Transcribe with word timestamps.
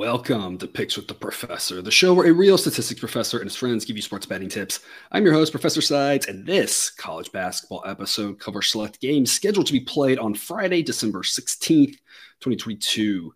Welcome 0.00 0.56
to 0.56 0.66
Picks 0.66 0.96
with 0.96 1.08
the 1.08 1.14
Professor, 1.14 1.82
the 1.82 1.90
show 1.90 2.14
where 2.14 2.26
a 2.26 2.32
real 2.32 2.56
statistics 2.56 2.98
professor 2.98 3.36
and 3.36 3.44
his 3.44 3.54
friends 3.54 3.84
give 3.84 3.96
you 3.96 4.02
sports 4.02 4.24
betting 4.24 4.48
tips. 4.48 4.80
I'm 5.12 5.24
your 5.24 5.34
host, 5.34 5.52
Professor 5.52 5.82
Sides, 5.82 6.26
and 6.26 6.46
this 6.46 6.88
college 6.88 7.30
basketball 7.32 7.82
episode 7.84 8.40
covers 8.40 8.70
select 8.70 8.98
games 9.02 9.30
scheduled 9.30 9.66
to 9.66 9.74
be 9.74 9.80
played 9.80 10.18
on 10.18 10.32
Friday, 10.34 10.82
December 10.82 11.20
16th, 11.20 11.98
2022. 12.40 13.02
You 13.02 13.32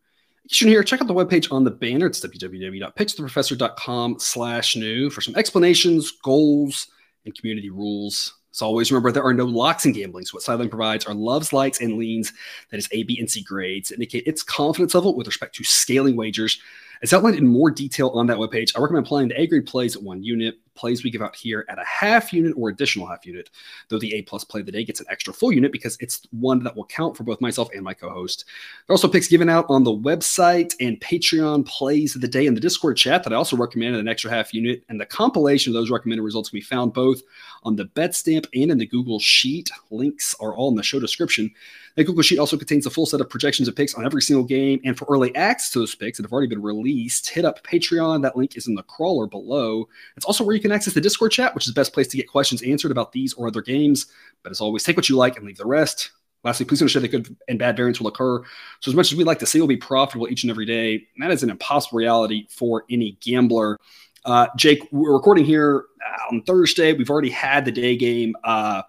should 0.48 0.68
here, 0.68 0.82
check 0.82 1.02
out 1.02 1.06
the 1.06 1.12
webpage 1.12 1.52
on 1.52 1.64
the 1.64 1.70
banner. 1.70 2.06
It's 2.06 2.24
www.pickswiththeprofessor.com 2.24 4.16
slash 4.18 4.74
new 4.74 5.10
for 5.10 5.20
some 5.20 5.36
explanations, 5.36 6.12
goals, 6.12 6.86
and 7.26 7.34
community 7.34 7.68
rules. 7.68 8.38
As 8.54 8.62
always, 8.62 8.92
remember 8.92 9.10
there 9.10 9.24
are 9.24 9.34
no 9.34 9.46
locks 9.46 9.84
in 9.84 9.92
gambling. 9.92 10.26
So 10.26 10.36
what 10.36 10.44
Sideline 10.44 10.68
provides 10.68 11.06
are 11.06 11.14
loves, 11.14 11.52
likes, 11.52 11.80
and 11.80 11.98
leans. 11.98 12.32
That 12.70 12.78
is 12.78 12.88
A, 12.92 13.02
B, 13.02 13.18
and 13.18 13.28
C 13.28 13.42
grades 13.42 13.90
indicate 13.90 14.28
its 14.28 14.44
confidence 14.44 14.94
level 14.94 15.16
with 15.16 15.26
respect 15.26 15.56
to 15.56 15.64
scaling 15.64 16.14
wagers. 16.14 16.60
It's 17.04 17.12
outlined 17.12 17.36
in 17.36 17.46
more 17.46 17.70
detail 17.70 18.08
on 18.14 18.26
that 18.28 18.38
webpage. 18.38 18.74
I 18.74 18.80
recommend 18.80 19.04
playing 19.04 19.28
the 19.28 19.38
A 19.38 19.46
grade 19.46 19.66
plays 19.66 19.94
at 19.94 20.02
one 20.02 20.24
unit. 20.24 20.54
Plays 20.74 21.04
we 21.04 21.10
give 21.10 21.20
out 21.20 21.36
here 21.36 21.66
at 21.68 21.78
a 21.78 21.84
half 21.84 22.32
unit 22.32 22.54
or 22.56 22.70
additional 22.70 23.06
half 23.06 23.26
unit, 23.26 23.50
though 23.88 23.98
the 23.98 24.14
A 24.14 24.22
plus 24.22 24.42
play 24.42 24.60
of 24.60 24.66
the 24.66 24.72
day 24.72 24.84
gets 24.84 25.00
an 25.00 25.06
extra 25.10 25.34
full 25.34 25.52
unit 25.52 25.70
because 25.70 25.98
it's 26.00 26.26
one 26.30 26.64
that 26.64 26.74
will 26.74 26.86
count 26.86 27.14
for 27.14 27.22
both 27.22 27.42
myself 27.42 27.68
and 27.74 27.84
my 27.84 27.92
co-host. 27.92 28.46
There 28.46 28.92
are 28.92 28.94
also 28.94 29.06
picks 29.06 29.28
given 29.28 29.50
out 29.50 29.66
on 29.68 29.84
the 29.84 29.94
website 29.94 30.74
and 30.80 30.98
Patreon 30.98 31.66
plays 31.66 32.14
of 32.14 32.22
the 32.22 32.26
day 32.26 32.46
in 32.46 32.54
the 32.54 32.60
Discord 32.60 32.96
chat 32.96 33.22
that 33.22 33.34
I 33.34 33.36
also 33.36 33.58
recommend 33.58 33.96
an 33.96 34.08
extra 34.08 34.30
half 34.30 34.54
unit. 34.54 34.82
And 34.88 34.98
the 34.98 35.04
compilation 35.04 35.70
of 35.70 35.74
those 35.74 35.90
recommended 35.90 36.22
results 36.22 36.48
can 36.48 36.56
be 36.56 36.62
found 36.62 36.94
both 36.94 37.20
on 37.64 37.76
the 37.76 37.84
Betstamp 37.84 38.46
and 38.54 38.70
in 38.70 38.78
the 38.78 38.86
Google 38.86 39.20
Sheet. 39.20 39.70
Links 39.90 40.34
are 40.40 40.56
all 40.56 40.70
in 40.70 40.74
the 40.74 40.82
show 40.82 41.00
description. 41.00 41.52
The 41.96 42.04
Google 42.04 42.22
Sheet 42.22 42.38
also 42.38 42.56
contains 42.56 42.86
a 42.86 42.90
full 42.90 43.06
set 43.06 43.20
of 43.20 43.30
projections 43.30 43.68
of 43.68 43.76
picks 43.76 43.94
on 43.94 44.04
every 44.04 44.22
single 44.22 44.44
game. 44.44 44.80
And 44.84 44.98
for 44.98 45.06
early 45.08 45.34
access 45.36 45.70
to 45.72 45.78
those 45.78 45.94
picks 45.94 46.18
that 46.18 46.24
have 46.24 46.32
already 46.32 46.48
been 46.48 46.62
released, 46.62 47.28
hit 47.28 47.44
up 47.44 47.64
Patreon. 47.64 48.22
That 48.22 48.36
link 48.36 48.56
is 48.56 48.66
in 48.66 48.74
the 48.74 48.82
crawler 48.82 49.26
below. 49.26 49.88
It's 50.16 50.26
also 50.26 50.44
where 50.44 50.56
you 50.56 50.62
can 50.62 50.72
access 50.72 50.94
the 50.94 51.00
Discord 51.00 51.30
chat, 51.30 51.54
which 51.54 51.66
is 51.66 51.72
the 51.72 51.80
best 51.80 51.92
place 51.92 52.08
to 52.08 52.16
get 52.16 52.28
questions 52.28 52.62
answered 52.62 52.90
about 52.90 53.12
these 53.12 53.32
or 53.34 53.46
other 53.46 53.62
games. 53.62 54.06
But 54.42 54.50
as 54.50 54.60
always, 54.60 54.82
take 54.82 54.96
what 54.96 55.08
you 55.08 55.16
like 55.16 55.36
and 55.36 55.46
leave 55.46 55.58
the 55.58 55.66
rest. 55.66 56.10
Lastly, 56.42 56.66
please 56.66 56.82
understand 56.82 57.04
that 57.04 57.08
good 57.08 57.36
and 57.48 57.58
bad 57.58 57.76
variants 57.76 58.00
will 58.00 58.08
occur. 58.08 58.42
So, 58.80 58.90
as 58.90 58.94
much 58.94 59.10
as 59.10 59.16
we 59.16 59.24
like 59.24 59.38
to 59.38 59.46
say 59.46 59.58
we'll 59.60 59.68
be 59.68 59.78
profitable 59.78 60.28
each 60.28 60.42
and 60.42 60.50
every 60.50 60.66
day, 60.66 61.06
that 61.18 61.30
is 61.30 61.42
an 61.42 61.48
impossible 61.48 61.98
reality 61.98 62.46
for 62.50 62.84
any 62.90 63.16
gambler. 63.20 63.78
Uh, 64.26 64.48
Jake, 64.56 64.86
we're 64.90 65.14
recording 65.14 65.44
here 65.44 65.84
on 66.30 66.42
Thursday. 66.42 66.92
We've 66.92 67.08
already 67.08 67.30
had 67.30 67.64
the 67.64 67.72
day 67.72 67.96
game. 67.96 68.34
Uh, 68.44 68.82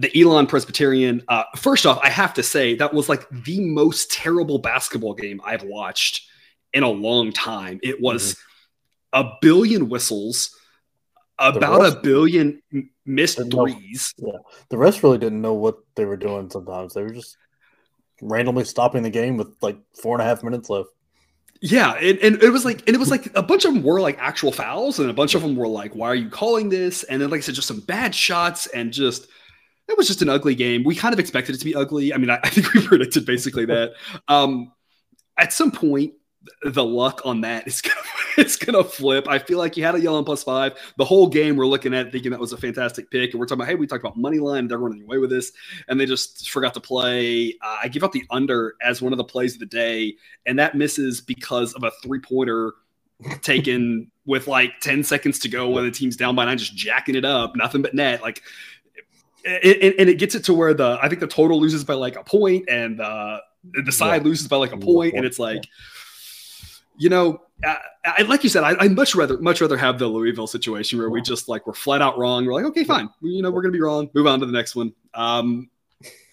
the 0.00 0.10
Elon 0.18 0.46
Presbyterian. 0.46 1.22
Uh, 1.28 1.44
first 1.56 1.84
off, 1.84 2.00
I 2.02 2.08
have 2.08 2.34
to 2.34 2.42
say 2.42 2.74
that 2.76 2.94
was 2.94 3.08
like 3.08 3.28
the 3.30 3.60
most 3.60 4.10
terrible 4.10 4.58
basketball 4.58 5.14
game 5.14 5.42
I've 5.44 5.62
watched 5.62 6.26
in 6.72 6.82
a 6.82 6.88
long 6.88 7.32
time. 7.32 7.78
It 7.82 8.00
was 8.00 8.34
mm-hmm. 9.14 9.26
a 9.26 9.38
billion 9.42 9.90
whistles, 9.90 10.56
about 11.38 11.84
a 11.84 12.00
billion 12.00 12.62
missed 13.04 13.36
threes. 13.50 14.14
Know, 14.18 14.32
yeah, 14.32 14.38
the 14.70 14.78
rest 14.78 15.02
really 15.02 15.18
didn't 15.18 15.42
know 15.42 15.54
what 15.54 15.76
they 15.96 16.06
were 16.06 16.16
doing. 16.16 16.48
Sometimes 16.48 16.94
they 16.94 17.02
were 17.02 17.12
just 17.12 17.36
randomly 18.22 18.64
stopping 18.64 19.02
the 19.02 19.10
game 19.10 19.36
with 19.36 19.48
like 19.60 19.78
four 20.00 20.14
and 20.14 20.22
a 20.22 20.24
half 20.24 20.42
minutes 20.42 20.70
left. 20.70 20.88
Yeah, 21.60 21.92
and, 21.92 22.18
and 22.20 22.42
it 22.42 22.48
was 22.48 22.64
like, 22.64 22.86
and 22.86 22.96
it 22.96 22.98
was 22.98 23.10
like 23.10 23.30
a 23.36 23.42
bunch 23.42 23.66
of 23.66 23.74
them 23.74 23.82
were 23.82 24.00
like 24.00 24.16
actual 24.18 24.50
fouls, 24.50 24.98
and 24.98 25.10
a 25.10 25.14
bunch 25.14 25.34
of 25.34 25.42
them 25.42 25.56
were 25.56 25.68
like, 25.68 25.94
"Why 25.94 26.08
are 26.08 26.14
you 26.14 26.30
calling 26.30 26.70
this?" 26.70 27.02
And 27.02 27.20
then, 27.20 27.28
like 27.28 27.38
I 27.38 27.40
said, 27.42 27.54
just 27.54 27.68
some 27.68 27.80
bad 27.80 28.14
shots, 28.14 28.66
and 28.68 28.94
just 28.94 29.26
it 29.90 29.98
was 29.98 30.06
just 30.06 30.22
an 30.22 30.28
ugly 30.28 30.54
game. 30.54 30.84
We 30.84 30.94
kind 30.94 31.12
of 31.12 31.18
expected 31.18 31.54
it 31.54 31.58
to 31.58 31.64
be 31.64 31.74
ugly. 31.74 32.14
I 32.14 32.16
mean, 32.16 32.30
I, 32.30 32.38
I 32.42 32.48
think 32.48 32.72
we 32.72 32.86
predicted 32.86 33.26
basically 33.26 33.66
that. 33.66 33.92
Um, 34.28 34.72
at 35.36 35.52
some 35.52 35.70
point, 35.70 36.14
the 36.62 36.84
luck 36.84 37.20
on 37.24 37.42
that 37.42 37.66
is 37.66 37.80
gonna, 37.82 38.00
it's 38.38 38.56
gonna 38.56 38.84
flip. 38.84 39.26
I 39.28 39.38
feel 39.38 39.58
like 39.58 39.76
you 39.76 39.84
had 39.84 39.94
a 39.94 40.00
yellow 40.00 40.22
plus 40.22 40.42
five 40.42 40.74
the 40.96 41.04
whole 41.04 41.28
game. 41.28 41.56
We're 41.56 41.66
looking 41.66 41.94
at 41.94 42.12
thinking 42.12 42.30
that 42.30 42.40
was 42.40 42.52
a 42.52 42.56
fantastic 42.56 43.10
pick, 43.10 43.32
and 43.32 43.40
we're 43.40 43.46
talking 43.46 43.62
about 43.62 43.68
hey, 43.68 43.74
we 43.74 43.86
talked 43.86 44.02
about 44.02 44.16
money 44.16 44.38
line. 44.38 44.68
They're 44.68 44.78
running 44.78 45.02
away 45.02 45.18
with 45.18 45.30
this, 45.30 45.52
and 45.88 46.00
they 46.00 46.06
just 46.06 46.50
forgot 46.50 46.74
to 46.74 46.80
play. 46.80 47.56
Uh, 47.62 47.78
I 47.82 47.88
give 47.88 48.04
out 48.04 48.12
the 48.12 48.24
under 48.30 48.74
as 48.82 49.02
one 49.02 49.12
of 49.12 49.18
the 49.18 49.24
plays 49.24 49.54
of 49.54 49.60
the 49.60 49.66
day, 49.66 50.16
and 50.46 50.58
that 50.58 50.74
misses 50.74 51.20
because 51.20 51.74
of 51.74 51.84
a 51.84 51.90
three 52.02 52.20
pointer 52.20 52.72
taken 53.42 54.10
with 54.26 54.46
like 54.46 54.80
10 54.80 55.02
seconds 55.02 55.38
to 55.40 55.48
go 55.48 55.68
when 55.68 55.84
the 55.84 55.90
team's 55.90 56.16
down 56.16 56.34
by 56.34 56.44
nine, 56.44 56.58
just 56.58 56.76
jacking 56.76 57.16
it 57.16 57.24
up, 57.24 57.56
nothing 57.56 57.82
but 57.82 57.94
net. 57.94 58.22
Like 58.22 58.42
it, 59.44 59.96
and 59.98 60.08
it 60.08 60.18
gets 60.18 60.34
it 60.34 60.44
to 60.44 60.54
where 60.54 60.74
the 60.74 60.98
I 61.02 61.08
think 61.08 61.20
the 61.20 61.26
total 61.26 61.60
loses 61.60 61.84
by 61.84 61.94
like 61.94 62.16
a 62.16 62.24
point 62.24 62.68
and 62.68 63.00
uh, 63.00 63.40
the 63.84 63.92
side 63.92 64.22
yeah. 64.22 64.28
loses 64.28 64.48
by 64.48 64.56
like 64.56 64.72
a 64.72 64.76
point, 64.76 65.14
and 65.14 65.24
it's 65.24 65.38
like, 65.38 65.62
you 66.98 67.08
know, 67.08 67.42
I, 67.64 67.78
I, 68.04 68.22
like 68.22 68.42
you 68.42 68.50
said, 68.50 68.64
I, 68.64 68.74
would 68.82 68.96
much 68.96 69.14
rather 69.14 69.38
much 69.38 69.60
rather 69.60 69.76
have 69.76 69.98
the 69.98 70.06
Louisville 70.06 70.46
situation 70.46 70.98
where 70.98 71.10
we 71.10 71.20
just 71.22 71.48
like 71.48 71.66
we're 71.66 71.74
flat 71.74 72.02
out 72.02 72.18
wrong. 72.18 72.46
We're 72.46 72.54
like, 72.54 72.64
okay, 72.66 72.84
fine, 72.84 73.08
you 73.22 73.42
know, 73.42 73.50
we're 73.50 73.62
gonna 73.62 73.72
be 73.72 73.80
wrong. 73.80 74.10
Move 74.14 74.26
on 74.26 74.40
to 74.40 74.46
the 74.46 74.52
next 74.52 74.74
one. 74.74 74.92
Um, 75.14 75.70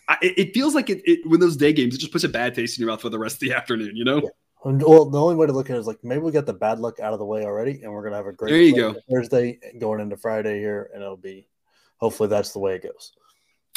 I, 0.08 0.18
it 0.22 0.54
feels 0.54 0.74
like 0.74 0.90
it, 0.90 1.02
it, 1.06 1.20
when 1.28 1.40
those 1.40 1.58
day 1.58 1.74
games, 1.74 1.96
it 1.96 1.98
just 1.98 2.14
puts 2.14 2.24
a 2.24 2.30
bad 2.30 2.56
taste 2.56 2.78
in 2.78 2.82
your 2.82 2.92
mouth 2.92 3.02
for 3.02 3.10
the 3.10 3.20
rest 3.20 3.36
of 3.36 3.40
the 3.42 3.54
afternoon. 3.54 3.96
You 3.96 4.06
know. 4.06 4.22
Yeah. 4.24 4.30
Well, 4.64 5.06
the 5.06 5.22
only 5.22 5.36
way 5.36 5.48
to 5.48 5.54
look 5.54 5.70
at 5.70 5.76
it 5.76 5.80
is 5.80 5.88
like 5.88 6.04
maybe 6.04 6.22
we 6.22 6.32
got 6.32 6.46
the 6.46 6.54
bad 6.54 6.80
luck 6.80 7.00
out 7.00 7.14
of 7.14 7.20
the 7.20 7.26
way 7.26 7.46
already, 7.46 7.82
and 7.84 7.92
we're 7.92 8.04
gonna 8.04 8.16
have 8.16 8.26
a 8.26 8.34
great. 8.34 8.52
There 8.52 8.62
you 8.62 8.76
go. 8.76 8.96
Thursday 9.10 9.60
going 9.80 10.02
into 10.02 10.18
Friday 10.18 10.60
here, 10.60 10.90
and 10.94 11.02
it'll 11.02 11.16
be 11.16 11.48
hopefully 11.98 12.30
that's 12.30 12.54
the 12.54 12.60
way 12.60 12.76
it 12.76 12.84
goes. 12.84 13.14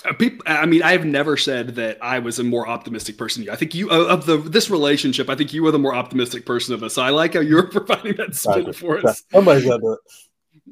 Uh, 0.04 0.14
people, 0.14 0.42
I 0.47 0.64
mean, 0.64 0.82
I've 0.82 1.04
never 1.04 1.36
said 1.36 1.75
that 1.76 1.98
I 2.03 2.20
was 2.20 2.38
a 2.38 2.44
more 2.44 2.66
optimistic 2.66 3.19
person. 3.19 3.48
I 3.50 3.56
think 3.56 3.75
you 3.75 3.91
of 3.91 4.25
the 4.25 4.38
this 4.38 4.70
relationship. 4.70 5.28
I 5.28 5.34
think 5.34 5.53
you 5.53 5.62
were 5.62 5.70
the 5.70 5.78
more 5.78 5.94
optimistic 5.94 6.47
person 6.47 6.75
of 6.75 6.82
us. 6.82 6.94
So 6.94 7.03
I 7.03 7.10
like 7.10 7.34
how 7.34 7.41
you're 7.41 7.66
providing 7.70 8.16
that 8.16 8.34
spin 8.34 8.72
for 8.72 9.06
us. 9.06 9.25
Somebody's 9.30 9.66
got 9.66 9.76
to 9.76 9.82
do 9.82 9.92
it. 9.92 10.00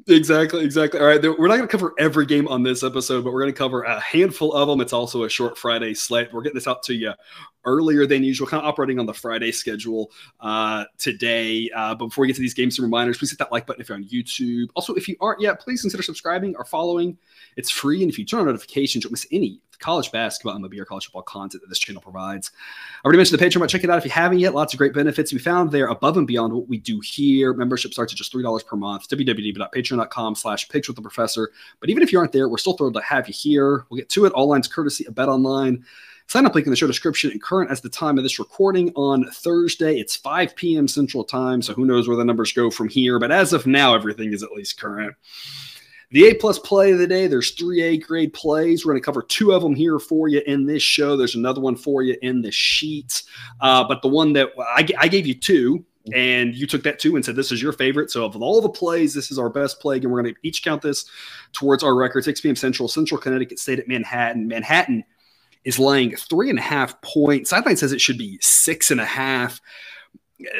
Exactly, 0.07 0.63
exactly. 0.63 0.99
All 0.99 1.05
right, 1.05 1.21
we're 1.21 1.47
not 1.47 1.57
going 1.57 1.67
to 1.67 1.67
cover 1.67 1.93
every 1.99 2.25
game 2.25 2.47
on 2.47 2.63
this 2.63 2.83
episode, 2.83 3.23
but 3.23 3.33
we're 3.33 3.41
going 3.41 3.53
to 3.53 3.57
cover 3.57 3.83
a 3.83 3.99
handful 3.99 4.53
of 4.53 4.67
them. 4.67 4.81
It's 4.81 4.93
also 4.93 5.23
a 5.23 5.29
short 5.29 5.57
Friday 5.57 5.93
slate. 5.93 6.33
We're 6.33 6.41
getting 6.41 6.55
this 6.55 6.67
out 6.67 6.81
to 6.83 6.95
you 6.95 7.13
earlier 7.65 8.05
than 8.05 8.23
usual, 8.23 8.47
kind 8.47 8.61
of 8.61 8.67
operating 8.67 8.99
on 8.99 9.05
the 9.05 9.13
Friday 9.13 9.51
schedule 9.51 10.11
uh, 10.39 10.85
today. 10.97 11.69
Uh, 11.75 11.95
but 11.95 12.07
before 12.07 12.23
we 12.23 12.27
get 12.27 12.35
to 12.35 12.41
these 12.41 12.53
games, 12.53 12.75
some 12.75 12.85
reminders: 12.85 13.17
please 13.17 13.31
hit 13.31 13.39
that 13.39 13.51
like 13.51 13.65
button 13.65 13.81
if 13.81 13.89
you're 13.89 13.97
on 13.97 14.03
YouTube. 14.05 14.69
Also, 14.75 14.93
if 14.95 15.07
you 15.07 15.15
aren't 15.21 15.41
yet, 15.41 15.59
please 15.59 15.81
consider 15.81 16.03
subscribing 16.03 16.55
or 16.57 16.65
following. 16.65 17.17
It's 17.57 17.69
free, 17.69 18.01
and 18.01 18.11
if 18.11 18.17
you 18.17 18.25
turn 18.25 18.41
on 18.41 18.45
notifications, 18.47 19.03
you 19.03 19.07
won't 19.07 19.13
miss 19.13 19.27
any 19.31 19.61
college 19.79 20.11
basketball, 20.11 20.57
MLB, 20.59 20.77
or 20.79 20.85
college 20.85 21.05
football 21.05 21.23
content 21.23 21.61
that 21.61 21.69
this 21.69 21.79
channel 21.79 22.01
provides. 22.01 22.51
I 23.03 23.05
already 23.05 23.17
mentioned 23.17 23.39
the 23.39 23.45
Patreon, 23.45 23.59
but 23.59 23.69
check 23.69 23.83
it 23.83 23.89
out 23.89 23.97
if 23.97 24.05
you 24.05 24.11
haven't 24.11 24.39
yet. 24.39 24.53
Lots 24.53 24.73
of 24.73 24.77
great 24.77 24.93
benefits 24.93 25.33
we 25.33 25.39
found 25.39 25.71
there 25.71 25.87
above 25.87 26.17
and 26.17 26.27
beyond 26.27 26.53
what 26.53 26.67
we 26.67 26.77
do 26.77 26.99
here. 26.99 27.53
Membership 27.53 27.93
starts 27.93 28.13
at 28.13 28.17
just 28.17 28.33
$3 28.33 28.65
per 28.65 28.75
month. 28.75 29.09
www.patreon.com 29.09 30.35
slash 30.35 30.69
picks 30.69 30.87
with 30.87 30.95
the 30.95 31.01
professor. 31.01 31.51
But 31.79 31.89
even 31.89 32.03
if 32.03 32.11
you 32.11 32.19
aren't 32.19 32.31
there, 32.31 32.49
we're 32.49 32.57
still 32.57 32.73
thrilled 32.73 32.95
to 32.95 33.01
have 33.01 33.27
you 33.27 33.33
here. 33.33 33.85
We'll 33.89 33.97
get 33.97 34.09
to 34.09 34.25
it. 34.25 34.33
All 34.33 34.47
lines 34.47 34.67
courtesy 34.67 35.05
of 35.05 35.15
Bet 35.15 35.29
Online. 35.29 35.83
Sign 36.29 36.45
up 36.45 36.53
link 36.53 36.67
in 36.67 36.69
the 36.69 36.75
show 36.75 36.85
description 36.85 37.31
and 37.31 37.41
current 37.41 37.71
as 37.71 37.81
the 37.81 37.89
time 37.89 38.19
of 38.19 38.23
this 38.23 38.37
recording 38.37 38.91
on 38.93 39.25
Thursday. 39.31 39.99
It's 39.99 40.15
5 40.15 40.55
p.m. 40.55 40.87
Central 40.87 41.23
Time, 41.23 41.59
so 41.59 41.73
who 41.73 41.85
knows 41.85 42.07
where 42.07 42.15
the 42.15 42.23
numbers 42.23 42.53
go 42.53 42.69
from 42.69 42.87
here. 42.87 43.17
But 43.17 43.31
as 43.31 43.51
of 43.51 43.65
now, 43.65 43.95
everything 43.95 44.31
is 44.31 44.43
at 44.43 44.51
least 44.51 44.79
current. 44.79 45.15
The 46.11 46.27
A 46.27 46.35
plus 46.35 46.59
play 46.59 46.91
of 46.91 46.99
the 46.99 47.07
day, 47.07 47.25
there's 47.25 47.49
three 47.53 47.81
A 47.81 47.97
grade 47.97 48.31
plays. 48.31 48.85
We're 48.85 48.91
going 48.91 49.01
to 49.01 49.05
cover 49.05 49.23
two 49.23 49.53
of 49.53 49.63
them 49.63 49.73
here 49.73 49.97
for 49.97 50.27
you 50.27 50.43
in 50.45 50.67
this 50.67 50.83
show. 50.83 51.17
There's 51.17 51.33
another 51.33 51.61
one 51.61 51.75
for 51.75 52.03
you 52.03 52.15
in 52.21 52.43
the 52.43 52.51
sheets. 52.51 53.23
Uh, 53.59 53.83
but 53.87 54.03
the 54.03 54.07
one 54.07 54.33
that 54.33 54.49
I, 54.59 54.87
I 54.99 55.07
gave 55.07 55.25
you 55.25 55.33
two, 55.33 55.83
and 56.13 56.53
you 56.53 56.67
took 56.67 56.83
that 56.83 56.99
too 56.99 57.15
and 57.15 57.25
said 57.25 57.37
this 57.37 57.51
is 57.51 57.59
your 57.59 57.73
favorite. 57.73 58.11
So 58.11 58.23
of 58.23 58.39
all 58.39 58.61
the 58.61 58.69
plays, 58.69 59.15
this 59.15 59.31
is 59.31 59.39
our 59.39 59.49
best 59.49 59.79
play, 59.79 59.95
and 59.95 60.11
we're 60.11 60.21
going 60.21 60.35
to 60.35 60.39
each 60.43 60.61
count 60.61 60.83
this 60.83 61.05
towards 61.53 61.81
our 61.81 61.95
record. 61.95 62.23
6 62.23 62.39
p.m. 62.41 62.55
Central, 62.55 62.87
Central 62.87 63.19
Connecticut 63.19 63.57
State 63.57 63.79
at 63.79 63.87
Manhattan. 63.87 64.47
Manhattan 64.47 65.03
is 65.65 65.79
laying 65.79 66.15
three 66.15 66.49
and 66.49 66.59
a 66.59 66.63
half 66.63 66.99
points. 67.01 67.49
Sideline 67.49 67.77
says 67.77 67.91
it 67.91 68.01
should 68.01 68.17
be 68.17 68.37
six 68.41 68.91
and 68.91 69.01
a 69.01 69.05
half. 69.05 69.59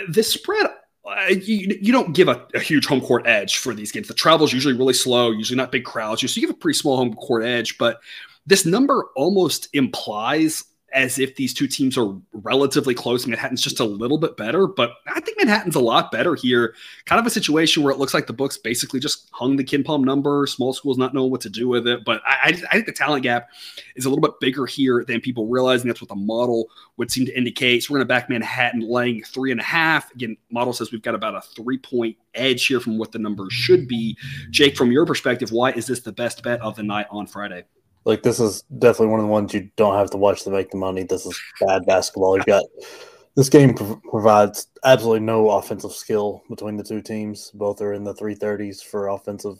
This 0.07 0.33
spread 0.33 0.67
uh, 1.09 1.27
you, 1.29 1.77
you 1.81 1.91
don't 1.91 2.13
give 2.13 2.27
a, 2.27 2.45
a, 2.53 2.59
huge 2.59 2.85
home 2.85 3.01
court 3.01 3.25
edge 3.25 3.57
for 3.57 3.73
these 3.73 3.91
games. 3.91 4.07
The 4.07 4.13
travel 4.13 4.45
is 4.45 4.53
usually 4.53 4.75
really 4.75 4.93
slow, 4.93 5.31
usually 5.31 5.57
not 5.57 5.71
big 5.71 5.85
crowds. 5.85 6.21
So 6.21 6.39
you 6.39 6.47
have 6.47 6.55
a 6.55 6.59
pretty 6.59 6.77
small 6.77 6.97
home 6.97 7.15
court 7.15 7.43
edge, 7.43 7.77
but 7.77 7.99
this 8.45 8.65
number 8.65 9.05
almost 9.15 9.69
implies 9.73 10.63
as 10.93 11.19
if 11.19 11.35
these 11.35 11.53
two 11.53 11.67
teams 11.67 11.97
are 11.97 12.15
relatively 12.33 12.93
close. 12.93 13.25
Manhattan's 13.25 13.61
just 13.61 13.79
a 13.79 13.85
little 13.85 14.17
bit 14.17 14.37
better, 14.37 14.67
but 14.67 14.91
I 15.07 15.19
think 15.19 15.37
Manhattan's 15.37 15.75
a 15.75 15.79
lot 15.79 16.11
better 16.11 16.35
here. 16.35 16.73
Kind 17.05 17.19
of 17.19 17.25
a 17.25 17.29
situation 17.29 17.83
where 17.83 17.91
it 17.91 17.99
looks 17.99 18.13
like 18.13 18.27
the 18.27 18.33
books 18.33 18.57
basically 18.57 18.99
just 18.99 19.29
hung 19.31 19.55
the 19.55 19.63
KenPom 19.63 20.03
number. 20.03 20.45
Small 20.47 20.73
schools 20.73 20.97
not 20.97 21.13
knowing 21.13 21.31
what 21.31 21.41
to 21.41 21.49
do 21.49 21.67
with 21.67 21.87
it, 21.87 22.03
but 22.05 22.21
I, 22.25 22.59
I, 22.69 22.73
think 22.73 22.85
the 22.85 22.91
talent 22.91 23.23
gap 23.23 23.49
is 23.95 24.05
a 24.05 24.09
little 24.09 24.21
bit 24.21 24.39
bigger 24.39 24.65
here 24.65 25.03
than 25.05 25.21
people 25.21 25.47
realize, 25.47 25.81
and 25.81 25.89
that's 25.89 26.01
what 26.01 26.09
the 26.09 26.15
model 26.15 26.69
would 26.97 27.11
seem 27.11 27.25
to 27.25 27.37
indicate. 27.37 27.83
So 27.83 27.93
we're 27.93 27.99
going 27.99 28.07
to 28.07 28.13
back 28.13 28.29
Manhattan 28.29 28.81
laying 28.81 29.23
three 29.23 29.51
and 29.51 29.59
a 29.59 29.63
half. 29.63 30.11
Again, 30.13 30.37
model 30.51 30.73
says 30.73 30.91
we've 30.91 31.01
got 31.01 31.15
about 31.15 31.35
a 31.35 31.41
three 31.41 31.77
point 31.77 32.17
edge 32.33 32.65
here 32.65 32.79
from 32.79 32.97
what 32.97 33.11
the 33.11 33.19
numbers 33.19 33.53
should 33.53 33.87
be. 33.87 34.17
Jake, 34.49 34.75
from 34.75 34.91
your 34.91 35.05
perspective, 35.05 35.51
why 35.51 35.71
is 35.71 35.87
this 35.87 36.01
the 36.01 36.11
best 36.11 36.43
bet 36.43 36.61
of 36.61 36.75
the 36.75 36.83
night 36.83 37.07
on 37.09 37.27
Friday? 37.27 37.65
Like 38.09 38.23
this 38.23 38.39
is 38.39 38.63
definitely 38.79 39.07
one 39.07 39.19
of 39.19 39.27
the 39.27 39.31
ones 39.31 39.53
you 39.53 39.69
don't 39.75 39.93
have 39.93 40.09
to 40.09 40.17
watch 40.17 40.43
to 40.43 40.49
make 40.49 40.71
the 40.71 40.77
money. 40.77 41.03
This 41.03 41.27
is 41.27 41.39
bad 41.61 41.85
basketball. 41.85 42.37
You've 42.37 42.47
got 42.47 42.63
This 43.35 43.49
game 43.49 43.75
prov- 43.75 44.01
provides 44.01 44.67
absolutely 44.83 45.19
no 45.19 45.51
offensive 45.51 45.91
skill 45.91 46.41
between 46.49 46.75
the 46.75 46.83
two 46.83 47.03
teams. 47.03 47.51
Both 47.53 47.81
are 47.81 47.93
in 47.93 48.03
the 48.03 48.15
330s 48.15 48.83
for 48.83 49.09
offensive 49.09 49.59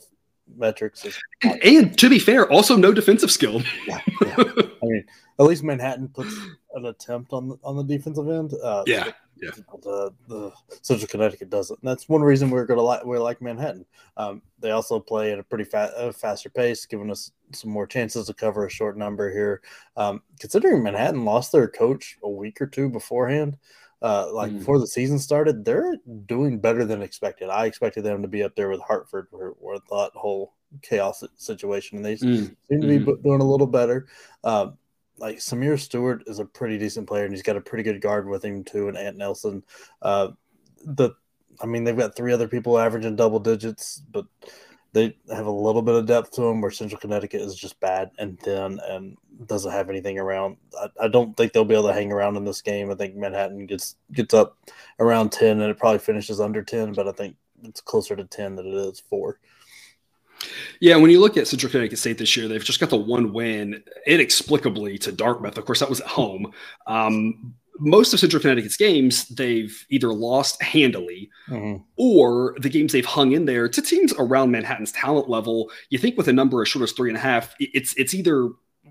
metrics. 0.56 1.06
And, 1.44 1.62
and 1.62 1.98
to 1.98 2.10
be 2.10 2.18
fair, 2.18 2.50
also 2.50 2.76
no 2.76 2.92
defensive 2.92 3.30
skill. 3.30 3.62
Yeah, 3.86 4.00
yeah. 4.22 4.34
I 4.36 4.86
mean, 4.86 5.04
at 5.38 5.46
least 5.46 5.62
Manhattan 5.62 6.08
puts 6.08 6.36
an 6.74 6.86
attempt 6.86 7.32
on 7.32 7.48
the, 7.48 7.56
on 7.64 7.76
the 7.76 7.82
defensive 7.84 8.28
end. 8.28 8.52
Uh, 8.62 8.84
yeah, 8.86 9.10
yeah. 9.36 9.50
The, 9.82 10.12
the 10.28 10.52
Central 10.82 11.08
Connecticut 11.08 11.50
doesn't. 11.50 11.78
And 11.80 11.88
that's 11.90 12.08
one 12.08 12.22
reason 12.22 12.50
we're 12.50 12.66
gonna 12.66 12.82
like 12.82 13.04
we 13.04 13.18
like 13.18 13.40
Manhattan. 13.42 13.84
Um, 14.16 14.42
they 14.58 14.70
also 14.70 15.00
play 15.00 15.32
at 15.32 15.38
a 15.38 15.42
pretty 15.42 15.64
fa- 15.64 15.92
a 15.96 16.12
faster 16.12 16.50
pace, 16.50 16.86
giving 16.86 17.10
us 17.10 17.32
some 17.52 17.70
more 17.70 17.86
chances 17.86 18.26
to 18.26 18.34
cover 18.34 18.66
a 18.66 18.70
short 18.70 18.96
number 18.96 19.30
here. 19.32 19.62
Um, 19.96 20.22
considering 20.38 20.82
Manhattan 20.82 21.24
lost 21.24 21.52
their 21.52 21.68
coach 21.68 22.18
a 22.22 22.28
week 22.28 22.60
or 22.60 22.66
two 22.66 22.88
beforehand, 22.88 23.56
uh, 24.02 24.32
like 24.32 24.52
Mm. 24.52 24.58
before 24.58 24.78
the 24.78 24.86
season 24.86 25.18
started, 25.18 25.64
they're 25.64 25.96
doing 26.26 26.58
better 26.60 26.84
than 26.84 27.02
expected. 27.02 27.48
I 27.48 27.66
expected 27.66 28.02
them 28.04 28.22
to 28.22 28.28
be 28.28 28.42
up 28.42 28.54
there 28.54 28.68
with 28.68 28.80
Hartford, 28.80 29.26
where, 29.30 29.50
where 29.58 29.78
that 29.78 30.10
whole 30.14 30.54
chaos 30.82 31.24
situation, 31.36 31.96
and 31.96 32.04
they 32.04 32.14
Mm. 32.16 32.54
seem 32.68 32.80
to 32.80 32.86
be 32.86 32.98
Mhm. 33.00 33.22
doing 33.24 33.40
a 33.40 33.50
little 33.50 33.66
better. 33.66 34.06
Um, 34.44 34.78
like 35.20 35.36
Samir 35.36 35.78
Stewart 35.78 36.24
is 36.26 36.38
a 36.38 36.44
pretty 36.44 36.78
decent 36.78 37.06
player, 37.06 37.24
and 37.24 37.32
he's 37.32 37.42
got 37.42 37.56
a 37.56 37.60
pretty 37.60 37.84
good 37.84 38.00
guard 38.00 38.26
with 38.26 38.44
him 38.44 38.64
too, 38.64 38.88
and 38.88 38.96
Ant 38.96 39.18
Nelson. 39.18 39.62
Uh, 40.00 40.28
the, 40.84 41.10
I 41.60 41.66
mean, 41.66 41.84
they've 41.84 41.96
got 41.96 42.16
three 42.16 42.32
other 42.32 42.48
people 42.48 42.78
averaging 42.78 43.16
double 43.16 43.38
digits, 43.38 44.02
but 44.10 44.24
they 44.92 45.16
have 45.30 45.46
a 45.46 45.50
little 45.50 45.82
bit 45.82 45.94
of 45.94 46.06
depth 46.06 46.32
to 46.32 46.40
them. 46.40 46.60
Where 46.60 46.70
Central 46.70 47.00
Connecticut 47.00 47.42
is 47.42 47.54
just 47.54 47.78
bad 47.80 48.10
and 48.18 48.40
thin 48.40 48.80
and 48.88 49.16
doesn't 49.46 49.70
have 49.70 49.90
anything 49.90 50.18
around. 50.18 50.56
I, 50.78 51.04
I 51.04 51.08
don't 51.08 51.36
think 51.36 51.52
they'll 51.52 51.64
be 51.64 51.74
able 51.74 51.88
to 51.88 51.94
hang 51.94 52.12
around 52.12 52.36
in 52.36 52.44
this 52.44 52.62
game. 52.62 52.90
I 52.90 52.94
think 52.94 53.14
Manhattan 53.14 53.66
gets 53.66 53.96
gets 54.12 54.32
up 54.34 54.56
around 54.98 55.32
ten, 55.32 55.60
and 55.60 55.70
it 55.70 55.78
probably 55.78 55.98
finishes 55.98 56.40
under 56.40 56.62
ten, 56.62 56.94
but 56.94 57.06
I 57.06 57.12
think 57.12 57.36
it's 57.62 57.82
closer 57.82 58.16
to 58.16 58.24
ten 58.24 58.56
than 58.56 58.66
it 58.66 58.74
is 58.74 59.00
four. 59.00 59.38
Yeah, 60.80 60.96
when 60.96 61.10
you 61.10 61.20
look 61.20 61.36
at 61.36 61.46
Central 61.46 61.70
Connecticut 61.70 61.98
State 61.98 62.18
this 62.18 62.36
year, 62.36 62.48
they've 62.48 62.64
just 62.64 62.80
got 62.80 62.90
the 62.90 62.96
one 62.96 63.32
win 63.32 63.82
inexplicably 64.06 64.98
to 64.98 65.12
Dartmouth. 65.12 65.58
Of 65.58 65.66
course, 65.66 65.80
that 65.80 65.90
was 65.90 66.00
at 66.00 66.06
home. 66.06 66.52
Um, 66.86 67.54
most 67.78 68.12
of 68.12 68.20
Central 68.20 68.42
Connecticut's 68.42 68.76
games, 68.76 69.26
they've 69.28 69.86
either 69.90 70.12
lost 70.12 70.62
handily 70.62 71.30
Mm-hmm. 71.48 71.82
or 71.96 72.54
the 72.60 72.68
games 72.68 72.92
they've 72.92 73.04
hung 73.04 73.32
in 73.32 73.44
there 73.44 73.68
to 73.68 73.82
teams 73.82 74.12
around 74.18 74.50
Manhattan's 74.52 74.92
talent 74.92 75.28
level. 75.28 75.70
You 75.88 75.98
think 75.98 76.16
with 76.16 76.28
a 76.28 76.32
number 76.32 76.62
as 76.62 76.68
short 76.68 76.84
as 76.84 76.92
three 76.92 77.10
and 77.10 77.16
a 77.16 77.20
half, 77.20 77.54
it's 77.58 77.92
it's 77.94 78.14
either 78.14 78.50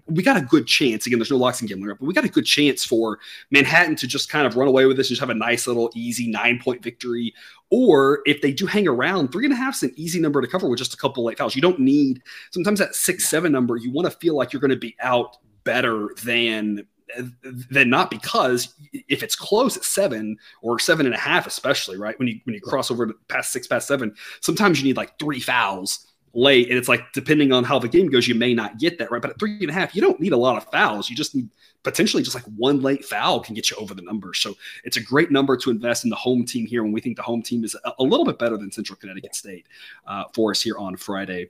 we 0.10 0.24
got 0.24 0.38
a 0.38 0.42
good 0.42 0.68
chance. 0.68 1.06
Again, 1.06 1.20
there's 1.20 1.32
no 1.32 1.38
locks 1.38 1.62
in 1.62 1.68
gambling, 1.68 1.96
but 2.00 2.06
we 2.06 2.14
got 2.14 2.26
a 2.26 2.30
good 2.30 2.46
chance 2.46 2.84
for 2.84 3.20
Manhattan 3.52 3.96
to 3.98 4.08
just 4.08 4.30
kind 4.30 4.46
of 4.46 4.56
run 4.56 4.68
away 4.68 4.86
with 4.86 4.98
this 4.98 5.08
and 5.08 5.16
just 5.16 5.20
have 5.22 5.30
a 5.30 5.34
nice 5.34 5.68
little 5.68 5.92
easy 5.96 6.28
nine 6.30 6.60
point 6.60 6.84
victory. 6.84 7.34
Or 7.70 8.22
if 8.26 8.42
they 8.42 8.52
do 8.52 8.66
hang 8.66 8.88
around, 8.88 9.32
three 9.32 9.46
and 9.46 9.54
a 9.54 9.58
half 9.58 9.76
is 9.76 9.84
an 9.84 9.94
easy 9.96 10.20
number 10.20 10.42
to 10.42 10.48
cover 10.48 10.68
with 10.68 10.80
just 10.80 10.94
a 10.94 10.98
couple 10.98 11.24
late 11.24 11.38
fouls. 11.38 11.56
You 11.56 11.62
don't 11.62 11.80
need 11.80 12.22
sometimes 12.52 12.80
that 12.80 12.96
six 12.96 13.30
seven 13.30 13.52
number. 13.52 13.78
You 13.78 13.92
want 13.92 14.12
to 14.12 14.18
feel 14.18 14.36
like 14.36 14.54
you're 14.54 14.62
going 14.62 14.70
to 14.72 14.78
be 14.78 14.96
out 15.00 15.38
better 15.64 16.10
than 16.24 16.88
than 17.72 17.90
not 17.90 18.12
because 18.12 18.76
if 18.94 19.24
it's 19.24 19.36
close 19.36 19.76
at 19.76 19.84
seven 19.84 20.38
or 20.62 20.80
seven 20.80 21.06
and 21.06 21.16
a 21.16 21.20
half, 21.20 21.48
especially 21.48 21.98
right 21.98 22.18
when 22.20 22.28
you 22.28 22.40
when 22.44 22.54
you 22.54 22.62
cross 22.62 22.92
over 22.92 23.08
to 23.08 23.14
past 23.28 23.52
six 23.52 23.68
past 23.68 23.88
seven, 23.88 24.14
sometimes 24.42 24.80
you 24.80 24.88
need 24.88 24.98
like 24.98 25.18
three 25.20 25.40
fouls 25.40 26.06
late, 26.34 26.70
and 26.70 26.78
it's 26.78 26.88
like 26.88 27.12
depending 27.14 27.52
on 27.52 27.64
how 27.64 27.80
the 27.80 27.88
game 27.88 28.10
goes, 28.10 28.28
you 28.28 28.36
may 28.36 28.54
not 28.54 28.78
get 28.78 28.98
that 29.00 29.12
right. 29.12 29.22
But 29.22 29.32
at 29.32 29.40
three 29.40 29.58
and 29.62 29.70
a 29.70 29.74
half, 29.74 29.96
you 29.96 30.02
don't 30.02 30.20
need 30.20 30.34
a 30.34 30.38
lot 30.38 30.58
of 30.58 30.70
fouls. 30.72 31.10
You 31.10 31.16
just 31.16 31.36
need 31.36 31.50
potentially 31.84 32.24
just 32.24 32.36
like 32.36 32.46
one 32.58 32.82
late 32.82 33.06
foul 33.06 33.40
can 33.40 33.56
get 33.56 33.72
you 33.72 33.78
over 33.78 33.94
the 33.94 34.02
number. 34.02 34.34
So 34.34 34.56
it's 34.84 34.98
a 34.98 35.04
great 35.04 35.32
number 35.32 35.56
to 35.58 35.70
invest 35.70 36.04
in 36.04 36.10
the 36.10 36.16
home 36.16 36.46
team 36.46 36.66
here 36.66 36.84
when 36.84 36.92
we 36.92 37.02
think 37.02 37.16
the 37.16 37.24
home 37.24 37.42
team 37.42 37.64
is 37.64 37.76
a, 37.84 37.94
a 38.00 38.04
little 38.04 38.26
bit 38.26 38.40
better 38.40 38.58
than 38.58 38.72
Central 38.72 38.98
Connecticut 38.98 39.36
State 39.36 39.68
uh, 40.08 40.26
for 40.34 40.52
us 40.52 40.62
here 40.62 40.78
on 40.78 40.98
Friday. 40.98 41.50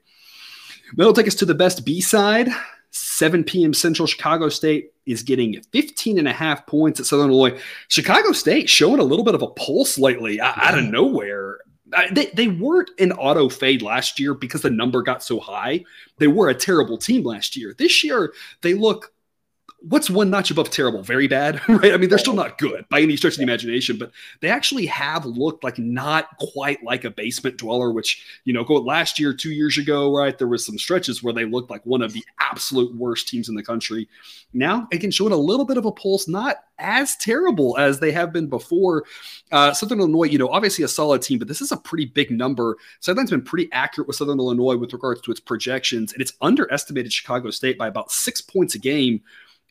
That'll 0.96 1.14
take 1.14 1.28
us 1.28 1.36
to 1.36 1.46
the 1.46 1.56
best 1.56 1.86
B 1.86 2.02
side. 2.02 2.50
7 2.92 3.44
p.m. 3.44 3.74
Central 3.74 4.08
Chicago 4.08 4.50
State 4.50 4.94
is 5.06 5.22
getting 5.22 5.62
15 5.72 6.18
and 6.18 6.28
a 6.28 6.34
half 6.34 6.66
points 6.66 7.00
at 7.00 7.06
Southern 7.06 7.30
Illinois. 7.30 7.60
Chicago 7.88 8.31
State 8.31 8.68
showing 8.68 9.00
a 9.00 9.04
little 9.04 9.26
bit 9.26 9.36
of 9.36 9.44
a 9.44 9.48
pulse 9.48 10.00
lately 10.00 10.42
out, 10.42 10.58
out 10.58 10.78
of 10.78 10.86
nowhere. 10.86 11.60
They, 12.12 12.28
they 12.28 12.48
weren't 12.48 12.92
an 13.00 13.12
auto 13.14 13.50
fade 13.50 13.82
last 13.82 14.20
year 14.20 14.34
because 14.34 14.62
the 14.62 14.70
number 14.70 15.02
got 15.02 15.24
so 15.24 15.40
high. 15.40 15.86
They 16.18 16.28
were 16.28 16.50
a 16.50 16.56
terrible 16.56 16.98
team 16.98 17.24
last 17.24 17.56
year. 17.56 17.74
This 17.78 18.04
year, 18.04 18.34
they 18.62 18.74
look 18.74 19.12
what's 19.82 20.10
one 20.10 20.30
notch 20.30 20.52
above 20.52 20.70
terrible? 20.70 21.02
Very 21.02 21.28
bad, 21.28 21.62
right? 21.70 21.94
I 21.94 21.98
mean, 21.98 22.10
they're 22.10 22.18
still 22.18 22.34
not 22.34 22.58
good 22.58 22.86
by 22.90 23.02
any 23.02 23.16
stretch 23.16 23.34
of 23.34 23.38
the 23.38 23.44
imagination, 23.44 23.98
but 23.98 24.12
they 24.42 24.50
actually 24.50 24.86
have 24.88 25.26
looked 25.26 25.64
like 25.64 25.78
not 25.78 26.38
quite 26.38 26.84
like 26.84 27.06
a 27.06 27.10
basement 27.10 27.58
dweller, 27.58 27.92
which, 27.92 28.24
you 28.46 28.54
know, 28.54 28.64
go 28.64 28.76
last 28.76 29.20
year, 29.20 29.34
two 29.34 29.52
years 29.52 29.78
ago, 29.78 30.16
right? 30.16 30.38
There 30.38 30.48
was 30.48 30.66
some 30.66 30.78
stretches 30.78 31.24
where 31.24 31.34
they 31.34 31.46
looked 31.46 31.70
like 31.70 31.86
one 31.86 32.02
of 32.02 32.14
the 32.14 32.24
absolute 32.40 32.94
worst 32.96 33.28
teams 33.28 33.50
in 33.50 33.56
the 33.56 33.64
country. 33.64 34.08
Now, 34.54 34.88
again, 34.92 35.12
showing 35.12 35.34
a 35.34 35.38
little 35.38 35.66
bit 35.66 35.78
of 35.78 35.86
a 35.86 35.92
pulse, 35.92 36.28
not 36.28 36.58
as 36.80 37.16
terrible 37.18 37.78
as 37.78 38.00
they 38.00 38.12
have 38.12 38.34
been 38.34 38.48
before. 38.48 39.06
Uh, 39.52 39.74
Southern 39.74 40.00
Illinois, 40.00 40.26
you 40.26 40.38
know, 40.38 40.50
obviously 40.50 40.84
a 40.84 40.88
solid 40.88 41.22
team, 41.22 41.40
but 41.40 41.48
this 41.48 41.62
is 41.62 41.72
a 41.72 41.78
pretty 41.78 42.06
big 42.06 42.31
number. 42.31 42.78
Southern's 43.00 43.30
been 43.30 43.42
pretty 43.42 43.70
accurate 43.72 44.08
with 44.08 44.18
Southern 44.18 44.40
Illinois 44.40 44.78
with 44.78 44.94
regards 44.94 45.22
to 45.22 45.31
its 45.31 45.40
projections, 45.40 46.14
and 46.14 46.22
it's 46.22 46.34
underestimated 46.42 47.14
Chicago 47.14 47.50
State 47.50 47.78
by 47.78 47.88
about 47.88 48.12
six 48.12 48.42
points 48.42 48.76
a 48.76 48.80
game 48.80 49.22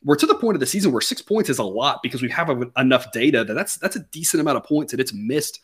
we're 0.05 0.17
to 0.17 0.27
the 0.27 0.35
point 0.35 0.55
of 0.55 0.61
the 0.61 0.67
season 0.67 0.93
where 0.93 1.01
six 1.01 1.21
points 1.21 1.51
is 1.51 1.59
a 1.59 1.65
lot 1.65 2.03
because 2.03 2.23
we 2.23 2.31
have 2.31 2.51
a, 2.51 2.71
enough 2.77 3.11
data 3.11 3.45
that 3.45 3.55
that's 3.55 3.77
that's 3.77 3.97
a 3.97 4.01
decent 4.01 4.41
amount 4.41 4.57
of 4.57 4.65
points 4.65 4.93
that 4.93 5.01
it's 5.01 5.13
missed 5.13 5.61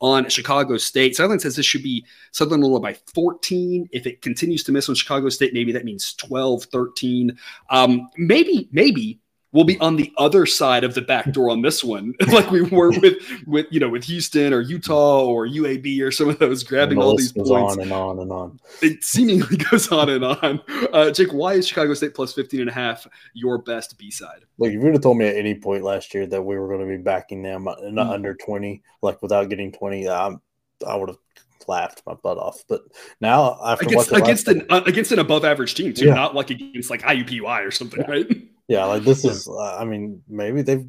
on 0.00 0.28
Chicago 0.28 0.76
State. 0.76 1.14
Southern 1.14 1.38
says 1.38 1.56
this 1.56 1.66
should 1.66 1.82
be 1.82 2.04
Southern 2.32 2.62
Illinois 2.62 2.80
by 2.80 2.94
14. 3.14 3.88
If 3.92 4.06
it 4.06 4.22
continues 4.22 4.64
to 4.64 4.72
miss 4.72 4.88
on 4.88 4.94
Chicago 4.94 5.28
State, 5.28 5.54
maybe 5.54 5.72
that 5.72 5.84
means 5.84 6.14
12, 6.14 6.64
13. 6.64 7.38
Um, 7.70 8.08
maybe, 8.16 8.68
maybe 8.72 9.20
we'll 9.56 9.64
be 9.64 9.78
on 9.80 9.96
the 9.96 10.12
other 10.18 10.44
side 10.46 10.84
of 10.84 10.94
the 10.94 11.00
back 11.02 11.32
door 11.32 11.50
on 11.50 11.62
this 11.62 11.82
one, 11.82 12.14
like 12.28 12.50
we 12.50 12.62
were 12.62 12.90
with 13.00 13.16
with 13.46 13.66
you 13.70 13.80
know 13.80 13.88
with 13.88 14.04
Houston 14.04 14.52
or 14.52 14.60
Utah 14.60 15.24
or 15.24 15.48
UAB 15.48 16.00
or 16.02 16.10
some 16.12 16.28
of 16.28 16.38
those 16.38 16.62
grabbing 16.62 16.98
the 16.98 17.04
all 17.04 17.16
these 17.16 17.32
points 17.32 17.50
on 17.50 17.80
and 17.80 17.92
on 17.92 18.18
and 18.20 18.30
on. 18.30 18.60
it 18.82 19.02
seemingly 19.02 19.56
goes 19.70 19.90
on 19.90 20.08
and 20.10 20.24
on. 20.24 20.60
Uh, 20.92 21.10
Jake, 21.10 21.32
why 21.32 21.54
is 21.54 21.66
Chicago 21.66 21.94
State 21.94 22.14
plus 22.14 22.32
15 22.34 22.60
and 22.60 22.70
a 22.70 22.72
half 22.72 23.06
your 23.34 23.58
best 23.58 23.96
B 23.98 24.10
side? 24.10 24.44
Like 24.58 24.68
if 24.68 24.74
you 24.74 24.80
would 24.80 24.92
have 24.92 25.02
told 25.02 25.16
me 25.18 25.26
at 25.26 25.36
any 25.36 25.54
point 25.54 25.82
last 25.82 26.14
year 26.14 26.26
that 26.26 26.42
we 26.42 26.56
were 26.58 26.68
going 26.68 26.80
to 26.80 26.86
be 26.86 27.02
backing 27.02 27.42
them 27.42 27.66
uh, 27.66 27.74
not 27.84 28.08
Mm. 28.08 28.12
under 28.12 28.34
twenty, 28.34 28.82
like 29.02 29.20
without 29.22 29.48
getting 29.48 29.72
twenty, 29.72 30.08
I'm, 30.08 30.40
I 30.86 30.94
would 30.96 31.08
have 31.08 31.18
laughed 31.66 32.02
my 32.06 32.14
butt 32.14 32.38
off. 32.38 32.62
But 32.68 32.82
now 33.20 33.58
after 33.64 33.86
Against, 33.86 34.12
watching 34.12 34.24
against 34.24 34.48
an 34.48 34.66
uh, 34.70 34.82
against 34.86 35.10
an 35.12 35.18
above 35.18 35.44
average 35.44 35.74
team 35.74 35.92
too, 35.94 36.06
Yeah. 36.06 36.14
not 36.14 36.34
like 36.34 36.50
against 36.50 36.90
like 36.90 37.02
IUPUI 37.02 37.66
or 37.66 37.70
something, 37.70 38.00
Yeah. 38.00 38.10
right? 38.10 38.26
yeah, 38.68 38.84
like 38.84 39.04
this 39.04 39.24
is, 39.24 39.48
uh, 39.48 39.76
I 39.76 39.84
mean, 39.84 40.22
maybe 40.28 40.62
they've. 40.62 40.86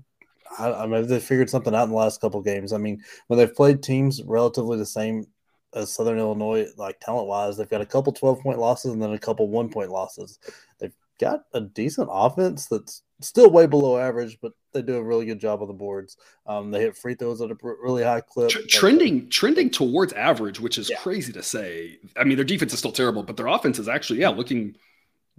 I, 0.58 0.72
I 0.72 0.88
mean, 0.88 1.06
they 1.08 1.20
figured 1.20 1.50
something 1.50 1.76
out 1.76 1.84
in 1.84 1.90
the 1.90 1.96
last 1.96 2.22
couple 2.22 2.42
games. 2.42 2.72
I 2.74 2.78
mean, 2.78 3.04
when 3.28 3.38
they've 3.38 3.54
played 3.54 3.84
teams 3.84 4.24
relatively 4.24 4.78
the 4.78 4.86
same 4.86 5.28
as 5.74 5.92
Southern 5.92 6.18
Illinois, 6.18 6.68
like 6.78 7.00
talent 7.02 7.28
wise, 7.28 7.58
they've 7.58 7.70
got 7.70 7.82
a 7.82 7.86
couple 7.86 8.14
12 8.14 8.40
point 8.40 8.58
losses 8.58 8.94
and 8.94 9.02
then 9.02 9.12
a 9.12 9.20
couple 9.20 9.48
one 9.50 9.70
point 9.70 9.92
losses. 9.92 10.40
They've 10.80 10.96
got 11.20 11.44
a 11.54 11.60
decent 11.62 12.08
offense 12.10 12.66
that's 12.68 13.04
still 13.20 13.50
way 13.50 13.66
below 13.68 13.98
average, 13.98 14.40
but 14.42 14.54
they 14.72 14.82
do 14.82 14.96
a 14.96 15.04
really 15.04 15.26
good 15.26 15.40
job 15.40 15.62
on 15.62 15.68
the 15.68 15.74
boards. 15.74 16.18
Um, 16.46 16.72
they 16.72 16.80
hit 16.82 16.96
free 16.96 17.16
throws 17.16 17.42
at 17.42 17.52
a 17.52 17.58
really 17.62 18.04
high 18.04 18.22
clip. 18.22 18.50
Tr- 18.50 18.60
Like, 18.60 18.68
trending 18.70 19.30
trending 19.30 19.70
towards 19.70 20.14
average, 20.14 20.60
which 20.62 20.78
is 20.78 20.90
Yeah. 20.90 20.98
crazy 20.98 21.34
to 21.34 21.44
say. 21.44 22.00
I 22.16 22.24
mean, 22.24 22.38
their 22.38 22.46
defense 22.46 22.72
is 22.74 22.80
still 22.80 22.92
terrible, 22.94 23.22
but 23.24 23.36
their 23.36 23.48
offense 23.48 23.80
is 23.80 23.90
actually 23.90 24.22
yeah 24.22 24.30
looking 24.30 24.78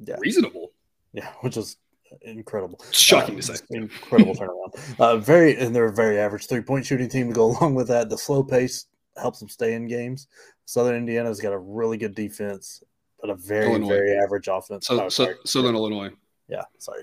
Yeah. 0.05 0.17
reasonable. 0.19 0.73
Yeah, 1.13 1.33
which 1.41 1.57
is 1.57 1.77
incredible. 2.23 2.81
Shocking 2.91 3.35
Uh, 3.37 3.41
to 3.41 3.57
say. 3.57 3.65
Incredible 3.71 4.35
turnaround. 4.37 4.99
Uh, 5.01 5.17
very, 5.19 5.57
and 5.57 5.75
they're 5.75 5.87
a 5.87 5.93
very 5.95 6.19
average 6.19 6.47
three 6.47 6.61
point 6.63 6.87
shooting 6.87 7.09
team 7.09 7.29
to 7.29 7.35
go 7.35 7.47
along 7.59 7.75
with 7.75 7.89
that. 7.89 8.09
The 8.11 8.19
slow 8.19 8.43
pace 8.43 8.87
helps 9.17 9.41
them 9.41 9.49
stay 9.49 9.75
in 9.75 9.87
games. 9.89 10.27
Southern 10.65 10.97
Indiana's 10.97 11.41
got 11.41 11.53
a 11.53 11.59
really 11.59 11.97
good 11.97 12.15
defense, 12.15 12.83
but 13.21 13.31
a 13.31 13.35
very, 13.35 13.67
Illinois. 13.71 13.89
very 13.89 14.17
average 14.19 14.49
offense. 14.49 14.87
So, 14.87 15.05
Oh, 15.05 15.09
so. 15.09 15.33
Southern 15.45 15.75
Illinois, 15.75 16.11
yeah, 16.49 16.63
sorry. 16.79 17.03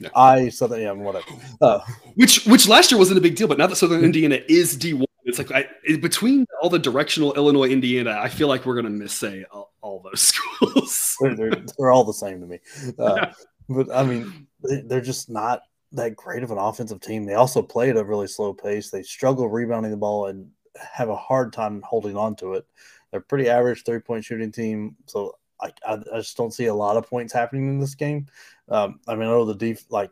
Yeah. 0.00 0.08
I 0.14 0.48
Southern, 0.48 0.80
yeah, 0.80 0.92
whatever. 0.92 1.24
Uh, 1.60 1.80
which 2.16 2.44
which 2.46 2.68
last 2.68 2.90
year 2.90 2.98
wasn't 2.98 3.18
a 3.18 3.20
big 3.20 3.36
deal, 3.36 3.46
but 3.48 3.58
now 3.58 3.66
that 3.66 3.76
Southern 3.76 4.04
Indiana 4.04 4.38
is 4.48 4.76
D 4.76 4.92
one, 4.94 5.06
it's 5.24 5.38
like 5.38 5.50
I, 5.52 5.66
between 5.96 6.44
all 6.62 6.68
the 6.70 6.78
directional 6.78 7.32
Illinois, 7.34 7.68
Indiana, 7.68 8.18
I 8.20 8.28
feel 8.28 8.48
like 8.48 8.66
we're 8.66 8.74
gonna 8.74 8.90
miss 8.90 9.12
say 9.12 9.44
all, 9.50 9.72
all 9.80 10.00
those 10.02 10.20
schools. 10.32 11.16
they're, 11.20 11.34
they're, 11.36 11.64
they're 11.78 11.90
all 11.90 12.04
the 12.04 12.12
same 12.12 12.40
to 12.40 12.46
me. 12.46 12.58
Uh, 12.98 13.32
but 13.68 13.94
I 13.94 14.04
mean, 14.04 14.46
they, 14.62 14.82
they're 14.82 15.00
just 15.00 15.30
not 15.30 15.62
that 15.92 16.16
great 16.16 16.42
of 16.42 16.50
an 16.50 16.58
offensive 16.58 17.00
team. 17.00 17.24
They 17.24 17.34
also 17.34 17.62
play 17.62 17.90
at 17.90 17.96
a 17.96 18.04
really 18.04 18.26
slow 18.26 18.52
pace. 18.52 18.90
They 18.90 19.02
struggle 19.02 19.48
rebounding 19.48 19.90
the 19.90 19.96
ball 19.96 20.26
and 20.26 20.50
have 20.76 21.08
a 21.08 21.16
hard 21.16 21.52
time 21.52 21.82
holding 21.82 22.16
on 22.16 22.36
to 22.36 22.54
it. 22.54 22.66
They're 23.10 23.20
a 23.20 23.22
pretty 23.22 23.48
average 23.48 23.84
three 23.84 24.00
point 24.00 24.24
shooting 24.24 24.52
team. 24.52 24.96
So 25.06 25.36
I, 25.60 25.70
I, 25.86 25.94
I 25.94 26.18
just 26.18 26.36
don't 26.36 26.52
see 26.52 26.66
a 26.66 26.74
lot 26.74 26.96
of 26.96 27.08
points 27.08 27.32
happening 27.32 27.68
in 27.68 27.80
this 27.80 27.94
game. 27.94 28.26
Um, 28.68 29.00
I 29.08 29.14
mean, 29.14 29.24
I 29.24 29.32
know 29.32 29.44
the 29.44 29.54
def 29.54 29.84
like 29.90 30.10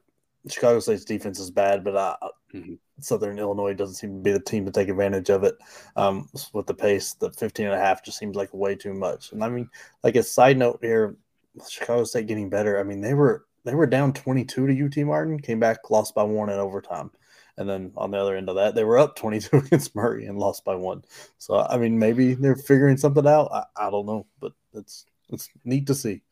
Chicago 0.49 0.81
State's 0.81 1.05
defense 1.05 1.39
is 1.39 1.51
bad, 1.51 1.85
but 1.85 1.97
I, 1.97 2.17
mm-hmm. 2.55 2.75
Southern 3.01 3.39
Illinois 3.39 3.75
doesn't 3.75 3.97
seem 3.97 4.17
to 4.17 4.23
be 4.23 4.33
the 4.33 4.41
team 4.41 4.65
to 4.65 4.73
take 4.73 4.89
advantage 4.89 5.29
of 5.29 5.45
it. 5.45 5.57
Um, 5.97 6.29
with 6.53 6.67
the 6.67 6.75
pace, 6.75 7.15
the 7.15 7.31
15 7.33 7.67
and 7.67 7.75
a 7.75 7.79
half 7.79 8.05
just 8.05 8.19
seems 8.19 8.37
like 8.37 8.53
way 8.55 8.75
too 8.75 8.95
much. 8.95 9.33
And 9.33 9.45
I 9.45 9.49
mean, 9.49 9.69
like 10.03 10.17
a 10.17 10.23
side 10.23 10.57
note 10.57 10.79
here, 10.81 11.17
Chicago 11.69 12.05
State 12.05 12.27
getting 12.27 12.49
better. 12.49 12.79
I 12.79 12.83
mean, 12.83 13.01
they 13.01 13.15
were 13.15 13.46
they 13.67 13.75
were 13.75 13.87
down 13.87 14.13
22 14.13 14.67
to 14.69 14.85
UT 14.87 15.07
Martin, 15.07 15.41
came 15.41 15.59
back, 15.59 15.91
lost 15.91 16.15
by 16.15 16.23
one 16.23 16.49
in 16.49 16.59
overtime. 16.59 17.11
And 17.59 17.69
then 17.69 17.93
on 17.97 18.13
the 18.13 18.19
other 18.19 18.37
end 18.37 18.49
of 18.49 18.55
that, 18.55 18.75
they 18.75 18.85
were 18.85 18.99
up 18.99 19.17
22 19.17 19.57
against 19.57 19.95
Murray 19.95 20.27
and 20.27 20.39
lost 20.39 20.65
by 20.65 20.75
one. 20.75 21.03
So 21.39 21.59
I 21.59 21.77
mean, 21.77 21.99
maybe 21.99 22.35
they're 22.35 22.57
figuring 22.57 22.97
something 22.97 23.27
out. 23.27 23.51
I, 23.53 23.65
I 23.77 23.91
don't 23.91 24.07
know, 24.07 24.27
but 24.41 24.53
it's 24.73 25.05
it's 25.31 25.49
neat 25.65 25.87
to 25.89 25.95
see. 25.95 26.23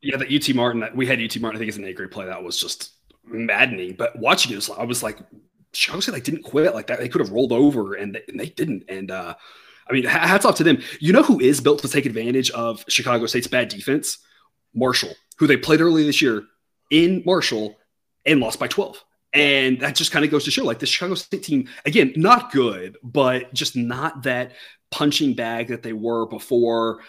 Yeah, 0.00 0.16
that 0.16 0.32
UT 0.32 0.54
Martin. 0.54 0.88
We 0.94 1.06
had 1.06 1.20
UT 1.20 1.38
Martin. 1.40 1.56
I 1.56 1.58
think 1.58 1.68
it's 1.68 1.76
an 1.76 1.84
A 1.84 1.92
grade 1.92 2.10
play. 2.10 2.26
That 2.26 2.42
was 2.42 2.58
just 2.58 2.92
maddening. 3.24 3.96
But 3.98 4.16
watching 4.18 4.56
it, 4.56 4.68
I 4.78 4.84
was 4.84 5.02
like, 5.02 5.18
Chicago 5.72 6.00
State 6.00 6.12
like 6.12 6.24
didn't 6.24 6.42
quit 6.42 6.74
like 6.74 6.86
that. 6.86 7.00
They 7.00 7.08
could 7.08 7.20
have 7.20 7.32
rolled 7.32 7.52
over, 7.52 7.94
and 7.94 8.14
they, 8.14 8.22
and 8.28 8.38
they 8.38 8.48
didn't. 8.50 8.84
And 8.88 9.10
uh, 9.10 9.34
I 9.88 9.92
mean, 9.92 10.04
hats 10.04 10.44
off 10.44 10.54
to 10.56 10.64
them. 10.64 10.80
You 11.00 11.12
know 11.12 11.22
who 11.22 11.40
is 11.40 11.60
built 11.60 11.82
to 11.82 11.88
take 11.88 12.06
advantage 12.06 12.50
of 12.52 12.84
Chicago 12.88 13.26
State's 13.26 13.48
bad 13.48 13.68
defense? 13.68 14.18
Marshall, 14.72 15.14
who 15.38 15.48
they 15.48 15.56
played 15.56 15.80
early 15.80 16.04
this 16.04 16.22
year 16.22 16.44
in 16.90 17.22
Marshall 17.24 17.76
and 18.26 18.40
lost 18.40 18.58
by 18.58 18.68
12. 18.68 19.02
And 19.32 19.80
that 19.80 19.94
just 19.94 20.10
kind 20.10 20.24
of 20.24 20.30
goes 20.30 20.44
to 20.44 20.50
show 20.50 20.64
like 20.64 20.80
the 20.80 20.86
Chicago 20.86 21.14
State 21.14 21.44
team, 21.44 21.68
again, 21.86 22.12
not 22.16 22.50
good, 22.52 22.96
but 23.02 23.52
just 23.54 23.76
not 23.76 24.24
that 24.24 24.52
punching 24.90 25.34
bag 25.34 25.68
that 25.68 25.82
they 25.82 25.92
were 25.92 26.26
before. 26.26 27.00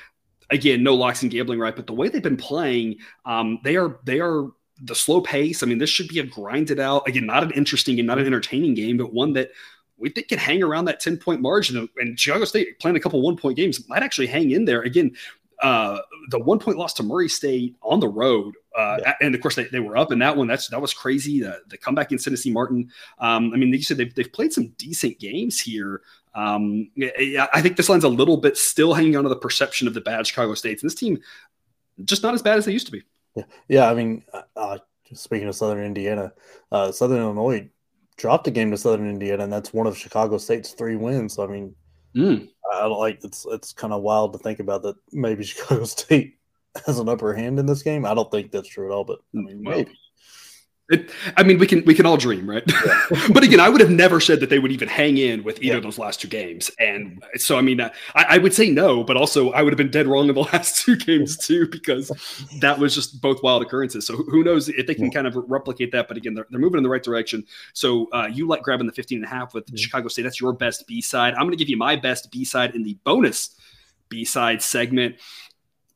Again, 0.52 0.84
no 0.84 0.94
locks 0.94 1.24
and 1.24 1.32
gambling, 1.32 1.60
right? 1.60 1.76
But 1.76 1.88
the 1.88 1.94
way 1.94 2.10
they've 2.10 2.22
been 2.22 2.38
playing, 2.38 2.98
um, 3.26 3.60
they 3.64 3.76
are 3.76 4.00
they 4.04 4.20
are 4.20 4.50
the 4.84 4.96
slow 4.96 5.22
pace. 5.22 5.64
I 5.64 5.66
mean, 5.66 5.78
this 5.78 5.90
should 5.90 6.10
be 6.10 6.20
a 6.20 6.24
grinded 6.24 6.80
out, 6.80 7.08
again, 7.08 7.26
not 7.26 7.44
an 7.44 7.52
interesting 7.52 7.96
game, 7.96 8.06
not 8.06 8.20
an 8.20 8.26
entertaining 8.26 8.74
game, 8.74 8.98
but 8.98 9.14
one 9.14 9.34
that 9.34 9.52
we 9.98 10.10
think 10.10 10.28
can 10.28 10.40
hang 10.40 10.64
around 10.64 10.86
that 10.86 11.00
10 11.00 11.18
point 11.18 11.42
margin. 11.42 11.88
And 11.98 12.20
Chicago 12.20 12.46
State 12.46 12.80
playing 12.80 12.98
a 12.98 13.00
couple 13.00 13.22
one 13.22 13.38
point 13.38 13.56
games 13.56 13.88
might 13.88 14.04
actually 14.04 14.28
hang 14.28 14.52
in 14.52 14.66
there. 14.66 14.82
Again, 14.82 15.16
uh, 15.62 16.00
the 16.30 16.40
one 16.40 16.60
point 16.60 16.78
loss 16.78 16.94
to 16.94 17.04
Murray 17.04 17.30
State 17.30 17.76
on 17.82 18.00
the 18.00 18.08
road, 18.08 18.56
uh, 18.78 18.98
yeah. 19.02 19.14
and 19.22 19.36
of 19.36 19.42
course 19.42 19.56
they, 19.56 19.66
they 19.66 19.80
were 19.80 19.98
up 19.98 20.12
in 20.12 20.20
that 20.20 20.36
one. 20.36 20.48
That's 20.48 20.68
that 20.70 20.82
was 20.82 20.94
crazy. 20.94 21.42
The, 21.42 21.62
the 21.68 21.78
comeback 21.78 22.12
in 22.12 22.18
Tennessee 22.18 22.52
Martin. 22.52 22.92
Um, 23.20 23.52
I 23.54 23.58
mean, 23.58 23.74
you 23.74 23.84
said 23.84 23.98
they've, 23.98 24.14
they've 24.14 24.32
played 24.32 24.54
some 24.54 24.70
decent 24.78 25.20
games 25.20 25.60
here. 25.60 26.02
Um, 26.34 26.90
I 27.54 27.62
think 27.62 27.76
this 27.76 27.90
line's 27.90 28.06
a 28.06 28.10
little 28.10 28.38
bit 28.38 28.58
still 28.58 28.94
hanging 28.94 29.18
on 29.18 29.24
to 29.24 29.30
the 29.30 29.36
perception 29.36 29.88
of 29.88 29.94
the 29.94 30.02
bad 30.02 30.26
Chicago 30.26 30.54
States, 30.54 30.82
and 30.82 30.90
this 30.90 30.96
team 30.96 31.20
just 32.06 32.24
not 32.24 32.34
as 32.34 32.42
bad 32.42 32.58
as 32.58 32.66
they 32.66 32.72
used 32.72 32.86
to 32.86 32.92
be. 32.92 33.04
Yeah, 33.36 33.44
yeah. 33.68 33.90
I 33.90 33.94
mean, 33.94 34.24
uh, 34.34 34.42
uh 34.56 34.78
speaking 35.14 35.48
of 35.48 35.56
Southern 35.56 35.84
Indiana, 35.84 36.32
uh, 36.72 36.92
Southern 36.92 37.20
Illinois 37.20 37.70
dropped 38.18 38.48
a 38.48 38.52
game 38.52 38.72
to 38.72 38.78
Southern 38.78 39.10
Indiana, 39.10 39.44
and 39.44 39.52
that's 39.52 39.74
one 39.74 39.88
of 39.88 39.98
Chicago 39.98 40.38
State's 40.38 40.72
three 40.72 40.96
wins. 40.96 41.34
So 41.34 41.44
I 41.44 41.48
mean, 41.48 41.76
mm. 42.16 42.48
I 42.74 42.82
don't 42.82 43.00
like 43.00 43.24
it's 43.24 43.46
it's 43.50 43.74
kind 43.74 43.94
of 43.94 44.02
wild 44.02 44.34
to 44.34 44.40
think 44.40 44.60
about 44.60 44.84
that 44.84 44.96
maybe 45.12 45.44
Chicago 45.46 45.84
State 45.84 46.38
has 46.86 47.00
an 47.00 47.10
upper 47.10 47.34
hand 47.34 47.60
in 47.60 47.66
this 47.66 47.84
game. 47.84 48.06
I 48.06 48.14
don't 48.14 48.32
think 48.32 48.52
that's 48.52 48.70
true 48.70 48.92
at 48.92 48.94
all, 48.94 49.04
but 49.04 49.20
I 49.36 49.40
mean 49.40 49.64
well, 49.64 49.78
maybe. 49.78 49.98
It, 50.92 51.10
I 51.38 51.44
mean, 51.44 51.58
we 51.58 51.68
can 51.68 51.86
we 51.86 51.94
can 51.94 52.06
all 52.06 52.18
dream, 52.18 52.50
right? 52.50 52.64
Yeah. 52.68 53.28
but 53.34 53.44
again, 53.44 53.62
I 53.62 53.70
would 53.70 53.80
have 53.80 53.90
never 53.90 54.20
said 54.20 54.42
that 54.42 54.50
they 54.50 54.60
would 54.60 54.74
even 54.74 54.90
hang 54.90 55.18
in 55.18 55.42
with 55.42 55.64
either 55.64 55.68
yeah. 55.68 55.78
of 55.78 55.84
those 55.84 55.98
last 55.98 56.20
two 56.20 56.28
games, 56.28 56.70
and 56.80 57.24
so 57.38 57.58
I 57.58 57.62
mean, 57.62 57.80
uh, 57.80 57.92
I, 58.14 58.26
I, 58.32 58.38
would 58.40 58.54
say 58.54 58.70
no, 58.70 59.02
but 59.02 59.16
also 59.16 59.52
I 59.52 59.62
would 59.62 59.72
have 59.72 59.78
been 59.78 59.90
dead 59.90 60.06
wrong 60.06 60.28
in 60.28 60.36
the 60.36 60.42
last 60.54 60.84
two 60.84 60.98
games 60.98 61.38
too 61.38 61.66
because 61.70 62.12
that 62.60 62.78
was 62.78 62.94
just 62.94 63.22
both 63.22 63.42
wild 63.42 63.62
occurrences. 63.62 64.06
So 64.06 64.18
who 64.18 64.44
knows 64.44 64.68
if 64.68 64.86
they 64.86 64.94
can 64.94 65.06
yeah. 65.06 65.12
kind 65.12 65.28
of 65.28 65.38
replicate 65.48 65.94
that? 65.94 66.10
But 66.10 66.18
again, 66.18 66.34
they're, 66.34 66.48
they're 66.50 66.60
moving 66.60 66.78
in 66.78 66.84
the 66.84 66.90
right 66.90 67.04
direction. 67.04 67.46
So 67.72 68.10
uh, 68.12 68.28
you 68.28 68.46
like 68.46 68.62
grabbing 68.62 68.86
the 68.86 68.94
15 68.94 69.20
and 69.20 69.26
a 69.26 69.30
half 69.30 69.54
with 69.54 69.78
Chicago 69.80 70.10
State. 70.10 70.24
That's 70.24 70.42
your 70.42 70.52
best 70.52 70.88
B 70.88 71.00
side. 71.00 71.36
I'm 71.36 71.44
going 71.44 71.52
to 71.52 71.58
give 71.58 71.70
you 71.70 71.78
my 71.78 71.96
best 71.96 72.32
B 72.32 72.44
side 72.44 72.76
in 72.76 72.84
the 72.84 72.98
bonus 73.06 73.56
B 74.10 74.26
side 74.26 74.62
segment. 74.62 75.16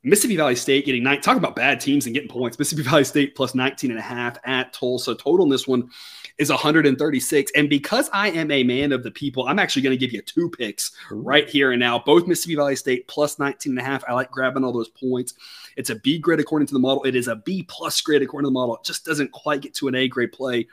Mississippi 0.05 0.35
Valley 0.35 0.55
State 0.55 0.85
getting 0.85 1.01
nine. 1.01 1.19
Talk 1.19 1.35
about 1.35 1.55
bad 1.55 1.79
teams 1.79 2.05
and 2.05 2.13
getting 2.13 2.29
points. 2.29 2.59
Mississippi 2.59 2.87
Valley 2.87 3.03
State 3.03 3.35
plus 3.35 3.55
19 3.55 3.89
and 3.89 3.99
a 3.99 4.03
half 4.03 4.37
at 4.45 4.71
Tulsa. 4.71 5.15
Total 5.15 5.43
in 5.43 5.49
this 5.49 5.67
one 5.67 5.89
is 6.37 6.51
136. 6.51 7.51
And 7.55 7.67
because 7.67 8.07
I 8.13 8.29
am 8.29 8.51
a 8.51 8.63
man 8.63 8.91
of 8.91 9.01
the 9.01 9.09
people, 9.09 9.47
I'm 9.47 9.57
actually 9.57 9.81
going 9.81 9.97
to 9.97 9.99
give 9.99 10.13
you 10.13 10.21
two 10.21 10.51
picks 10.51 10.91
right 11.09 11.49
here 11.49 11.71
and 11.71 11.79
now. 11.79 11.97
Both 11.97 12.27
Mississippi 12.27 12.55
Valley 12.55 12.75
State 12.75 13.07
plus 13.07 13.39
19 13.39 13.71
and 13.71 13.79
a 13.79 13.83
half. 13.83 14.03
I 14.07 14.13
like 14.13 14.29
grabbing 14.29 14.63
all 14.63 14.71
those 14.71 14.89
points. 14.89 15.33
It's 15.75 15.89
a 15.89 15.95
B 15.95 16.19
grade 16.19 16.39
according 16.39 16.67
to 16.67 16.75
the 16.75 16.79
model. 16.79 17.03
It 17.03 17.15
is 17.15 17.27
a 17.27 17.37
B 17.37 17.63
plus 17.63 17.99
grade 17.99 18.21
according 18.21 18.45
to 18.45 18.49
the 18.49 18.53
model. 18.53 18.75
It 18.75 18.83
just 18.83 19.05
doesn't 19.05 19.31
quite 19.31 19.61
get 19.61 19.73
to 19.75 19.87
an 19.87 19.95
A 19.95 20.07
grade 20.07 20.31
play. 20.31 20.67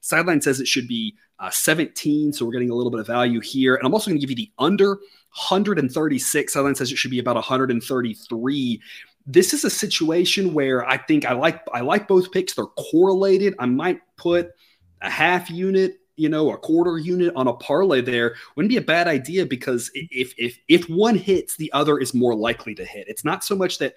Sideline 0.00 0.40
says 0.40 0.60
it 0.60 0.68
should 0.68 0.86
be 0.86 1.16
uh, 1.38 1.50
17. 1.50 2.32
So 2.32 2.44
we're 2.44 2.52
getting 2.52 2.70
a 2.70 2.74
little 2.74 2.90
bit 2.90 3.00
of 3.00 3.06
value 3.06 3.40
here. 3.40 3.74
And 3.74 3.86
I'm 3.86 3.92
also 3.92 4.10
going 4.10 4.20
to 4.20 4.26
give 4.26 4.30
you 4.30 4.36
the 4.36 4.50
under 4.58 4.98
136. 5.50 6.52
Sideline 6.52 6.74
says 6.74 6.90
it 6.90 6.96
should 6.96 7.10
be 7.10 7.18
about 7.18 7.34
133. 7.36 8.82
This 9.26 9.52
is 9.52 9.64
a 9.64 9.70
situation 9.70 10.54
where 10.54 10.88
I 10.88 10.98
think 10.98 11.26
I 11.26 11.32
like 11.32 11.60
I 11.74 11.80
like 11.80 12.06
both 12.08 12.30
picks. 12.30 12.54
They're 12.54 12.66
correlated. 12.66 13.54
I 13.58 13.66
might 13.66 14.00
put 14.16 14.50
a 15.02 15.10
half 15.10 15.50
unit, 15.50 15.98
you 16.14 16.28
know, 16.28 16.52
a 16.52 16.56
quarter 16.56 16.96
unit 16.96 17.34
on 17.34 17.48
a 17.48 17.52
parlay 17.52 18.00
there. 18.00 18.36
Wouldn't 18.54 18.70
be 18.70 18.76
a 18.76 18.82
bad 18.82 19.08
idea 19.08 19.44
because 19.44 19.90
if 19.94 20.32
if 20.38 20.58
if 20.68 20.88
one 20.88 21.16
hits, 21.16 21.56
the 21.56 21.72
other 21.72 21.98
is 21.98 22.14
more 22.14 22.36
likely 22.36 22.74
to 22.76 22.84
hit. 22.84 23.08
It's 23.08 23.24
not 23.24 23.42
so 23.42 23.56
much 23.56 23.78
that 23.78 23.94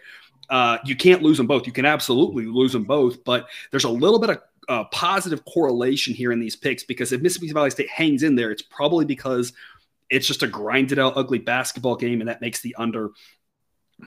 uh, 0.50 0.78
you 0.86 0.96
can't 0.96 1.22
lose 1.22 1.38
them 1.38 1.48
both. 1.48 1.68
You 1.68 1.74
can 1.74 1.86
absolutely 1.86 2.46
lose 2.46 2.74
them 2.74 2.84
both, 2.84 3.24
but 3.24 3.48
there's 3.72 3.84
a 3.84 3.90
little 3.90 4.20
bit 4.20 4.32
of 4.32 4.42
uh, 4.68 4.84
positive 4.86 5.44
correlation 5.46 6.14
here 6.14 6.32
in 6.32 6.40
these 6.40 6.56
picks 6.56 6.84
because 6.84 7.12
if 7.12 7.22
Mississippi 7.22 7.52
Valley 7.52 7.72
State 7.72 7.90
hangs 7.90 8.24
in 8.24 8.36
there, 8.36 8.52
it's 8.52 8.62
probably 8.62 9.06
because 9.06 9.54
it's 10.10 10.28
just 10.28 10.44
a 10.44 10.48
grinded 10.48 11.00
out, 11.00 11.14
ugly 11.16 11.40
basketball 11.40 11.96
game, 11.96 12.22
and 12.22 12.30
that 12.30 12.42
makes 12.42 12.62
the 12.62 12.76
under 12.76 13.10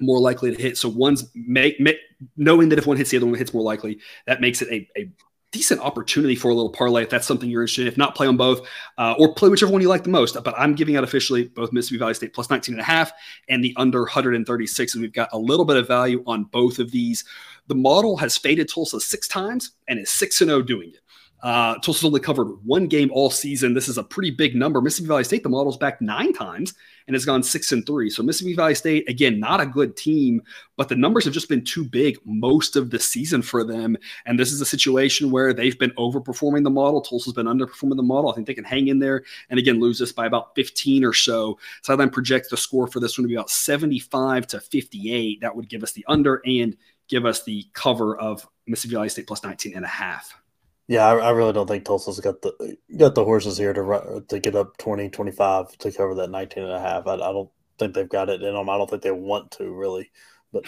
more 0.00 0.18
likely 0.18 0.54
to 0.54 0.60
hit. 0.60 0.78
So 0.78 0.88
one's 0.88 1.30
make, 1.34 1.78
make 1.78 1.98
knowing 2.36 2.70
that 2.70 2.78
if 2.78 2.86
one 2.86 2.96
hits 2.96 3.10
the 3.10 3.18
other 3.18 3.26
one 3.26 3.36
hits 3.36 3.52
more 3.52 3.62
likely, 3.62 4.00
that 4.26 4.40
makes 4.40 4.62
it 4.62 4.68
a, 4.68 4.88
a 4.96 5.10
decent 5.52 5.80
opportunity 5.82 6.34
for 6.34 6.50
a 6.50 6.54
little 6.54 6.70
parlay 6.70 7.02
if 7.02 7.10
that's 7.10 7.26
something 7.26 7.48
you're 7.48 7.62
interested 7.62 7.82
in. 7.82 7.88
If 7.88 7.98
not, 7.98 8.14
play 8.14 8.26
on 8.26 8.36
both 8.36 8.66
uh, 8.98 9.14
or 9.18 9.34
play 9.34 9.50
whichever 9.50 9.70
one 9.70 9.82
you 9.82 9.88
like 9.88 10.02
the 10.02 10.10
most. 10.10 10.36
But 10.42 10.54
I'm 10.58 10.74
giving 10.74 10.96
out 10.96 11.04
officially 11.04 11.44
both 11.44 11.72
Mississippi 11.72 11.98
Valley 11.98 12.14
State 12.14 12.34
plus 12.34 12.50
19 12.50 12.74
and 12.74 12.80
a 12.80 12.84
half 12.84 13.12
and 13.48 13.62
the 13.62 13.74
under 13.76 14.00
136. 14.00 14.94
And 14.94 15.02
we've 15.02 15.12
got 15.12 15.28
a 15.32 15.38
little 15.38 15.66
bit 15.66 15.76
of 15.76 15.86
value 15.86 16.24
on 16.26 16.44
both 16.44 16.78
of 16.78 16.90
these. 16.90 17.24
The 17.68 17.74
model 17.74 18.16
has 18.16 18.36
faded 18.36 18.68
Tulsa 18.68 18.98
six 18.98 19.28
times 19.28 19.72
and 19.88 20.00
is 20.00 20.10
6 20.10 20.38
0 20.38 20.62
doing 20.62 20.88
it. 20.88 21.01
Uh, 21.42 21.76
Tulsa's 21.78 22.04
only 22.04 22.20
covered 22.20 22.48
one 22.64 22.86
game 22.86 23.10
all 23.12 23.28
season. 23.28 23.74
This 23.74 23.88
is 23.88 23.98
a 23.98 24.04
pretty 24.04 24.30
big 24.30 24.54
number. 24.54 24.80
Mississippi 24.80 25.08
Valley 25.08 25.24
State, 25.24 25.42
the 25.42 25.48
model's 25.48 25.76
back 25.76 26.00
nine 26.00 26.32
times 26.32 26.74
and 27.08 27.14
has 27.14 27.24
gone 27.24 27.42
six 27.42 27.72
and 27.72 27.84
three. 27.84 28.10
So 28.10 28.22
Mississippi 28.22 28.54
Valley 28.54 28.76
State, 28.76 29.08
again, 29.08 29.40
not 29.40 29.60
a 29.60 29.66
good 29.66 29.96
team, 29.96 30.40
but 30.76 30.88
the 30.88 30.94
numbers 30.94 31.24
have 31.24 31.34
just 31.34 31.48
been 31.48 31.64
too 31.64 31.84
big 31.84 32.16
most 32.24 32.76
of 32.76 32.90
the 32.90 33.00
season 33.00 33.42
for 33.42 33.64
them. 33.64 33.96
And 34.24 34.38
this 34.38 34.52
is 34.52 34.60
a 34.60 34.66
situation 34.66 35.32
where 35.32 35.52
they've 35.52 35.78
been 35.78 35.90
overperforming 35.92 36.62
the 36.62 36.70
model. 36.70 37.00
Tulsa's 37.00 37.32
been 37.32 37.46
underperforming 37.46 37.96
the 37.96 38.04
model. 38.04 38.30
I 38.30 38.34
think 38.34 38.46
they 38.46 38.54
can 38.54 38.64
hang 38.64 38.86
in 38.86 39.00
there 39.00 39.24
and 39.50 39.58
again 39.58 39.80
lose 39.80 39.98
this 39.98 40.12
by 40.12 40.26
about 40.26 40.54
15 40.54 41.04
or 41.04 41.12
so. 41.12 41.58
Sideline 41.82 42.10
projects 42.10 42.50
the 42.50 42.56
score 42.56 42.86
for 42.86 43.00
this 43.00 43.18
one 43.18 43.24
to 43.24 43.28
be 43.28 43.34
about 43.34 43.50
75 43.50 44.46
to 44.48 44.60
58. 44.60 45.40
That 45.40 45.56
would 45.56 45.68
give 45.68 45.82
us 45.82 45.92
the 45.92 46.04
under 46.06 46.40
and 46.46 46.76
give 47.08 47.26
us 47.26 47.42
the 47.42 47.66
cover 47.72 48.16
of 48.16 48.46
Mississippi 48.68 48.94
Valley 48.94 49.08
State 49.08 49.26
plus 49.26 49.42
19 49.42 49.74
and 49.74 49.84
a 49.84 49.88
half. 49.88 50.32
Yeah, 50.88 51.06
I, 51.06 51.16
I, 51.16 51.30
really 51.30 51.52
don't 51.52 51.66
think 51.66 51.84
Tulsa's 51.84 52.20
got 52.20 52.42
the 52.42 52.76
got 52.96 53.14
the 53.14 53.24
horses 53.24 53.56
here 53.56 53.72
to 53.72 53.82
run, 53.82 54.24
to 54.26 54.40
get 54.40 54.56
up 54.56 54.76
20, 54.78 55.10
25 55.10 55.78
to 55.78 55.92
cover 55.92 56.14
that 56.16 56.30
19 56.30 56.64
and 56.64 56.72
a 56.72 56.80
half. 56.80 57.06
I, 57.06 57.14
I 57.14 57.16
don't 57.16 57.50
think 57.78 57.94
they've 57.94 58.08
got 58.08 58.28
it 58.28 58.42
in 58.42 58.54
them. 58.54 58.68
I 58.68 58.76
don't 58.76 58.90
think 58.90 59.02
they 59.02 59.12
want 59.12 59.52
to 59.52 59.72
really, 59.72 60.10
but 60.52 60.64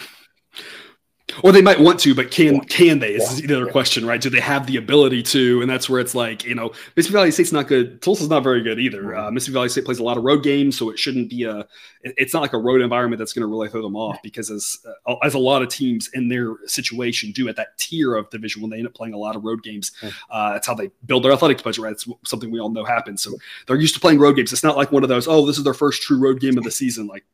or 1.41 1.51
they 1.51 1.61
might 1.61 1.79
want 1.79 1.99
to, 2.01 2.13
but 2.13 2.29
can 2.29 2.61
can 2.61 2.99
they? 2.99 3.15
Is 3.15 3.41
yeah. 3.41 3.47
the 3.47 3.55
other 3.55 3.65
yeah. 3.65 3.71
question, 3.71 4.05
right? 4.05 4.21
Do 4.21 4.29
they 4.29 4.39
have 4.39 4.67
the 4.67 4.77
ability 4.77 5.23
to? 5.23 5.61
And 5.61 5.69
that's 5.69 5.89
where 5.89 5.99
it's 5.99 6.13
like, 6.13 6.43
you 6.45 6.53
know, 6.53 6.71
Mississippi 6.95 7.13
Valley 7.13 7.31
State's 7.31 7.51
not 7.51 7.67
good. 7.67 8.01
Tulsa's 8.01 8.29
not 8.29 8.43
very 8.43 8.61
good 8.61 8.79
either. 8.79 9.15
Uh, 9.15 9.31
Mississippi 9.31 9.53
Valley 9.55 9.69
State 9.69 9.85
plays 9.85 9.97
a 9.97 10.03
lot 10.03 10.17
of 10.17 10.23
road 10.23 10.43
games, 10.43 10.77
so 10.77 10.89
it 10.91 10.99
shouldn't 10.99 11.29
be 11.29 11.43
a. 11.43 11.67
It's 12.03 12.33
not 12.33 12.41
like 12.41 12.53
a 12.53 12.59
road 12.59 12.81
environment 12.81 13.17
that's 13.17 13.33
going 13.33 13.41
to 13.41 13.47
really 13.47 13.69
throw 13.69 13.81
them 13.81 13.95
off 13.95 14.19
because 14.21 14.51
as 14.51 14.77
uh, 15.07 15.15
as 15.23 15.33
a 15.33 15.39
lot 15.39 15.63
of 15.63 15.69
teams 15.69 16.09
in 16.13 16.29
their 16.29 16.55
situation 16.67 17.31
do 17.31 17.49
at 17.49 17.55
that 17.55 17.77
tier 17.79 18.15
of 18.15 18.29
division 18.29 18.61
when 18.61 18.69
they 18.69 18.77
end 18.77 18.87
up 18.87 18.93
playing 18.93 19.15
a 19.15 19.17
lot 19.17 19.35
of 19.35 19.43
road 19.43 19.63
games, 19.63 19.93
uh, 20.29 20.53
that's 20.53 20.67
how 20.67 20.75
they 20.75 20.91
build 21.07 21.23
their 21.23 21.31
athletics 21.31 21.63
budget. 21.63 21.83
Right, 21.83 21.93
it's 21.93 22.07
something 22.23 22.51
we 22.51 22.59
all 22.59 22.69
know 22.69 22.85
happens. 22.85 23.23
So 23.23 23.31
they're 23.65 23.77
used 23.77 23.95
to 23.95 23.99
playing 23.99 24.19
road 24.19 24.35
games. 24.35 24.53
It's 24.53 24.63
not 24.63 24.77
like 24.77 24.91
one 24.91 25.01
of 25.01 25.09
those. 25.09 25.27
Oh, 25.27 25.45
this 25.45 25.57
is 25.57 25.63
their 25.63 25.73
first 25.73 26.03
true 26.03 26.19
road 26.19 26.39
game 26.39 26.57
of 26.57 26.63
the 26.63 26.71
season. 26.71 27.07
Like 27.07 27.25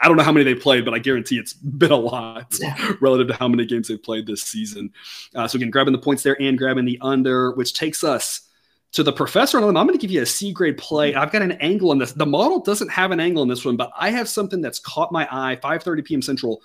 I 0.00 0.08
don't 0.08 0.16
know 0.16 0.22
how 0.22 0.32
many 0.32 0.44
they 0.44 0.54
played, 0.54 0.84
but 0.84 0.94
I 0.94 0.98
guarantee 0.98 1.36
it's 1.36 1.52
been 1.52 1.92
a 1.92 1.96
lot 1.96 2.54
yeah. 2.58 2.94
relative 3.00 3.28
to 3.28 3.34
how 3.34 3.48
many 3.48 3.66
games 3.66 3.88
they've 3.88 4.02
played 4.02 4.26
this 4.26 4.42
season. 4.42 4.92
Uh, 5.34 5.46
so 5.46 5.56
again, 5.56 5.70
grabbing 5.70 5.92
the 5.92 5.98
points 5.98 6.22
there 6.22 6.40
and 6.40 6.56
grabbing 6.56 6.86
the 6.86 6.98
under, 7.02 7.52
which 7.52 7.74
takes 7.74 8.02
us 8.02 8.48
to 8.92 9.02
the 9.02 9.12
professor. 9.12 9.58
I'm 9.58 9.72
going 9.72 9.92
to 9.92 9.98
give 9.98 10.10
you 10.10 10.22
a 10.22 10.26
C 10.26 10.52
grade 10.52 10.78
play. 10.78 11.14
I've 11.14 11.30
got 11.30 11.42
an 11.42 11.52
angle 11.52 11.90
on 11.90 11.98
this. 11.98 12.12
The 12.12 12.26
model 12.26 12.60
doesn't 12.60 12.88
have 12.88 13.10
an 13.10 13.20
angle 13.20 13.42
on 13.42 13.48
this 13.48 13.64
one, 13.64 13.76
but 13.76 13.90
I 13.96 14.10
have 14.10 14.28
something 14.28 14.60
that's 14.60 14.78
caught 14.78 15.12
my 15.12 15.28
eye. 15.30 15.56
5:30 15.62 16.04
p.m. 16.04 16.22
Central. 16.22 16.62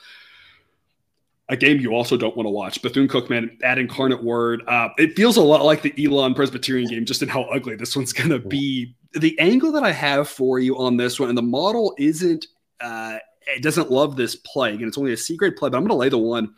a 1.49 1.55
game 1.55 1.79
you 1.79 1.93
also 1.93 2.17
don't 2.17 2.35
want 2.35 2.47
to 2.47 2.51
watch. 2.51 2.81
Bethune 2.81 3.07
Cookman 3.07 3.57
at 3.63 3.77
Incarnate 3.77 4.23
Word. 4.23 4.63
Uh, 4.67 4.89
it 4.97 5.15
feels 5.15 5.37
a 5.37 5.41
lot 5.41 5.63
like 5.63 5.83
the 5.83 5.93
Elon 6.03 6.33
Presbyterian 6.33 6.89
game, 6.89 7.05
just 7.05 7.21
in 7.21 7.29
how 7.29 7.43
ugly 7.43 7.75
this 7.75 7.95
one's 7.95 8.13
going 8.13 8.31
to 8.31 8.39
be. 8.39 8.95
The 9.13 9.37
angle 9.39 9.71
that 9.73 9.83
I 9.83 9.91
have 9.91 10.27
for 10.27 10.59
you 10.59 10.77
on 10.77 10.97
this 10.97 11.19
one, 11.19 11.29
and 11.29 11.37
the 11.37 11.43
model 11.43 11.93
isn't, 11.99 12.47
uh, 12.81 13.17
it 13.47 13.63
doesn't 13.63 13.91
love 13.91 14.15
this 14.15 14.35
play. 14.35 14.73
Again, 14.73 14.87
it's 14.87 14.97
only 14.97 15.13
a 15.13 15.17
C 15.17 15.35
grade 15.35 15.55
play, 15.55 15.69
but 15.69 15.77
I'm 15.77 15.83
going 15.83 15.89
to 15.89 15.95
lay 15.95 16.09
the 16.09 16.17
one 16.17 16.53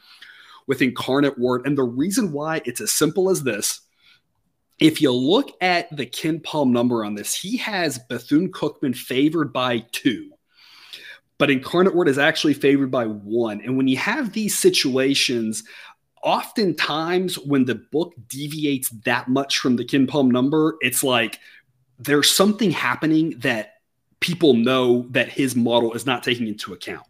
with 0.67 0.81
Incarnate 0.81 1.37
Word. 1.37 1.65
And 1.65 1.77
the 1.77 1.83
reason 1.83 2.31
why 2.31 2.61
it's 2.65 2.81
as 2.81 2.91
simple 2.91 3.29
as 3.29 3.43
this 3.43 3.81
if 4.79 5.01
you 5.01 5.11
look 5.11 5.51
at 5.59 5.95
the 5.95 6.05
KenPom 6.05 6.69
number 6.69 7.03
on 7.03 7.15
this, 7.15 7.33
he 7.33 7.57
has 7.57 7.97
Bethune 8.09 8.51
Cookman 8.51 8.95
favored 8.95 9.51
by 9.51 9.79
two 9.91 10.31
but 11.37 11.51
Incarnate 11.51 11.95
Word 11.95 12.07
is 12.07 12.17
actually 12.17 12.53
favored 12.53 12.91
by 12.91 13.05
one. 13.05 13.61
And 13.61 13.77
when 13.77 13.87
you 13.87 13.97
have 13.97 14.33
these 14.33 14.57
situations, 14.57 15.63
oftentimes 16.23 17.37
when 17.37 17.65
the 17.65 17.75
book 17.75 18.13
deviates 18.27 18.89
that 19.05 19.27
much 19.27 19.59
from 19.59 19.75
the 19.75 19.85
KenPom 19.85 20.31
number, 20.31 20.75
it's 20.81 21.03
like 21.03 21.39
there's 21.99 22.29
something 22.29 22.71
happening 22.71 23.35
that 23.39 23.75
people 24.19 24.53
know 24.53 25.05
that 25.11 25.29
his 25.29 25.55
model 25.55 25.93
is 25.93 26.05
not 26.05 26.23
taking 26.23 26.47
into 26.47 26.73
account. 26.73 27.05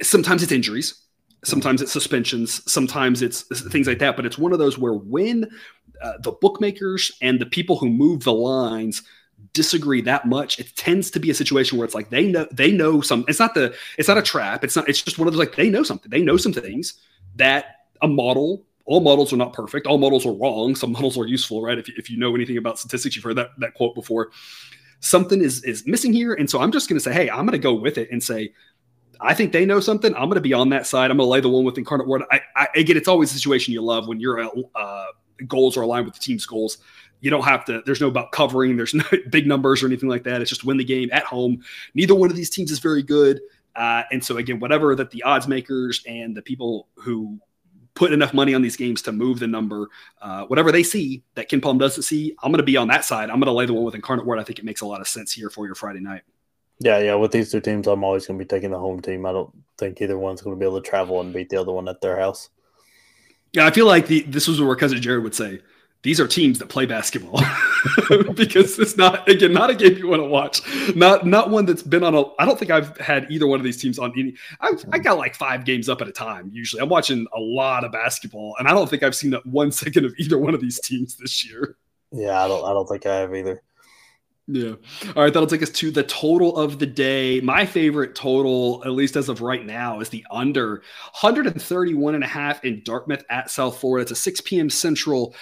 Sometimes 0.00 0.42
it's 0.42 0.52
injuries, 0.52 1.02
sometimes 1.44 1.82
it's 1.82 1.92
suspensions, 1.92 2.62
sometimes 2.70 3.22
it's 3.22 3.42
things 3.70 3.86
like 3.86 3.98
that. 3.98 4.16
But 4.16 4.26
it's 4.26 4.38
one 4.38 4.52
of 4.52 4.58
those 4.58 4.78
where 4.78 4.94
when 4.94 5.48
uh, 6.02 6.12
the 6.20 6.32
bookmakers 6.32 7.12
and 7.22 7.40
the 7.40 7.46
people 7.46 7.76
who 7.76 7.88
move 7.88 8.24
the 8.24 8.32
lines 8.32 9.02
disagree 9.52 10.00
that 10.02 10.26
much, 10.26 10.58
it 10.58 10.74
tends 10.76 11.10
to 11.12 11.20
be 11.20 11.30
a 11.30 11.34
situation 11.34 11.78
where 11.78 11.84
it's 11.84 11.94
like 11.94 12.10
they 12.10 12.26
know 12.26 12.46
they 12.52 12.70
know 12.70 13.00
some. 13.00 13.24
It's 13.28 13.38
not 13.38 13.54
the 13.54 13.74
it's 13.96 14.08
not 14.08 14.18
a 14.18 14.22
trap. 14.22 14.64
It's 14.64 14.76
not. 14.76 14.88
It's 14.88 15.02
just 15.02 15.18
one 15.18 15.28
of 15.28 15.34
those 15.34 15.40
like 15.40 15.56
they 15.56 15.70
know 15.70 15.82
something. 15.82 16.10
They 16.10 16.22
know 16.22 16.36
some 16.36 16.52
things 16.52 16.94
that 17.36 17.76
a 18.02 18.08
model. 18.08 18.64
All 18.84 19.00
models 19.00 19.34
are 19.34 19.36
not 19.36 19.52
perfect. 19.52 19.86
All 19.86 19.98
models 19.98 20.24
are 20.24 20.32
wrong. 20.32 20.74
Some 20.74 20.92
models 20.92 21.18
are 21.18 21.26
useful, 21.26 21.60
right? 21.60 21.76
If, 21.76 21.90
if 21.90 22.08
you 22.08 22.16
know 22.16 22.34
anything 22.34 22.56
about 22.56 22.78
statistics, 22.78 23.16
you've 23.16 23.24
heard 23.24 23.36
that 23.36 23.50
that 23.58 23.74
quote 23.74 23.94
before. 23.94 24.30
Something 25.00 25.40
is 25.40 25.62
is 25.64 25.86
missing 25.86 26.12
here, 26.12 26.34
and 26.34 26.48
so 26.50 26.60
I'm 26.60 26.72
just 26.72 26.88
going 26.88 26.98
to 26.98 27.02
say, 27.02 27.12
hey, 27.12 27.30
I'm 27.30 27.46
going 27.46 27.52
to 27.52 27.58
go 27.58 27.74
with 27.74 27.98
it 27.98 28.10
and 28.10 28.22
say, 28.22 28.52
I 29.20 29.34
think 29.34 29.52
they 29.52 29.64
know 29.64 29.80
something. 29.80 30.14
I'm 30.14 30.24
going 30.28 30.34
to 30.34 30.40
be 30.40 30.52
on 30.52 30.70
that 30.70 30.86
side. 30.86 31.10
I'm 31.10 31.16
going 31.18 31.26
to 31.26 31.30
lay 31.30 31.40
the 31.40 31.48
one 31.48 31.64
with 31.64 31.78
incarnate 31.78 32.08
word. 32.08 32.22
I, 32.30 32.40
I 32.56 32.68
again, 32.74 32.96
it's 32.96 33.08
always 33.08 33.30
a 33.30 33.34
situation 33.34 33.72
you 33.72 33.82
love 33.82 34.08
when 34.08 34.20
your 34.20 34.40
uh, 34.40 35.04
goals 35.46 35.76
are 35.76 35.82
aligned 35.82 36.06
with 36.06 36.14
the 36.14 36.20
team's 36.20 36.46
goals 36.46 36.78
you 37.20 37.30
don't 37.30 37.44
have 37.44 37.64
to 37.64 37.82
there's 37.84 38.00
no 38.00 38.08
about 38.08 38.32
covering 38.32 38.76
there's 38.76 38.94
no 38.94 39.04
big 39.30 39.46
numbers 39.46 39.82
or 39.82 39.86
anything 39.86 40.08
like 40.08 40.24
that 40.24 40.40
it's 40.40 40.50
just 40.50 40.64
win 40.64 40.76
the 40.76 40.84
game 40.84 41.08
at 41.12 41.24
home 41.24 41.62
neither 41.94 42.14
one 42.14 42.30
of 42.30 42.36
these 42.36 42.50
teams 42.50 42.70
is 42.70 42.78
very 42.78 43.02
good 43.02 43.40
uh, 43.76 44.02
and 44.10 44.24
so 44.24 44.36
again 44.38 44.58
whatever 44.58 44.94
that 44.94 45.10
the 45.10 45.22
odds 45.22 45.46
makers 45.46 46.02
and 46.06 46.36
the 46.36 46.42
people 46.42 46.88
who 46.96 47.38
put 47.98 48.12
enough 48.12 48.32
money 48.32 48.54
on 48.54 48.62
these 48.62 48.76
games 48.76 49.02
to 49.02 49.10
move 49.10 49.40
the 49.40 49.46
number 49.46 49.88
uh, 50.22 50.44
whatever 50.44 50.70
they 50.70 50.84
see 50.84 51.20
that 51.34 51.50
KenPom 51.50 51.78
doesn't 51.80 52.04
see 52.04 52.34
i'm 52.42 52.52
going 52.52 52.58
to 52.58 52.62
be 52.62 52.76
on 52.76 52.86
that 52.88 53.04
side. 53.04 53.28
I'm 53.28 53.40
going 53.40 53.46
to 53.46 53.52
lay 53.52 53.66
the 53.66 53.74
one 53.74 53.84
with 53.84 53.96
incarnate 53.96 54.24
word. 54.24 54.38
I 54.38 54.44
think 54.44 54.60
it 54.60 54.64
makes 54.64 54.82
a 54.82 54.86
lot 54.86 55.00
of 55.00 55.08
sense 55.08 55.32
here 55.32 55.50
for 55.50 55.66
your 55.66 55.74
friday 55.74 56.00
night. 56.00 56.22
Yeah 56.78 56.98
yeah 56.98 57.16
with 57.16 57.32
these 57.32 57.50
two 57.50 57.60
teams 57.60 57.88
i'm 57.88 58.04
always 58.04 58.26
going 58.26 58.38
to 58.38 58.44
be 58.44 58.48
taking 58.48 58.70
the 58.70 58.78
home 58.78 59.02
team. 59.02 59.26
I 59.26 59.32
don't 59.32 59.52
think 59.76 60.00
either 60.00 60.16
one's 60.16 60.40
going 60.40 60.56
to 60.56 60.60
be 60.60 60.66
able 60.66 60.80
to 60.80 60.88
travel 60.88 61.20
and 61.20 61.32
beat 61.32 61.50
the 61.50 61.60
other 61.60 61.72
one 61.72 61.88
at 61.88 62.00
their 62.00 62.18
house. 62.18 62.50
Yeah 63.52 63.66
i 63.66 63.70
feel 63.72 63.86
like 63.86 64.06
the, 64.06 64.22
this 64.22 64.46
was 64.46 64.60
where 64.60 64.76
cousin 64.76 65.02
jared 65.02 65.24
would 65.24 65.34
say 65.34 65.60
these 66.02 66.20
are 66.20 66.28
teams 66.28 66.58
that 66.58 66.68
play 66.68 66.86
basketball 66.86 67.40
because 68.34 68.78
it's 68.78 68.96
not 68.96 69.28
again 69.28 69.52
not 69.52 69.70
a 69.70 69.74
game 69.74 69.96
you 69.96 70.08
want 70.08 70.22
to 70.22 70.26
watch 70.26 70.60
not 70.94 71.26
not 71.26 71.50
one 71.50 71.66
that's 71.66 71.82
been 71.82 72.04
on 72.04 72.14
a 72.14 72.22
i 72.38 72.44
don't 72.44 72.58
think 72.58 72.70
i've 72.70 72.96
had 72.98 73.26
either 73.30 73.46
one 73.46 73.58
of 73.58 73.64
these 73.64 73.80
teams 73.80 73.98
on 73.98 74.12
any 74.16 74.34
I've, 74.60 74.84
i 74.92 74.98
got 74.98 75.18
like 75.18 75.34
five 75.34 75.64
games 75.64 75.88
up 75.88 76.00
at 76.00 76.08
a 76.08 76.12
time 76.12 76.50
usually 76.52 76.80
i'm 76.80 76.88
watching 76.88 77.26
a 77.34 77.40
lot 77.40 77.84
of 77.84 77.92
basketball 77.92 78.54
and 78.58 78.68
i 78.68 78.72
don't 78.72 78.88
think 78.88 79.02
i've 79.02 79.16
seen 79.16 79.30
that 79.30 79.44
one 79.46 79.72
second 79.72 80.04
of 80.04 80.14
either 80.18 80.38
one 80.38 80.54
of 80.54 80.60
these 80.60 80.80
teams 80.80 81.16
this 81.16 81.44
year 81.44 81.76
yeah 82.12 82.42
i 82.42 82.48
don't 82.48 82.64
i 82.64 82.72
don't 82.72 82.86
think 82.86 83.04
i 83.06 83.16
have 83.16 83.34
either 83.34 83.62
yeah. 84.50 84.76
All 85.14 85.22
right. 85.22 85.32
That'll 85.32 85.46
take 85.46 85.62
us 85.62 85.68
to 85.68 85.90
the 85.90 86.04
total 86.04 86.56
of 86.56 86.78
the 86.78 86.86
day. 86.86 87.38
My 87.42 87.66
favorite 87.66 88.14
total, 88.14 88.82
at 88.86 88.92
least 88.92 89.14
as 89.14 89.28
of 89.28 89.42
right 89.42 89.64
now, 89.64 90.00
is 90.00 90.08
the 90.08 90.24
under 90.30 90.82
131 91.20 92.14
and 92.14 92.24
a 92.24 92.26
half 92.26 92.64
in 92.64 92.82
Dartmouth 92.82 93.24
at 93.28 93.50
South 93.50 93.78
Florida. 93.78 94.04
It's 94.04 94.12
a 94.12 94.14
6 94.14 94.40
p.m. 94.40 94.70
Central 94.70 95.34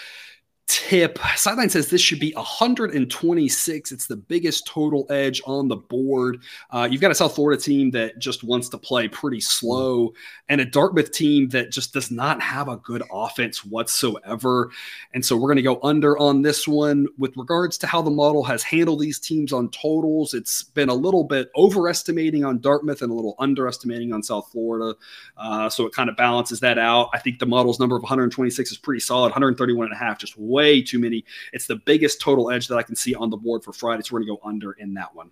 tip. 0.66 1.18
Sideline 1.36 1.70
says 1.70 1.88
this 1.88 2.00
should 2.00 2.20
be 2.20 2.32
126. 2.32 3.92
It's 3.92 4.06
the 4.06 4.16
biggest 4.16 4.66
total 4.66 5.06
edge 5.10 5.40
on 5.46 5.68
the 5.68 5.76
board. 5.76 6.42
Uh, 6.70 6.88
you've 6.90 7.00
got 7.00 7.10
a 7.10 7.14
South 7.14 7.34
Florida 7.34 7.60
team 7.60 7.90
that 7.92 8.18
just 8.18 8.44
wants 8.44 8.68
to 8.70 8.78
play 8.78 9.08
pretty 9.08 9.40
slow, 9.40 10.12
and 10.48 10.60
a 10.60 10.64
Dartmouth 10.64 11.10
team 11.12 11.48
that 11.48 11.70
just 11.70 11.92
does 11.92 12.10
not 12.10 12.40
have 12.40 12.68
a 12.68 12.76
good 12.78 13.02
offense 13.12 13.64
whatsoever. 13.64 14.70
And 15.14 15.24
so 15.24 15.36
we're 15.36 15.48
going 15.48 15.56
to 15.56 15.62
go 15.62 15.80
under 15.82 16.18
on 16.18 16.42
this 16.42 16.66
one. 16.66 17.06
With 17.18 17.36
regards 17.36 17.78
to 17.78 17.86
how 17.86 18.02
the 18.02 18.10
model 18.10 18.44
has 18.44 18.62
handled 18.62 19.00
these 19.00 19.18
teams 19.18 19.52
on 19.52 19.70
totals, 19.70 20.34
it's 20.34 20.62
been 20.62 20.88
a 20.88 20.94
little 20.94 21.24
bit 21.24 21.50
overestimating 21.56 22.44
on 22.44 22.58
Dartmouth 22.58 23.02
and 23.02 23.10
a 23.10 23.14
little 23.14 23.34
underestimating 23.38 24.12
on 24.12 24.22
South 24.22 24.50
Florida. 24.52 24.96
Uh, 25.36 25.68
so 25.68 25.86
it 25.86 25.92
kind 25.92 26.10
of 26.10 26.16
balances 26.16 26.60
that 26.60 26.78
out. 26.78 27.08
I 27.12 27.18
think 27.18 27.38
the 27.38 27.46
model's 27.46 27.80
number 27.80 27.96
of 27.96 28.02
126 28.02 28.70
is 28.70 28.78
pretty 28.78 29.00
solid. 29.00 29.26
131 29.26 29.86
and 29.86 29.94
a 29.94 29.98
half, 29.98 30.18
just 30.18 30.36
way 30.56 30.82
too 30.82 30.98
many. 30.98 31.24
It's 31.52 31.66
the 31.66 31.76
biggest 31.76 32.20
total 32.20 32.50
edge 32.50 32.68
that 32.68 32.76
I 32.76 32.82
can 32.82 32.96
see 32.96 33.14
on 33.14 33.30
the 33.30 33.36
board 33.36 33.62
for 33.62 33.72
Friday. 33.72 34.02
So 34.02 34.14
we're 34.14 34.20
going 34.20 34.36
to 34.36 34.40
go 34.42 34.48
under 34.48 34.72
in 34.72 34.94
that 34.94 35.14
one. 35.14 35.30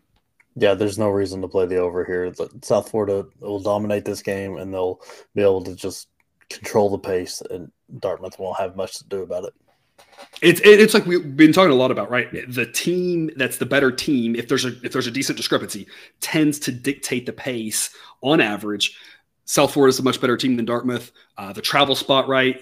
Yeah, 0.57 0.75
there's 0.75 0.99
no 0.99 1.09
reason 1.09 1.41
to 1.43 1.49
play 1.49 1.67
the 1.67 1.79
over 1.79 2.05
here. 2.05 2.33
South 2.63 2.91
Florida 2.91 3.27
will 3.41 3.61
dominate 3.61 4.05
this 4.05 4.23
game 4.23 4.57
and 4.59 4.73
they'll 4.73 5.01
be 5.35 5.43
able 5.43 5.65
to 5.65 5.75
just 5.75 6.09
control 6.49 6.91
the 6.91 6.99
pace, 6.99 7.43
and 7.51 7.71
Dartmouth 7.99 8.39
won't 8.39 8.59
have 8.59 8.77
much 8.77 8.99
to 8.99 9.05
do 9.05 9.23
about 9.23 9.45
it. 9.45 9.55
It's 10.43 10.61
it's 10.65 10.95
like 10.95 11.07
we've 11.07 11.37
been 11.37 11.53
talking 11.53 11.71
a 11.71 11.77
lot 11.77 11.91
about, 11.91 12.11
right? 12.11 12.29
The 12.49 12.67
team 12.67 13.31
that's 13.37 13.59
the 13.59 13.67
better 13.67 13.91
team, 13.91 14.35
if 14.37 14.49
there's 14.49 14.65
a 14.65 14.73
if 14.85 14.93
there's 14.93 15.07
a 15.07 15.11
decent 15.11 15.37
discrepancy, 15.37 15.87
tends 16.21 16.59
to 16.61 16.73
dictate 16.73 17.27
the 17.27 17.33
pace 17.33 17.91
on 18.21 18.41
average. 18.41 18.97
South 19.47 19.73
Florida 19.73 19.91
is 19.91 19.99
a 19.99 20.03
much 20.03 20.21
better 20.21 20.37
team 20.37 20.57
than 20.57 20.65
Dartmouth. 20.65 21.13
Uh, 21.37 21.53
the 21.53 21.61
travel 21.61 21.95
spot, 21.95 22.29
right? 22.29 22.59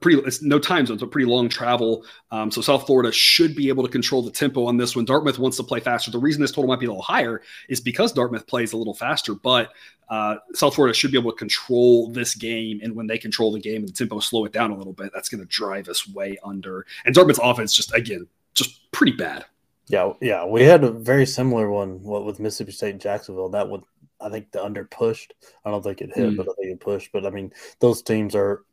Pretty, 0.00 0.20
it's 0.20 0.42
no 0.42 0.58
time 0.58 0.86
zones, 0.86 1.02
a 1.02 1.06
pretty 1.06 1.26
long 1.26 1.48
travel. 1.48 2.04
Um, 2.30 2.50
so 2.50 2.60
South 2.60 2.86
Florida 2.86 3.12
should 3.12 3.54
be 3.54 3.68
able 3.68 3.84
to 3.84 3.90
control 3.90 4.22
the 4.22 4.30
tempo 4.30 4.64
on 4.64 4.76
this 4.76 4.96
one. 4.96 5.04
Dartmouth 5.04 5.38
wants 5.38 5.56
to 5.58 5.62
play 5.62 5.80
faster. 5.80 6.10
The 6.10 6.18
reason 6.18 6.40
this 6.40 6.52
total 6.52 6.68
might 6.68 6.80
be 6.80 6.86
a 6.86 6.90
little 6.90 7.02
higher 7.02 7.42
is 7.68 7.80
because 7.80 8.12
Dartmouth 8.12 8.46
plays 8.46 8.72
a 8.72 8.76
little 8.76 8.94
faster, 8.94 9.34
but 9.34 9.72
uh, 10.08 10.36
South 10.54 10.74
Florida 10.74 10.94
should 10.94 11.10
be 11.10 11.18
able 11.18 11.32
to 11.32 11.38
control 11.38 12.10
this 12.10 12.34
game. 12.34 12.80
And 12.82 12.94
when 12.94 13.06
they 13.06 13.18
control 13.18 13.52
the 13.52 13.60
game 13.60 13.76
and 13.76 13.88
the 13.88 13.92
tempo 13.92 14.20
slow 14.20 14.44
it 14.44 14.52
down 14.52 14.70
a 14.70 14.76
little 14.76 14.92
bit, 14.92 15.10
that's 15.12 15.28
going 15.28 15.40
to 15.40 15.46
drive 15.46 15.88
us 15.88 16.08
way 16.08 16.38
under. 16.44 16.86
And 17.04 17.14
Dartmouth's 17.14 17.40
offense 17.42 17.74
just 17.74 17.94
again 17.94 18.26
just 18.54 18.90
pretty 18.92 19.12
bad. 19.12 19.44
Yeah, 19.88 20.12
yeah, 20.20 20.46
we 20.46 20.62
had 20.62 20.84
a 20.84 20.90
very 20.90 21.26
similar 21.26 21.70
one 21.70 22.02
what 22.02 22.24
with 22.24 22.40
Mississippi 22.40 22.72
State 22.72 22.90
and 22.90 23.00
Jacksonville. 23.00 23.48
That 23.50 23.68
would 23.68 23.82
I 24.22 24.30
think 24.30 24.52
the 24.52 24.64
under 24.64 24.84
pushed. 24.84 25.34
I 25.64 25.70
don't 25.70 25.82
think 25.82 26.00
it 26.00 26.10
hit, 26.14 26.30
mm. 26.30 26.36
but 26.36 26.48
I 26.48 26.52
think 26.58 26.74
it 26.74 26.80
pushed. 26.80 27.12
But 27.12 27.26
I 27.26 27.30
mean, 27.30 27.52
those 27.80 28.02
teams 28.02 28.34
are 28.34 28.64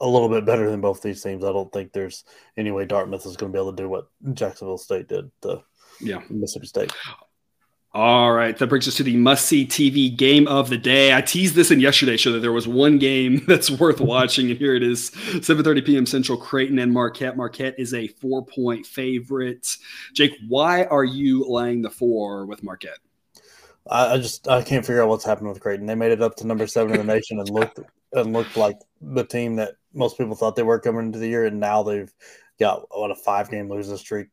a 0.00 0.08
little 0.08 0.28
bit 0.28 0.44
better 0.44 0.70
than 0.70 0.80
both 0.80 1.02
these 1.02 1.22
teams. 1.22 1.44
I 1.44 1.52
don't 1.52 1.72
think 1.72 1.92
there's 1.92 2.24
any 2.56 2.70
way 2.70 2.84
Dartmouth 2.84 3.26
is 3.26 3.36
going 3.36 3.52
to 3.52 3.56
be 3.56 3.60
able 3.60 3.72
to 3.72 3.82
do 3.82 3.88
what 3.88 4.08
Jacksonville 4.34 4.78
State 4.78 5.08
did 5.08 5.30
to 5.42 5.62
yeah. 6.00 6.22
Mississippi 6.30 6.66
State. 6.66 6.92
All 7.94 8.32
right, 8.32 8.56
that 8.58 8.66
brings 8.66 8.86
us 8.86 8.96
to 8.96 9.02
the 9.02 9.16
must-see 9.16 9.66
TV 9.66 10.14
game 10.14 10.46
of 10.46 10.68
the 10.68 10.76
day. 10.76 11.14
I 11.16 11.22
teased 11.22 11.54
this 11.54 11.70
in 11.70 11.80
yesterday's 11.80 12.20
show 12.20 12.32
that 12.32 12.40
there 12.40 12.52
was 12.52 12.68
one 12.68 12.98
game 12.98 13.42
that's 13.48 13.70
worth 13.70 14.00
watching, 14.00 14.50
and 14.50 14.58
here 14.58 14.74
it 14.74 14.82
is: 14.82 15.10
7:30 15.10 15.86
p.m. 15.86 16.06
Central. 16.06 16.36
Creighton 16.36 16.78
and 16.78 16.92
Marquette. 16.92 17.36
Marquette 17.36 17.74
is 17.78 17.94
a 17.94 18.06
four-point 18.06 18.86
favorite. 18.86 19.78
Jake, 20.12 20.32
why 20.48 20.84
are 20.84 21.04
you 21.04 21.48
laying 21.48 21.80
the 21.80 21.90
four 21.90 22.44
with 22.44 22.62
Marquette? 22.62 22.98
I, 23.88 24.14
I 24.14 24.16
just 24.18 24.48
I 24.48 24.62
can't 24.62 24.84
figure 24.84 25.02
out 25.02 25.08
what's 25.08 25.24
happened 25.24 25.48
with 25.48 25.60
Creighton. 25.60 25.86
They 25.86 25.94
made 25.94 26.12
it 26.12 26.22
up 26.22 26.36
to 26.36 26.46
number 26.46 26.66
seven 26.66 26.92
in 26.92 27.06
the 27.06 27.12
nation 27.12 27.38
and 27.38 27.50
looked 27.50 27.80
and 28.12 28.32
looked 28.32 28.56
like 28.56 28.78
the 29.00 29.24
team 29.24 29.56
that 29.56 29.74
most 29.94 30.18
people 30.18 30.34
thought 30.34 30.56
they 30.56 30.62
were 30.62 30.78
coming 30.78 31.06
into 31.06 31.18
the 31.18 31.28
year, 31.28 31.46
and 31.46 31.60
now 31.60 31.82
they've 31.82 32.12
got 32.58 32.86
what 32.90 33.10
a 33.10 33.14
five 33.14 33.50
game 33.50 33.70
losing 33.70 33.96
streak, 33.96 34.28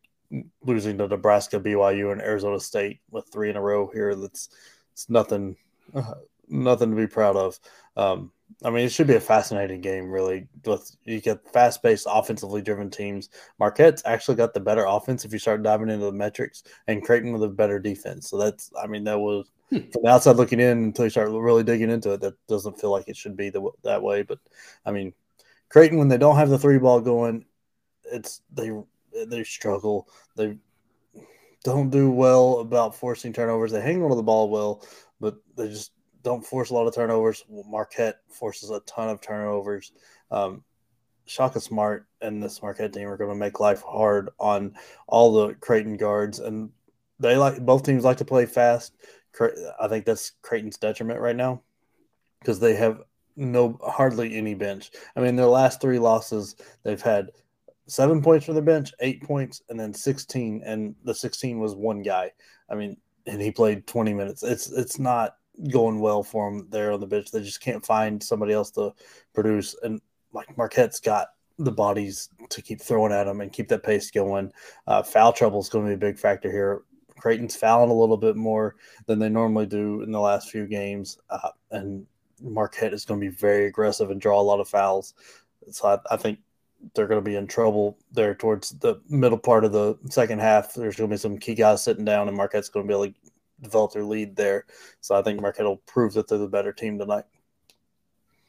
losing 0.64 0.98
to 0.98 1.08
Nebraska, 1.08 1.60
BYU, 1.60 2.12
and 2.12 2.22
Arizona 2.22 2.60
State 2.60 3.00
with 3.12 3.28
three 3.32 3.50
in 3.50 3.56
a 3.56 3.62
row 3.62 3.90
here. 3.94 4.16
That's 4.16 4.50
it's 4.94 5.10
nothing 5.10 5.56
uh, 5.94 6.16
nothing 6.48 6.92
to 6.92 6.96
be 6.96 7.08
proud 7.08 7.36
of. 7.36 7.60
Um, 7.96 8.32
I 8.64 8.70
mean, 8.70 8.86
it 8.86 8.92
should 8.92 9.08
be 9.08 9.16
a 9.16 9.20
fascinating 9.20 9.82
game, 9.82 10.10
really. 10.10 10.48
With 10.66 10.96
you 11.04 11.20
get 11.20 11.52
fast-paced, 11.52 12.08
offensively 12.10 12.62
driven 12.62 12.90
teams. 12.90 13.30
Marquette's 13.60 14.02
actually 14.06 14.36
got 14.36 14.54
the 14.54 14.60
better 14.60 14.86
offense 14.86 15.26
if 15.26 15.34
you 15.34 15.40
start 15.40 15.62
diving 15.64 15.90
into 15.90 16.06
the 16.06 16.12
metrics, 16.12 16.64
and 16.88 17.04
Creighton 17.04 17.34
with 17.34 17.44
a 17.44 17.50
better 17.50 17.80
defense. 17.80 18.30
So 18.30 18.38
that's, 18.38 18.72
I 18.82 18.88
mean, 18.88 19.04
that 19.04 19.20
was 19.20 19.52
hmm. 19.70 19.80
from 19.92 20.04
the 20.04 20.10
outside 20.10 20.38
looking 20.38 20.60
in 20.60 20.84
until 20.86 21.06
you 21.06 21.10
start 21.12 21.30
really 21.30 21.64
digging 21.64 21.92
into 21.92 22.14
it. 22.14 22.22
That 22.22 22.36
doesn't 22.48 22.80
feel 22.80 22.92
like 22.92 23.08
it 23.08 23.18
should 23.18 23.36
be 23.36 23.50
the, 23.50 23.70
that 23.84 24.02
way. 24.02 24.24
But 24.24 24.40
I 24.86 24.92
mean, 24.92 25.14
Creighton 25.70 25.98
when 25.98 26.08
they 26.08 26.18
don't 26.18 26.38
have 26.38 26.50
the 26.50 26.60
three 26.60 26.78
ball 26.78 27.02
going, 27.02 27.46
it's 28.06 28.42
they 28.54 28.72
they 29.28 29.44
struggle. 29.44 30.08
They 30.36 30.58
don't 31.64 31.90
do 31.90 32.12
well 32.12 32.60
about 32.60 32.96
forcing 32.96 33.34
turnovers. 33.34 33.72
They 33.72 33.82
hang 33.82 34.02
on 34.04 34.10
to 34.10 34.16
the 34.16 34.24
ball 34.24 34.50
well, 34.50 34.86
but 35.20 35.38
they 35.58 35.68
just 35.68 35.92
don't 36.26 36.46
force 36.46 36.72
a 36.72 36.74
lot 36.74 36.88
of 36.88 36.96
turnovers. 36.96 37.46
Marquette 37.50 38.20
forces 38.28 38.72
a 38.72 38.82
ton 38.82 39.08
of 39.08 39.22
turnovers. 39.22 39.94
Um, 40.32 40.64
Shaka 41.26 41.62
Smart 41.62 42.08
and 42.20 42.44
this 42.44 42.62
Marquette 42.62 42.94
team 42.94 43.08
are 43.08 43.16
going 43.16 43.30
to 43.30 43.36
make 43.36 43.60
life 43.60 43.84
hard 43.84 44.30
on 44.40 44.76
all 45.08 45.32
the 45.32 45.54
Creighton 45.56 45.98
guards, 45.98 46.40
and 46.40 46.72
they 47.20 47.38
like 47.38 47.64
both 47.64 47.84
teams 47.84 48.04
like 48.04 48.18
to 48.18 48.26
play 48.26 48.46
fast. 48.46 48.96
I 49.80 49.88
think 49.88 50.06
that's 50.06 50.32
Creighton's 50.42 50.78
detriment 50.78 51.20
right 51.20 51.36
now 51.36 51.62
because 52.40 52.60
they 52.60 52.76
have 52.76 53.02
no 53.36 53.80
hardly 53.84 54.36
any 54.36 54.56
bench. 54.56 54.92
I 55.16 55.20
mean, 55.20 55.36
their 55.36 55.46
last 55.46 55.80
three 55.80 56.00
losses, 56.00 56.56
they've 56.84 57.02
had 57.02 57.32
seven 57.88 58.22
points 58.22 58.46
from 58.46 58.56
the 58.56 58.62
bench, 58.62 58.94
eight 59.00 59.22
points, 59.22 59.62
and 59.70 59.80
then 59.80 59.94
sixteen, 59.94 60.64
and 60.66 60.96
the 61.04 61.14
sixteen 61.14 61.60
was 61.60 61.76
one 61.76 62.02
guy. 62.02 62.32
I 62.70 62.76
mean, 62.76 62.98
and 63.28 63.42
he 63.42 63.52
played 63.52 63.86
twenty 63.86 64.14
minutes. 64.14 64.42
It's 64.42 64.72
it's 64.72 65.00
not 65.00 65.36
going 65.72 66.00
well 66.00 66.24
for 66.24 66.50
them 66.50 66.68
there 66.70 66.92
on 66.92 67.00
the 67.00 67.08
bench. 67.08 67.32
They 67.32 67.42
just 67.42 67.62
can't 67.62 67.86
find 67.86 68.22
somebody 68.22 68.54
else 68.54 68.72
to 68.72 68.94
produce. 69.34 69.76
And 69.84 70.02
like 70.34 70.58
Marquette's 70.58 71.00
got 71.00 71.30
the 71.58 71.72
bodies 71.72 72.30
to 72.50 72.62
keep 72.62 72.82
throwing 72.82 73.14
at 73.14 73.26
them 73.26 73.42
and 73.42 73.52
keep 73.52 73.68
that 73.70 73.84
pace 73.84 74.12
going. 74.12 74.52
Uh, 74.88 75.04
foul 75.04 75.32
trouble 75.32 75.60
is 75.60 75.70
going 75.70 75.86
to 75.86 75.90
be 75.90 75.96
a 75.96 76.10
big 76.10 76.20
factor 76.20 76.52
here. 76.52 76.84
Creighton's 77.18 77.56
fouling 77.56 77.92
a 77.92 77.94
little 77.94 78.18
bit 78.18 78.36
more 78.36 78.76
than 79.06 79.20
they 79.20 79.30
normally 79.30 79.66
do 79.66 80.02
in 80.02 80.12
the 80.12 80.20
last 80.20 80.52
few 80.52 80.68
games, 80.68 81.18
uh, 81.30 81.50
and 81.72 82.06
Marquette 82.42 82.94
is 82.94 83.06
going 83.06 83.22
to 83.22 83.30
be 83.30 83.34
very 83.34 83.68
aggressive 83.68 84.12
and 84.12 84.20
draw 84.20 84.40
a 84.40 84.44
lot 84.44 84.60
of 84.60 84.68
fouls. 84.68 85.14
So 85.72 85.88
I, 85.88 86.14
I 86.14 86.18
think 86.18 86.40
they're 86.94 87.08
going 87.08 87.24
to 87.24 87.30
be 87.30 87.38
in 87.38 87.48
trouble 87.48 87.98
there 88.12 88.36
towards 88.36 88.72
the 88.80 89.02
middle 89.10 89.38
part 89.38 89.64
of 89.64 89.72
the 89.72 89.98
second 90.10 90.40
half. 90.40 90.74
There's 90.74 90.98
going 90.98 91.10
to 91.10 91.14
be 91.14 91.18
some 91.18 91.38
key 91.38 91.56
guys 91.56 91.84
sitting 91.84 92.06
down, 92.06 92.28
and 92.28 92.36
Marquette's 92.36 92.70
going 92.70 92.86
to 92.86 92.88
be 92.88 92.94
able 92.94 93.14
to 93.14 93.32
develop 93.62 93.94
their 93.94 94.04
lead 94.04 94.36
there. 94.36 94.66
So 95.02 95.16
I 95.16 95.22
think 95.22 95.42
Marquette 95.42 95.66
will 95.66 95.78
prove 95.78 96.14
that 96.14 96.28
they're 96.28 96.38
the 96.38 96.48
better 96.48 96.74
team 96.74 96.98
tonight. 96.98 97.26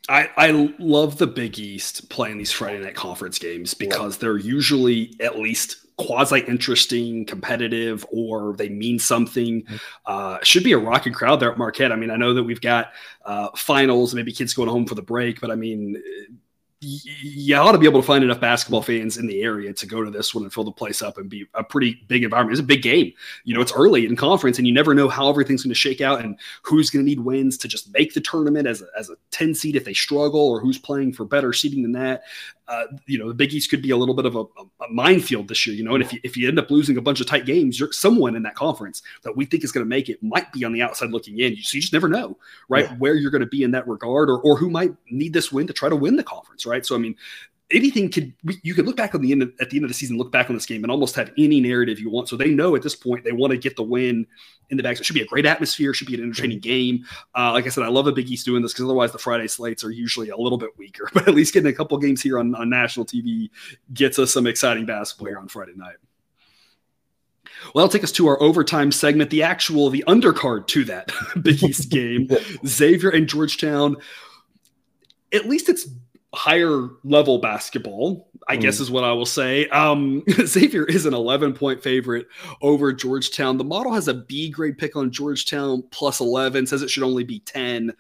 I, 0.09 0.31
I 0.37 0.75
love 0.79 1.19
the 1.19 1.27
Big 1.27 1.59
East 1.59 2.09
playing 2.11 2.38
these 2.38 2.53
Friday 2.53 2.79
night 2.79 2.95
conference 2.95 3.38
games 3.38 3.75
because 3.75 4.19
they're 4.19 4.38
usually 4.38 5.16
at 5.21 5.38
least 5.38 5.79
quasi 5.97 6.40
interesting, 6.40 7.25
competitive, 7.25 8.07
or 8.11 8.55
they 8.57 8.69
mean 8.69 8.99
something. 8.99 9.62
Mm-hmm. 9.62 9.77
Uh, 10.05 10.38
should 10.42 10.62
be 10.62 10.73
a 10.73 10.79
rocking 10.79 11.12
crowd 11.12 11.40
there 11.40 11.51
at 11.51 11.59
Marquette. 11.59 11.90
I 11.90 11.97
mean, 11.97 12.11
I 12.11 12.16
know 12.16 12.35
that 12.35 12.45
we've 12.45 12.61
got 12.61 12.92
uh, 13.25 13.49
finals, 13.57 14.14
maybe 14.14 14.33
kids 14.33 14.55
going 14.55 14.69
home 14.69 14.87
for 14.87 14.95
the 14.95 15.03
break, 15.03 15.40
but 15.40 15.51
I 15.51 15.57
mean, 15.57 16.01
you 16.87 17.57
ought 17.57 17.72
to 17.72 17.79
be 17.79 17.87
able 17.87 18.01
to 18.01 18.07
find 18.07 18.22
enough 18.22 18.40
basketball 18.40 18.83
fans 18.83 19.16
in 19.16 19.27
the 19.27 19.42
area 19.42 19.72
to 19.72 19.87
go 19.87 20.05
to 20.05 20.11
this 20.11 20.35
one 20.35 20.44
and 20.44 20.53
fill 20.53 20.64
the 20.64 20.70
place 20.70 21.03
up 21.03 21.18
and 21.18 21.29
be 21.29 21.46
a 21.55 21.64
pretty 21.64 22.03
big 22.07 22.22
environment. 22.22 22.53
It's 22.53 22.61
a 22.61 22.66
big 22.66 22.83
game. 22.83 23.12
You 23.44 23.55
know, 23.55 23.61
it's 23.61 23.72
early 23.72 24.07
in 24.07 24.14
conference 24.14 24.59
and 24.59 24.66
you 24.66 24.72
never 24.72 24.94
know 24.94 25.09
how 25.09 25.29
everything's 25.29 25.62
going 25.62 25.75
to 25.75 25.75
shake 25.75 26.01
out 26.01 26.20
and 26.20 26.38
who's 26.62 26.90
going 26.90 27.05
to 27.05 27.09
need 27.09 27.20
wins 27.20 27.59
to 27.59 27.68
just 27.68 27.92
make 27.92 28.14
the 28.14 28.20
tournament 28.20 28.68
as 28.68 28.83
a, 28.83 28.87
as 28.96 29.11
a 29.11 29.16
10 29.33 29.55
seed 29.55 29.75
if 29.75 29.85
they 29.85 29.94
struggle 29.94 30.49
or 30.49 30.61
who's 30.61 30.79
playing 30.79 31.12
for 31.12 31.25
better 31.25 31.53
seeding 31.53 31.83
than 31.83 31.92
that 31.92 32.22
uh, 32.68 32.85
you 33.07 33.18
know, 33.18 33.29
the 33.29 33.35
Big 33.35 33.55
East 33.55 33.70
could 33.70 33.83
be 33.83 33.90
a 33.90 33.96
little 33.96 34.14
bit 34.14 34.26
of 34.26 34.35
a, 34.35 34.40
a, 34.40 34.90
minefield 34.90 35.48
this 35.48 35.66
year, 35.66 35.76
you 35.76 35.85
know. 35.85 35.94
And 35.94 36.02
if 36.02 36.12
you, 36.12 36.20
if 36.24 36.37
you 36.37 36.48
end 36.48 36.59
up 36.59 36.70
losing 36.70 36.96
a 36.96 37.00
bunch 37.00 37.20
of 37.20 37.26
tight 37.26 37.46
games, 37.46 37.79
you're 37.79 37.92
someone 37.92 38.35
in 38.35 38.42
that 38.42 38.57
conference 38.57 39.02
that 39.22 39.37
we 39.37 39.44
think 39.44 39.62
is 39.62 39.70
going 39.70 39.85
to 39.85 39.88
make 39.88 40.09
it 40.09 40.20
might 40.22 40.52
be 40.52 40.64
on 40.64 40.72
the 40.72 40.83
outside 40.83 41.11
looking 41.11 41.38
in. 41.38 41.57
So 41.62 41.76
you 41.76 41.81
just 41.81 41.92
never 41.92 42.09
know, 42.09 42.37
right, 42.68 42.87
yeah. 42.90 42.96
where 42.96 43.14
you're 43.14 43.31
going 43.31 43.40
to 43.40 43.46
be 43.46 43.62
in 43.62 43.70
that 43.72 43.87
regard, 43.87 44.29
or 44.29 44.40
or 44.40 44.57
who 44.57 44.68
might 44.68 44.92
need 45.11 45.33
this 45.33 45.52
win 45.52 45.66
to 45.68 45.72
try 45.72 45.88
to 45.88 45.96
win 45.96 46.16
the 46.16 46.24
conference, 46.24 46.66
right? 46.66 46.85
So 46.85 46.96
I 46.96 46.98
mean, 46.98 47.14
anything 47.70 48.11
could 48.11 48.33
you 48.62 48.74
could 48.74 48.87
look 48.87 48.96
back 48.96 49.14
on 49.14 49.20
the 49.20 49.33
end 49.33 49.42
of, 49.42 49.52
at 49.61 49.70
the 49.70 49.76
end 49.76 49.85
of 49.85 49.90
the 49.90 49.94
season, 49.94 50.18
look 50.18 50.31
back 50.31 50.48
on 50.48 50.57
this 50.57 50.66
game 50.66 50.85
and 50.85 50.90
almost 50.90 51.16
have 51.16 51.33
any 51.37 51.61
narrative 51.61 51.98
you 51.98 52.11
want. 52.11 52.29
So 52.29 52.37
they 52.37 52.50
know 52.50 52.76
at 52.76 52.83
this 52.83 52.94
point 52.94 53.24
they 53.24 53.33
want 53.33 53.50
to 53.52 53.57
get 53.57 53.76
the 53.76 53.83
win 53.83 54.26
in 54.70 54.76
the 54.76 54.83
bag. 54.83 54.96
So 54.96 55.00
it 55.00 55.07
should 55.07 55.14
be 55.14 55.22
a 55.22 55.26
great 55.26 55.46
atmosphere, 55.46 55.92
should 55.92 56.07
be 56.07 56.14
an 56.14 56.22
entertaining 56.22 56.61
game. 56.61 57.05
Uh, 57.37 57.52
like 57.52 57.66
I 57.66 57.70
said, 57.70 57.85
I 57.85 57.88
love 57.88 58.07
a 58.07 58.12
Big 58.12 58.31
East 58.31 58.44
doing 58.44 58.62
this 58.62 58.72
because 58.72 58.85
otherwise 58.85 59.12
the 59.12 59.18
Friday 59.18 59.48
slates 59.48 59.85
are 59.85 59.90
usually 59.90 60.29
a 60.31 60.37
little 60.37 60.59
bit 60.59 60.76
weaker. 60.76 61.09
But 61.16 61.29
at 61.29 61.35
least 61.35 61.55
getting 61.55 61.70
a 61.70 61.74
couple 61.74 61.96
games 61.98 62.20
here 62.20 62.38
on, 62.38 62.55
on 62.55 62.68
national 62.68 63.07
TV 63.07 63.48
gets 63.94 64.18
us 64.18 64.33
some 64.33 64.46
exciting 64.46 64.85
basketball 64.85 65.29
here 65.29 65.38
on 65.38 65.48
Friday 65.48 65.72
night. 65.74 65.96
Well, 67.74 67.87
that'll 67.87 67.88
take 67.88 68.05
us 68.05 68.12
to 68.12 68.26
our 68.26 68.40
overtime 68.42 68.92
segment, 68.92 69.31
the 69.31 69.42
actual, 69.42 69.88
the 69.88 70.05
undercard 70.07 70.66
to 70.68 70.85
that 70.85 71.11
Big 71.42 71.62
East 71.62 71.90
game. 71.90 72.29
Xavier 72.66 73.11
and 73.11 73.26
Georgetown. 73.26 73.96
At 75.33 75.48
least 75.48 75.68
it's 75.68 75.88
higher 76.37 76.90
level 77.03 77.38
basketball, 77.38 78.29
I 78.46 78.57
mm. 78.57 78.61
guess 78.61 78.79
is 78.79 78.90
what 78.90 79.05
I 79.05 79.12
will 79.12 79.27
say. 79.27 79.68
Um, 79.68 80.22
Xavier 80.44 80.85
is 80.85 81.07
an 81.07 81.14
11 81.14 81.55
point 81.55 81.83
favorite 81.83 82.27
over 82.61 82.92
Georgetown. 82.92 83.57
The 83.57 83.64
model 83.64 83.92
has 83.92 84.07
a 84.07 84.14
B 84.14 84.51
grade 84.51 84.79
pick 84.79 84.96
on 84.96 85.11
Georgetown 85.11 85.83
plus 85.90 86.20
11, 86.20 86.66
says 86.66 86.83
it 86.83 86.90
should 86.90 87.03
only 87.03 87.25
be 87.25 87.40
10. 87.40 87.92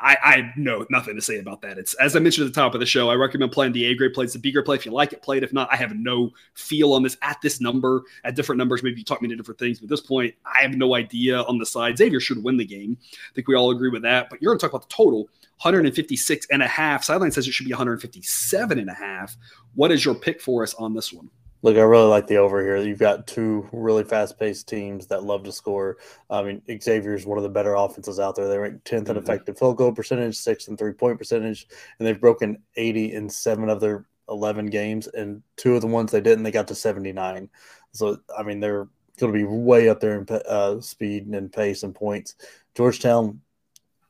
I, 0.00 0.16
I 0.22 0.52
know 0.56 0.86
nothing 0.90 1.14
to 1.14 1.22
say 1.22 1.38
about 1.38 1.60
that. 1.62 1.78
It's 1.78 1.94
as 1.94 2.16
I 2.16 2.20
mentioned 2.20 2.46
at 2.46 2.54
the 2.54 2.60
top 2.60 2.74
of 2.74 2.80
the 2.80 2.86
show. 2.86 3.10
I 3.10 3.14
recommend 3.14 3.52
playing 3.52 3.72
the 3.72 3.84
A 3.86 3.94
grade 3.94 4.14
play. 4.14 4.24
It's 4.24 4.32
the 4.32 4.38
B 4.38 4.50
grade 4.50 4.64
play. 4.64 4.76
If 4.76 4.86
you 4.86 4.92
like 4.92 5.12
it, 5.12 5.22
play 5.22 5.36
it. 5.36 5.42
If 5.42 5.52
not, 5.52 5.68
I 5.70 5.76
have 5.76 5.94
no 5.94 6.30
feel 6.54 6.92
on 6.94 7.02
this 7.02 7.16
at 7.22 7.40
this 7.42 7.60
number. 7.60 8.02
At 8.24 8.34
different 8.34 8.58
numbers, 8.58 8.82
maybe 8.82 8.98
you 8.98 9.04
talk 9.04 9.20
me 9.20 9.28
to 9.28 9.36
different 9.36 9.58
things. 9.58 9.78
But 9.78 9.84
at 9.84 9.90
this 9.90 10.00
point, 10.00 10.34
I 10.44 10.62
have 10.62 10.74
no 10.74 10.94
idea 10.94 11.42
on 11.42 11.58
the 11.58 11.66
side. 11.66 11.98
Xavier 11.98 12.20
should 12.20 12.42
win 12.42 12.56
the 12.56 12.64
game. 12.64 12.96
I 13.12 13.34
think 13.34 13.48
we 13.48 13.54
all 13.54 13.70
agree 13.70 13.90
with 13.90 14.02
that. 14.02 14.30
But 14.30 14.40
you're 14.40 14.52
going 14.52 14.58
to 14.58 14.66
talk 14.66 14.72
about 14.72 14.88
the 14.88 14.94
total. 14.94 15.28
156 15.62 16.46
and 16.50 16.62
a 16.62 16.66
half. 16.66 17.04
Sideline 17.04 17.32
says 17.32 17.46
it 17.46 17.52
should 17.52 17.66
be 17.66 17.72
157 17.72 18.78
and 18.78 18.88
a 18.88 18.94
half. 18.94 19.36
What 19.74 19.92
is 19.92 20.04
your 20.04 20.14
pick 20.14 20.40
for 20.40 20.62
us 20.62 20.72
on 20.74 20.94
this 20.94 21.12
one? 21.12 21.28
Look, 21.62 21.76
I 21.76 21.80
really 21.80 22.06
like 22.06 22.26
the 22.26 22.38
over 22.38 22.62
here. 22.62 22.76
You've 22.78 22.98
got 22.98 23.26
two 23.26 23.68
really 23.72 24.04
fast-paced 24.04 24.66
teams 24.66 25.06
that 25.08 25.24
love 25.24 25.44
to 25.44 25.52
score. 25.52 25.98
I 26.30 26.42
mean, 26.42 26.62
Xavier 26.80 27.14
is 27.14 27.26
one 27.26 27.38
of 27.38 27.44
the 27.44 27.50
better 27.50 27.74
offenses 27.74 28.18
out 28.18 28.34
there. 28.34 28.48
They 28.48 28.58
rank 28.58 28.84
10th 28.84 29.02
mm-hmm. 29.02 29.10
in 29.10 29.16
effective 29.18 29.58
field 29.58 29.76
goal 29.76 29.92
percentage, 29.92 30.36
sixth 30.36 30.68
in 30.68 30.76
three-point 30.76 31.18
percentage, 31.18 31.66
and 31.98 32.06
they've 32.06 32.20
broken 32.20 32.62
80 32.76 33.12
in 33.12 33.28
seven 33.28 33.68
of 33.68 33.80
their 33.80 34.06
11 34.28 34.66
games. 34.66 35.06
And 35.08 35.42
two 35.56 35.74
of 35.74 35.82
the 35.82 35.86
ones 35.86 36.10
they 36.10 36.20
didn't, 36.20 36.44
they 36.44 36.50
got 36.50 36.68
to 36.68 36.74
79. 36.74 37.50
So, 37.92 38.18
I 38.36 38.42
mean, 38.42 38.60
they're 38.60 38.88
going 39.18 39.32
to 39.32 39.38
be 39.38 39.44
way 39.44 39.90
up 39.90 40.00
there 40.00 40.18
in 40.18 40.26
uh, 40.48 40.80
speed 40.80 41.26
and 41.26 41.52
pace 41.52 41.82
and 41.82 41.94
points. 41.94 42.36
Georgetown 42.74 43.40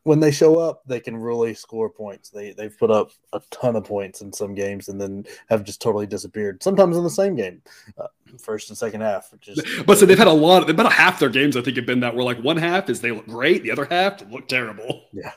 when 0.04 0.20
they 0.20 0.30
show 0.30 0.58
up, 0.58 0.82
they 0.86 1.00
can 1.00 1.16
really 1.16 1.54
score 1.54 1.90
points. 1.90 2.30
They 2.30 2.52
they've 2.52 2.76
put 2.76 2.90
up 2.90 3.10
a 3.32 3.40
ton 3.50 3.76
of 3.76 3.84
points 3.84 4.22
in 4.22 4.32
some 4.32 4.54
games 4.54 4.88
and 4.88 5.00
then 5.00 5.26
have 5.48 5.62
just 5.62 5.82
totally 5.82 6.06
disappeared. 6.06 6.62
Sometimes 6.62 6.96
in 6.96 7.04
the 7.04 7.10
same 7.10 7.34
game, 7.34 7.60
uh, 7.98 8.06
first 8.38 8.70
and 8.70 8.78
second 8.78 9.02
half. 9.02 9.32
Just, 9.40 9.66
but 9.86 9.98
so 9.98 10.06
they've 10.06 10.18
had 10.18 10.26
a 10.26 10.32
lot. 10.32 10.62
Of, 10.62 10.70
about 10.70 10.92
half 10.92 11.18
their 11.18 11.28
games, 11.28 11.56
I 11.56 11.60
think, 11.60 11.76
have 11.76 11.86
been 11.86 12.00
that 12.00 12.14
where 12.14 12.24
like 12.24 12.42
one 12.42 12.56
half 12.56 12.88
is 12.88 13.00
they 13.00 13.12
look 13.12 13.26
great, 13.26 13.62
the 13.62 13.72
other 13.72 13.84
half 13.84 14.22
look 14.30 14.48
terrible. 14.48 15.04
Yeah, 15.12 15.32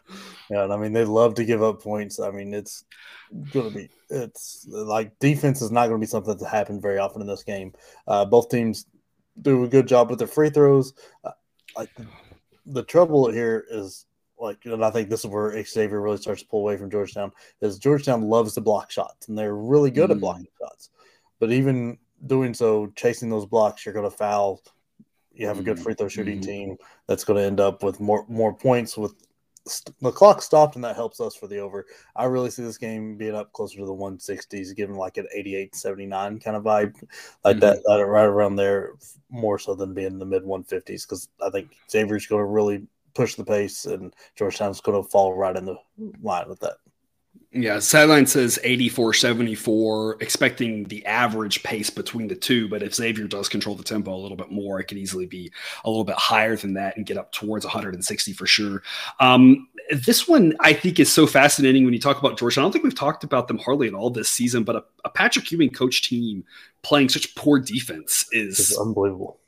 yeah. 0.51 0.63
And 0.65 0.71
I 0.71 0.77
mean, 0.77 0.93
they 0.93 1.03
love 1.03 1.33
to 1.35 1.45
give 1.45 1.63
up 1.63 1.81
points. 1.81 2.19
I 2.19 2.29
mean, 2.29 2.53
it's 2.53 2.85
going 3.51 3.71
to 3.71 3.75
be 3.75 3.89
it's 4.09 4.67
like 4.69 5.17
defense 5.17 5.63
is 5.63 5.71
not 5.71 5.87
going 5.87 5.99
to 5.99 6.05
be 6.05 6.09
something 6.09 6.37
that 6.37 6.47
happens 6.47 6.79
very 6.79 6.99
often 6.99 7.21
in 7.21 7.27
this 7.27 7.43
game. 7.43 7.73
Uh, 8.07 8.23
both 8.23 8.49
teams 8.49 8.85
do 9.41 9.63
a 9.63 9.67
good 9.67 9.87
job 9.87 10.09
with 10.09 10.19
their 10.19 10.27
free 10.27 10.51
throws. 10.51 10.93
Uh, 11.23 11.31
like 11.75 11.89
the 12.67 12.83
trouble 12.83 13.31
here 13.31 13.65
is 13.71 14.05
like, 14.39 14.57
and 14.65 14.83
I 14.83 14.91
think 14.91 15.09
this 15.09 15.21
is 15.21 15.27
where 15.27 15.63
Xavier 15.63 16.01
really 16.01 16.17
starts 16.17 16.41
to 16.41 16.47
pull 16.47 16.61
away 16.61 16.77
from 16.77 16.89
Georgetown, 16.89 17.31
is 17.61 17.77
Georgetown 17.79 18.23
loves 18.23 18.53
to 18.55 18.61
block 18.61 18.91
shots, 18.91 19.27
and 19.27 19.37
they're 19.37 19.55
really 19.55 19.91
good 19.91 20.09
mm. 20.09 20.13
at 20.13 20.19
blocking 20.19 20.47
shots. 20.61 20.89
But 21.39 21.51
even 21.51 21.97
doing 22.25 22.53
so, 22.53 22.91
chasing 22.95 23.29
those 23.29 23.45
blocks, 23.45 23.85
you're 23.85 23.93
going 23.93 24.09
to 24.09 24.15
foul. 24.15 24.61
You 25.33 25.47
have 25.47 25.59
a 25.59 25.63
good 25.63 25.75
mm-hmm. 25.75 25.83
free 25.83 25.93
throw 25.95 26.07
shooting 26.07 26.39
mm. 26.39 26.45
team 26.45 26.77
that's 27.07 27.23
going 27.23 27.39
to 27.39 27.45
end 27.45 27.59
up 27.59 27.83
with 27.83 27.99
more 27.99 28.25
more 28.27 28.53
points 28.53 28.95
with 28.95 29.15
st- 29.67 29.97
the 29.99 30.11
clock 30.11 30.41
stopped, 30.41 30.75
and 30.75 30.83
that 30.83 30.95
helps 30.95 31.19
us 31.19 31.35
for 31.35 31.47
the 31.47 31.59
over. 31.59 31.85
I 32.15 32.25
really 32.25 32.49
see 32.49 32.63
this 32.63 32.77
game 32.77 33.17
being 33.17 33.35
up 33.35 33.51
closer 33.53 33.77
to 33.79 33.85
the 33.85 33.93
160s, 33.93 34.75
given 34.75 34.95
like 34.95 35.17
an 35.17 35.27
88 35.33 35.75
79 35.75 36.39
kind 36.39 36.57
of 36.57 36.63
vibe, 36.63 36.95
like 37.43 37.57
mm-hmm. 37.57 37.59
that, 37.59 37.83
that, 37.85 38.05
right 38.05 38.25
around 38.25 38.55
there, 38.55 38.93
more 39.29 39.59
so 39.59 39.75
than 39.75 39.93
being 39.93 40.07
in 40.07 40.19
the 40.19 40.25
mid 40.25 40.43
150s, 40.43 41.07
because 41.07 41.29
I 41.41 41.49
think 41.49 41.75
Xavier's 41.89 42.27
going 42.27 42.41
to 42.41 42.45
really 42.45 42.87
push 43.13 43.35
the 43.35 43.45
pace, 43.45 43.85
and 43.85 44.13
Georgetown's 44.35 44.81
going 44.81 45.01
to 45.01 45.09
fall 45.09 45.33
right 45.33 45.55
in 45.55 45.65
the 45.65 45.77
line 46.21 46.49
with 46.49 46.59
that. 46.61 46.77
Yeah, 47.55 47.77
sideline 47.77 48.25
says 48.25 48.57
84 48.63 49.13
74, 49.13 50.17
expecting 50.21 50.85
the 50.85 51.05
average 51.05 51.61
pace 51.61 51.91
between 51.91 52.27
the 52.27 52.35
two. 52.35 52.67
But 52.67 52.81
if 52.81 52.95
Xavier 52.95 53.27
does 53.27 53.47
control 53.47 53.75
the 53.75 53.83
tempo 53.83 54.11
a 54.11 54.17
little 54.17 54.35
bit 54.37 54.51
more, 54.51 54.79
it 54.79 54.85
could 54.85 54.97
easily 54.97 55.27
be 55.27 55.51
a 55.85 55.89
little 55.89 56.03
bit 56.03 56.15
higher 56.15 56.55
than 56.55 56.73
that 56.73 56.97
and 56.97 57.05
get 57.05 57.17
up 57.17 57.31
towards 57.31 57.63
160 57.63 58.33
for 58.33 58.47
sure. 58.47 58.81
Um, 59.19 59.67
this 59.91 60.27
one 60.27 60.55
I 60.61 60.73
think 60.73 60.99
is 60.99 61.11
so 61.11 61.27
fascinating 61.27 61.85
when 61.85 61.93
you 61.93 61.99
talk 61.99 62.17
about 62.17 62.39
Georgetown. 62.39 62.63
I 62.63 62.65
don't 62.65 62.71
think 62.71 62.85
we've 62.85 62.95
talked 62.95 63.23
about 63.23 63.47
them 63.47 63.59
hardly 63.59 63.87
at 63.87 63.93
all 63.93 64.09
this 64.09 64.29
season, 64.29 64.63
but 64.63 64.77
a, 64.77 64.83
a 65.05 65.09
Patrick 65.09 65.51
Ewing 65.51 65.69
coach 65.69 66.01
team 66.01 66.43
playing 66.81 67.09
such 67.09 67.35
poor 67.35 67.59
defense 67.59 68.25
is 68.31 68.59
it's 68.59 68.79
unbelievable 68.79 69.39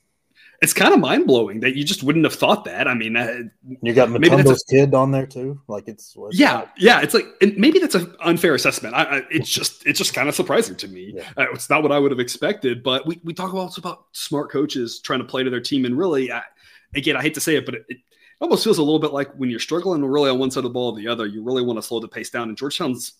it's 0.65 0.73
kind 0.73 0.95
of 0.95 0.99
mind 0.99 1.27
blowing 1.27 1.59
that 1.59 1.75
you 1.75 1.83
just 1.83 2.01
wouldn't 2.01 2.25
have 2.25 2.33
thought 2.33 2.65
that. 2.65 2.87
I 2.87 2.95
mean, 2.95 3.15
uh, 3.15 3.41
you 3.83 3.93
got 3.93 4.09
Mutombo's 4.09 4.65
a, 4.67 4.71
kid 4.71 4.95
on 4.95 5.11
there 5.11 5.27
too. 5.27 5.61
Like 5.67 5.87
it's 5.87 6.17
yeah, 6.31 6.61
that? 6.61 6.73
yeah. 6.75 7.01
It's 7.01 7.13
like 7.13 7.27
maybe 7.55 7.77
that's 7.77 7.93
an 7.93 8.15
unfair 8.21 8.55
assessment. 8.55 8.95
I, 8.95 9.03
I, 9.03 9.21
it's 9.29 9.47
just 9.47 9.85
it's 9.85 9.99
just 9.99 10.15
kind 10.15 10.27
of 10.27 10.33
surprising 10.33 10.75
to 10.77 10.87
me. 10.87 11.13
Yeah. 11.17 11.29
Uh, 11.37 11.51
it's 11.51 11.69
not 11.69 11.83
what 11.83 11.91
I 11.91 11.99
would 11.99 12.09
have 12.09 12.19
expected. 12.19 12.81
But 12.81 13.05
we 13.05 13.21
we 13.23 13.31
talk 13.31 13.53
also 13.53 13.79
about 13.79 14.05
smart 14.13 14.49
coaches 14.49 14.99
trying 15.01 15.19
to 15.19 15.25
play 15.25 15.43
to 15.43 15.51
their 15.51 15.61
team, 15.61 15.85
and 15.85 15.95
really, 15.95 16.31
I, 16.31 16.41
again, 16.95 17.15
I 17.15 17.21
hate 17.21 17.35
to 17.35 17.41
say 17.41 17.57
it, 17.57 17.65
but 17.67 17.75
it, 17.75 17.97
almost 18.41 18.63
feels 18.63 18.79
a 18.79 18.83
little 18.83 18.99
bit 18.99 19.13
like 19.13 19.31
when 19.35 19.49
you're 19.51 19.59
struggling 19.59 20.03
really 20.03 20.31
on 20.31 20.39
one 20.39 20.51
side 20.51 20.59
of 20.59 20.63
the 20.63 20.69
ball 20.71 20.91
or 20.91 20.97
the 20.97 21.07
other, 21.07 21.27
you 21.27 21.43
really 21.43 21.61
want 21.61 21.77
to 21.77 21.83
slow 21.83 21.99
the 21.99 22.07
pace 22.07 22.31
down. 22.31 22.49
And 22.49 22.57
Georgetown's 22.57 23.13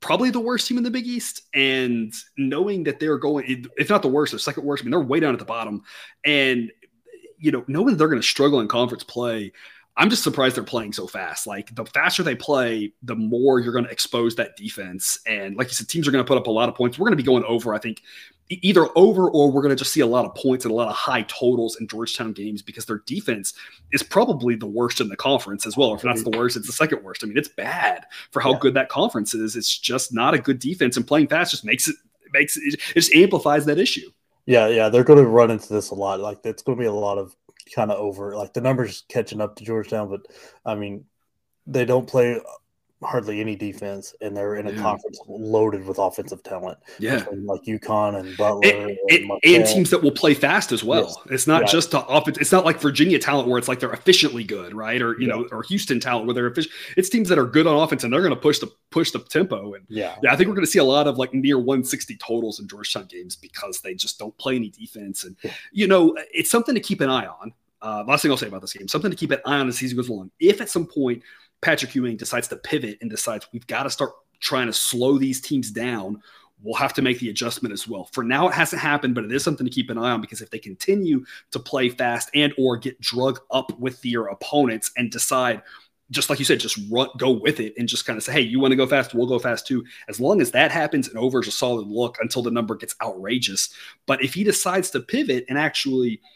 probably 0.00 0.30
the 0.30 0.40
worst 0.40 0.68
team 0.68 0.78
in 0.78 0.84
the 0.84 0.90
Big 0.90 1.06
East. 1.06 1.42
And 1.54 2.12
knowing 2.36 2.84
that 2.84 3.00
they're 3.00 3.18
going, 3.18 3.66
if 3.76 3.88
not 3.88 4.02
the 4.02 4.08
worst, 4.08 4.32
the 4.32 4.38
second 4.38 4.64
worst, 4.64 4.82
I 4.82 4.84
mean, 4.84 4.90
they're 4.90 5.00
way 5.00 5.20
down 5.20 5.32
at 5.32 5.38
the 5.38 5.44
bottom. 5.44 5.82
And, 6.24 6.70
you 7.38 7.50
know, 7.50 7.64
knowing 7.68 7.88
that 7.88 7.96
they're 7.96 8.08
going 8.08 8.20
to 8.20 8.26
struggle 8.26 8.60
in 8.60 8.68
conference 8.68 9.04
play, 9.04 9.52
I'm 9.98 10.10
just 10.10 10.22
surprised 10.22 10.56
they're 10.56 10.64
playing 10.64 10.92
so 10.92 11.06
fast. 11.06 11.46
Like 11.46 11.74
the 11.74 11.86
faster 11.86 12.22
they 12.22 12.34
play, 12.34 12.92
the 13.02 13.16
more 13.16 13.60
you're 13.60 13.72
going 13.72 13.86
to 13.86 13.90
expose 13.90 14.34
that 14.36 14.56
defense. 14.56 15.18
And 15.26 15.56
like 15.56 15.68
you 15.68 15.74
said, 15.74 15.88
teams 15.88 16.06
are 16.06 16.10
going 16.10 16.24
to 16.24 16.28
put 16.28 16.36
up 16.36 16.48
a 16.48 16.50
lot 16.50 16.68
of 16.68 16.74
points. 16.74 16.98
We're 16.98 17.06
going 17.06 17.16
to 17.16 17.22
be 17.22 17.26
going 17.26 17.44
over, 17.44 17.74
I 17.74 17.78
think, 17.78 18.02
either 18.48 18.86
over 18.96 19.28
or 19.28 19.50
we're 19.50 19.62
going 19.62 19.70
to 19.70 19.76
just 19.76 19.92
see 19.92 20.00
a 20.00 20.06
lot 20.06 20.24
of 20.24 20.34
points 20.34 20.64
and 20.64 20.72
a 20.72 20.74
lot 20.74 20.88
of 20.88 20.94
high 20.94 21.22
totals 21.22 21.76
in 21.80 21.88
Georgetown 21.88 22.32
games 22.32 22.62
because 22.62 22.86
their 22.86 23.02
defense 23.06 23.54
is 23.92 24.02
probably 24.02 24.54
the 24.54 24.66
worst 24.66 25.00
in 25.00 25.08
the 25.08 25.16
conference 25.16 25.66
as 25.66 25.76
well. 25.76 25.94
If 25.94 26.04
not 26.04 26.16
the 26.18 26.36
worst, 26.36 26.56
it's 26.56 26.66
the 26.66 26.72
second 26.72 27.02
worst. 27.02 27.24
I 27.24 27.26
mean, 27.26 27.38
it's 27.38 27.48
bad 27.48 28.06
for 28.30 28.40
how 28.40 28.52
yeah. 28.52 28.58
good 28.60 28.74
that 28.74 28.88
conference 28.88 29.34
is. 29.34 29.56
It's 29.56 29.76
just 29.76 30.14
not 30.14 30.34
a 30.34 30.38
good 30.38 30.58
defense, 30.58 30.96
and 30.96 31.06
playing 31.06 31.28
fast 31.28 31.50
just 31.50 31.64
makes 31.64 31.88
it 31.88 31.96
makes 32.32 32.56
it, 32.56 32.74
it 32.74 32.80
just 32.94 33.12
amplifies 33.14 33.66
that 33.66 33.78
issue. 33.78 34.10
Yeah, 34.46 34.68
yeah, 34.68 34.88
they're 34.88 35.04
going 35.04 35.22
to 35.22 35.28
run 35.28 35.50
into 35.50 35.72
this 35.72 35.90
a 35.90 35.94
lot. 35.94 36.20
Like 36.20 36.38
it's 36.44 36.62
going 36.62 36.78
to 36.78 36.82
be 36.82 36.86
a 36.86 36.92
lot 36.92 37.18
of 37.18 37.34
kind 37.74 37.90
of 37.90 37.98
over. 37.98 38.36
Like 38.36 38.52
the 38.52 38.60
numbers 38.60 39.04
catching 39.08 39.40
up 39.40 39.56
to 39.56 39.64
Georgetown, 39.64 40.08
but 40.08 40.26
I 40.64 40.76
mean, 40.76 41.04
they 41.66 41.84
don't 41.84 42.06
play 42.06 42.40
hardly 43.02 43.40
any 43.40 43.54
defense, 43.56 44.14
and 44.20 44.36
they're 44.36 44.56
in 44.56 44.66
a 44.66 44.72
yeah. 44.72 44.80
conference 44.80 45.20
loaded 45.28 45.86
with 45.86 45.98
offensive 45.98 46.42
talent. 46.42 46.78
Yeah, 46.98 47.24
like 47.32 47.62
UConn 47.62 48.18
and 48.18 48.36
Butler, 48.36 48.60
and, 48.64 48.98
and, 49.08 49.30
and, 49.44 49.66
teams 49.66 49.90
that 49.90 50.02
will 50.02 50.12
play 50.12 50.34
fast 50.34 50.72
as 50.72 50.82
well. 50.82 51.22
Yes. 51.26 51.34
It's 51.34 51.46
not 51.46 51.62
yeah. 51.62 51.72
just 51.72 51.90
to 51.90 52.06
offense. 52.06 52.38
It's 52.38 52.52
not 52.52 52.64
like 52.64 52.80
Virginia 52.80 53.18
talent 53.18 53.48
where 53.48 53.58
it's 53.58 53.68
like 53.68 53.80
they're 53.80 53.92
efficiently 53.92 54.44
good, 54.44 54.74
right? 54.74 55.00
Or 55.02 55.18
you 55.20 55.28
yeah. 55.28 55.34
know, 55.34 55.48
or 55.52 55.62
Houston 55.64 56.00
talent 56.00 56.26
where 56.26 56.34
they're 56.34 56.46
efficient. 56.46 56.74
It's 56.96 57.08
teams 57.08 57.28
that 57.28 57.38
are 57.38 57.46
good 57.46 57.66
on 57.66 57.76
offense 57.76 58.04
and 58.04 58.12
they're 58.12 58.22
going 58.22 58.34
to 58.34 58.40
push 58.40 58.58
the 58.58 58.72
push 58.90 59.10
the 59.10 59.18
tempo. 59.18 59.74
And 59.74 59.84
yeah, 59.88 60.16
yeah 60.22 60.32
I 60.32 60.36
think 60.36 60.48
we're 60.48 60.54
going 60.54 60.66
to 60.66 60.70
see 60.70 60.78
a 60.78 60.84
lot 60.84 61.06
of 61.06 61.18
like 61.18 61.34
near 61.34 61.58
160 61.58 62.16
totals 62.16 62.60
in 62.60 62.68
Georgetown 62.68 63.06
games 63.06 63.36
because 63.36 63.80
they 63.80 63.94
just 63.94 64.18
don't 64.18 64.36
play 64.38 64.56
any 64.56 64.70
defense. 64.70 65.24
And 65.24 65.36
you 65.72 65.86
know, 65.86 66.16
it's 66.32 66.50
something 66.50 66.74
to 66.74 66.80
keep 66.80 67.00
an 67.00 67.10
eye 67.10 67.26
on. 67.26 67.52
Uh, 67.82 68.02
last 68.08 68.22
thing 68.22 68.30
I'll 68.30 68.36
say 68.36 68.48
about 68.48 68.62
this 68.62 68.72
game, 68.72 68.88
something 68.88 69.10
to 69.10 69.16
keep 69.16 69.30
an 69.30 69.38
eye 69.44 69.58
on 69.58 69.68
as 69.68 69.74
the 69.74 69.78
season 69.78 69.96
goes 69.96 70.08
along. 70.08 70.30
If 70.40 70.60
at 70.60 70.70
some 70.70 70.86
point 70.86 71.22
Patrick 71.60 71.94
Ewing 71.94 72.16
decides 72.16 72.48
to 72.48 72.56
pivot 72.56 72.98
and 73.00 73.10
decides 73.10 73.48
we've 73.52 73.66
got 73.66 73.84
to 73.84 73.90
start 73.90 74.12
trying 74.40 74.66
to 74.66 74.72
slow 74.72 75.18
these 75.18 75.40
teams 75.40 75.70
down, 75.70 76.22
we'll 76.62 76.74
have 76.74 76.92
to 76.94 77.02
make 77.02 77.18
the 77.18 77.30
adjustment 77.30 77.72
as 77.72 77.88
well. 77.88 78.08
For 78.12 78.22
now, 78.22 78.48
it 78.48 78.54
hasn't 78.54 78.82
happened, 78.82 79.14
but 79.14 79.24
it 79.24 79.32
is 79.32 79.42
something 79.42 79.66
to 79.66 79.72
keep 79.72 79.90
an 79.90 79.98
eye 79.98 80.10
on 80.10 80.20
because 80.20 80.40
if 80.40 80.50
they 80.50 80.58
continue 80.58 81.24
to 81.50 81.58
play 81.58 81.88
fast 81.88 82.30
and 82.34 82.52
or 82.58 82.76
get 82.76 83.00
drug 83.00 83.40
up 83.50 83.76
with 83.78 84.00
their 84.02 84.26
opponents 84.26 84.90
and 84.96 85.10
decide 85.10 85.62
just 86.12 86.30
like 86.30 86.38
you 86.38 86.44
said, 86.44 86.60
just 86.60 86.78
run, 86.88 87.08
go 87.18 87.32
with 87.32 87.58
it 87.58 87.74
and 87.76 87.88
just 87.88 88.06
kind 88.06 88.16
of 88.16 88.22
say, 88.22 88.34
hey, 88.34 88.40
you 88.40 88.60
want 88.60 88.70
to 88.70 88.76
go 88.76 88.86
fast? 88.86 89.12
We'll 89.12 89.26
go 89.26 89.40
fast 89.40 89.66
too. 89.66 89.84
As 90.08 90.20
long 90.20 90.40
as 90.40 90.52
that 90.52 90.70
happens 90.70 91.08
and 91.08 91.18
over 91.18 91.40
is 91.40 91.48
a 91.48 91.50
solid 91.50 91.88
look 91.88 92.18
until 92.20 92.42
the 92.42 92.50
number 92.52 92.76
gets 92.76 92.94
outrageous. 93.02 93.70
But 94.06 94.22
if 94.22 94.34
he 94.34 94.44
decides 94.44 94.90
to 94.90 95.00
pivot 95.00 95.46
and 95.48 95.58
actually– 95.58 96.20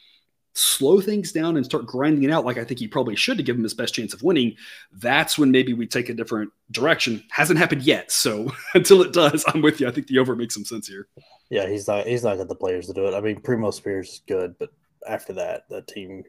slow 0.61 1.01
things 1.01 1.33
down 1.33 1.57
and 1.57 1.65
start 1.65 1.87
grinding 1.87 2.23
it 2.25 2.31
out 2.31 2.45
like 2.45 2.59
I 2.59 2.65
think 2.65 2.81
he 2.81 2.87
probably 2.87 3.17
should 3.17 3.39
to 3.39 3.43
give 3.43 3.57
him 3.57 3.63
his 3.63 3.75
best 3.75 3.95
chance 3.95 4.13
of 4.13 4.23
winning, 4.23 4.57
that's 4.93 5.39
when 5.39 5.51
maybe 5.51 5.73
we 5.73 5.87
take 5.87 6.09
a 6.09 6.15
different 6.15 6.53
direction. 6.71 7.25
Hasn't 7.31 7.59
happened 7.59 7.83
yet. 7.83 8.13
So 8.13 8.53
until 8.75 9.03
it 9.03 9.13
does, 9.13 9.45
I'm 9.49 9.63
with 9.63 9.81
you. 9.81 9.89
I 9.89 9.91
think 9.91 10.07
the 10.07 10.19
over 10.19 10.37
makes 10.37 10.55
some 10.55 10.65
sense 10.65 10.87
here. 10.87 11.09
Yeah, 11.49 11.69
he's 11.69 11.89
not 11.89 12.07
he's 12.07 12.25
not 12.25 12.37
got 12.37 12.49
the 12.49 12.55
players 12.55 12.87
to 12.87 12.93
do 12.93 13.07
it. 13.07 13.15
I 13.15 13.21
mean, 13.21 13.41
Primo 13.41 13.71
Spears 13.71 14.11
is 14.11 14.23
good, 14.27 14.55
but 14.59 14.71
after 15.09 15.33
that, 15.35 15.69
that 15.71 15.89
team 15.89 16.25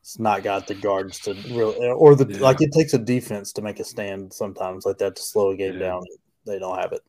it's 0.00 0.18
not 0.18 0.42
got 0.42 0.66
the 0.66 0.74
guards 0.74 1.18
to 1.20 1.34
really 1.50 1.86
or 1.90 2.14
the 2.14 2.32
yeah. 2.32 2.40
like 2.40 2.62
it 2.62 2.72
takes 2.72 2.94
a 2.94 2.98
defense 2.98 3.52
to 3.52 3.62
make 3.62 3.78
a 3.78 3.84
stand 3.84 4.32
sometimes 4.32 4.86
like 4.86 4.98
that 4.98 5.16
to 5.16 5.22
slow 5.22 5.50
a 5.50 5.56
game 5.56 5.74
yeah. 5.74 5.80
down. 5.80 6.02
They 6.46 6.58
don't 6.58 6.78
have 6.78 6.92
it. 6.92 7.02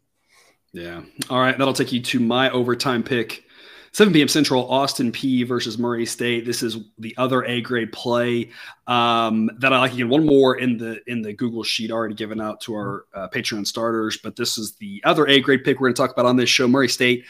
Yeah. 0.73 1.01
All 1.29 1.39
right. 1.39 1.57
That'll 1.57 1.73
take 1.73 1.91
you 1.91 2.01
to 2.01 2.19
my 2.19 2.49
overtime 2.51 3.03
pick. 3.03 3.45
7 3.91 4.13
p.m. 4.13 4.27
Central, 4.27 4.69
Austin 4.69 5.11
Peay 5.11 5.47
versus 5.47 5.77
Murray 5.77 6.05
State. 6.05 6.45
This 6.45 6.61
is 6.61 6.77
the 6.97 7.15
other 7.17 7.43
A 7.43 7.61
grade 7.61 7.91
play 7.91 8.51
um, 8.87 9.49
that 9.57 9.73
I 9.73 9.79
like. 9.79 9.93
Again, 9.93 10.09
one 10.09 10.25
more 10.25 10.55
in 10.55 10.77
the 10.77 10.99
in 11.07 11.21
the 11.21 11.33
Google 11.33 11.63
sheet 11.63 11.91
already 11.91 12.15
given 12.15 12.39
out 12.39 12.61
to 12.61 12.73
our 12.73 13.05
uh, 13.13 13.27
Patreon 13.29 13.65
starters, 13.65 14.17
but 14.17 14.35
this 14.35 14.57
is 14.57 14.75
the 14.75 15.01
other 15.05 15.27
A 15.27 15.39
grade 15.39 15.63
pick 15.63 15.79
we're 15.79 15.87
going 15.87 15.95
to 15.95 16.01
talk 16.01 16.11
about 16.11 16.25
on 16.25 16.35
this 16.35 16.49
show. 16.49 16.67
Murray 16.67 16.89
State, 16.89 17.25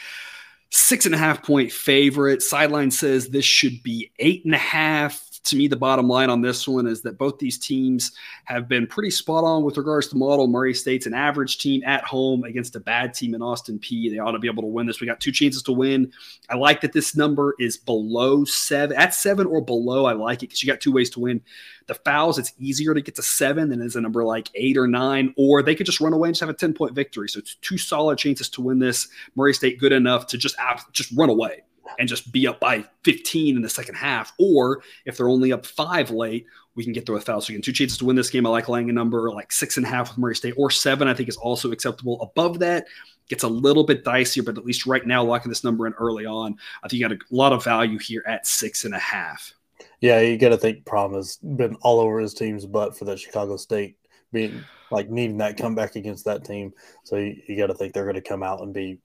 six 0.70 1.06
and 1.06 1.16
a 1.16 1.18
half 1.18 1.44
point 1.44 1.72
favorite. 1.72 2.42
Sideline 2.42 2.92
says 2.92 3.30
this 3.30 3.46
should 3.46 3.82
be 3.84 4.12
eight 4.20 4.44
and 4.46 4.54
a 4.54 4.60
half 4.60 5.29
to 5.44 5.56
me, 5.56 5.68
the 5.68 5.76
bottom 5.76 6.08
line 6.08 6.30
on 6.30 6.42
this 6.42 6.68
one 6.68 6.88
is 6.88 7.02
that 7.02 7.18
both 7.18 7.40
these 7.40 7.58
teams 7.58 8.12
have 8.46 8.68
been 8.68 8.86
pretty 8.86 9.10
spot 9.10 9.44
on 9.44 9.64
with 9.64 9.78
regards 9.78 10.08
to 10.08 10.18
model. 10.18 10.48
Murray 10.48 10.74
State's 10.74 11.06
an 11.06 11.14
average 11.14 11.58
team 11.58 11.82
at 11.86 12.04
home 12.04 12.44
against 12.44 12.76
a 12.76 12.80
bad 12.80 13.14
team 13.14 13.34
in 13.34 13.42
Austin 13.42 13.80
Peay. 13.80 14.12
They 14.12 14.20
ought 14.20 14.32
to 14.32 14.40
be 14.40 14.48
able 14.48 14.64
to 14.64 14.68
win 14.68 14.86
this. 14.86 15.00
We 15.00 15.08
got 15.08 15.20
two 15.20 15.32
chances 15.32 15.64
to 15.64 15.72
win. 15.72 16.12
I 16.50 16.58
like 16.58 16.82
that 16.82 16.94
this 16.94 17.16
number 17.16 17.56
is 17.60 17.78
below 17.78 18.44
seven. 18.46 18.98
At 18.98 19.14
seven 19.14 19.48
or 19.48 19.62
below, 19.62 20.06
I 20.06 20.14
like 20.14 20.40
it 20.40 20.48
because 20.48 20.64
you 20.64 20.72
got 20.72 20.82
two 20.82 20.92
ways 20.92 21.10
to 21.12 21.20
win. 21.20 21.42
The 21.88 21.96
fouls, 21.96 22.38
it's 22.38 22.54
easier 22.60 22.94
to 22.94 23.02
get 23.02 23.16
to 23.16 23.24
seven 23.24 23.70
than 23.70 23.82
is 23.82 23.96
a 23.96 24.02
number 24.02 24.24
like 24.24 24.50
eight 24.56 24.78
or 24.78 24.88
nine, 24.88 25.34
or 25.38 25.64
they 25.64 25.74
could 25.74 25.86
just 25.86 26.00
run 26.00 26.14
away 26.14 26.30
and 26.30 26.36
just 26.36 26.42
have 26.42 26.50
a 26.50 26.54
10 26.54 26.74
point 26.74 26.94
victory. 26.94 27.30
So 27.30 27.40
it's 27.40 27.56
two 27.56 27.78
solid 27.78 28.18
chances 28.18 28.50
to 28.50 28.62
win 28.62 28.78
this. 28.78 29.08
Murray 29.36 29.54
State 29.54 29.80
good 29.80 29.92
enough 29.92 30.28
to 30.28 30.38
just 30.38 30.56
just 30.94 31.12
run 31.18 31.30
away 31.30 31.64
and 31.98 32.08
just 32.08 32.32
be 32.32 32.48
up 32.48 32.60
by 32.60 32.86
15 33.04 33.56
in 33.56 33.62
the 33.62 33.70
second 33.70 33.96
half. 33.96 34.34
Or 34.38 34.82
if 35.06 35.18
they're 35.18 35.30
only 35.30 35.52
up 35.52 35.66
five 35.66 36.12
late, 36.12 36.46
we 36.76 36.84
can 36.84 36.94
get 36.94 37.06
through 37.06 37.18
a 37.18 37.22
foul. 37.22 37.42
So 37.42 37.52
again, 37.52 37.62
two 37.62 37.74
chances 37.74 37.98
to 37.98 38.06
win 38.06 38.16
this 38.16 38.30
game. 38.30 38.46
I 38.46 38.50
like 38.50 38.70
laying 38.70 38.90
a 38.90 38.94
number 38.94 39.32
like 39.32 39.52
six 39.52 39.78
and 39.78 39.86
a 39.86 39.90
half 39.90 40.10
with 40.10 40.18
Murray 40.18 40.36
State 40.36 40.54
or 40.58 40.70
seven. 40.70 41.08
I 41.08 41.14
think 41.14 41.30
is 41.30 41.38
also 41.38 41.72
acceptable. 41.72 42.22
Above 42.22 42.60
that, 42.60 42.86
gets 43.30 43.44
a 43.44 43.48
little 43.48 43.84
bit 43.84 44.04
dicier, 44.04 44.44
but 44.44 44.58
at 44.58 44.66
least 44.66 44.86
right 44.86 45.06
now, 45.06 45.24
locking 45.24 45.50
this 45.50 45.64
number 45.64 45.88
in 45.88 45.94
early 45.94 46.26
on, 46.26 46.56
I 46.84 46.88
think 46.88 47.00
you 47.00 47.08
got 47.08 47.16
a 47.16 47.20
lot 47.32 47.54
of 47.54 47.64
value 47.64 48.00
here 48.00 48.24
at 48.28 48.48
six 48.48 48.86
and 48.86 48.94
a 48.94 49.00
half. 49.00 49.54
Yeah, 50.02 50.20
you 50.22 50.38
got 50.38 50.50
to 50.50 50.58
think 50.58 50.86
Prohm 50.86 51.16
has 51.16 51.38
been 51.38 51.76
all 51.82 52.00
over 52.00 52.20
his 52.20 52.34
team's 52.34 52.66
butt 52.66 52.98
for 52.98 53.06
that 53.06 53.20
Chicago 53.20 53.58
State 53.58 53.98
being 54.32 54.64
like 54.92 55.10
needing 55.10 55.38
that 55.38 55.58
comeback 55.58 55.96
against 55.96 56.26
that 56.26 56.44
team. 56.44 56.74
So 57.04 57.18
you, 57.18 57.36
you 57.48 57.58
got 57.58 57.68
to 57.68 57.74
think 57.74 57.94
they're 57.94 58.04
going 58.04 58.16
to 58.16 58.22
come 58.22 58.44
out 58.44 58.62
and 58.62 58.74
be 58.74 59.00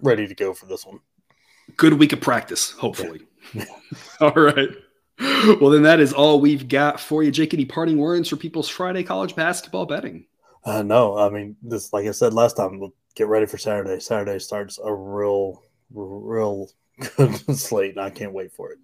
ready 0.00 0.26
to 0.26 0.34
go 0.34 0.52
for 0.52 0.66
this 0.66 0.84
one 0.86 1.00
good 1.76 1.94
week 1.94 2.12
of 2.12 2.20
practice, 2.20 2.70
hopefully. 2.72 3.22
all 4.20 4.32
right. 4.32 4.68
Well, 5.60 5.70
then 5.70 5.82
that 5.82 6.00
is 6.00 6.12
all 6.12 6.40
we've 6.40 6.68
got 6.68 6.98
for 6.98 7.22
you. 7.22 7.30
Jake, 7.30 7.54
any 7.54 7.64
parting 7.64 7.98
words 7.98 8.28
for 8.28 8.36
people's 8.36 8.68
Friday 8.68 9.02
college 9.02 9.36
basketball 9.36 9.86
betting? 9.86 10.26
Uh, 10.64 10.82
no, 10.82 11.16
I 11.16 11.28
mean, 11.28 11.56
this, 11.62 11.92
like 11.92 12.06
I 12.06 12.10
said 12.10 12.34
last 12.34 12.56
time, 12.56 12.80
we'll 12.80 12.94
get 13.14 13.28
ready 13.28 13.46
for 13.46 13.58
Saturday. 13.58 14.00
Saturday 14.00 14.38
starts 14.38 14.78
a 14.82 14.92
real, 14.92 15.62
real 15.92 16.68
good 17.16 17.56
slate, 17.56 17.92
and 17.92 18.00
I 18.00 18.10
can't 18.10 18.32
wait 18.32 18.52
for 18.52 18.72
it. 18.72 18.78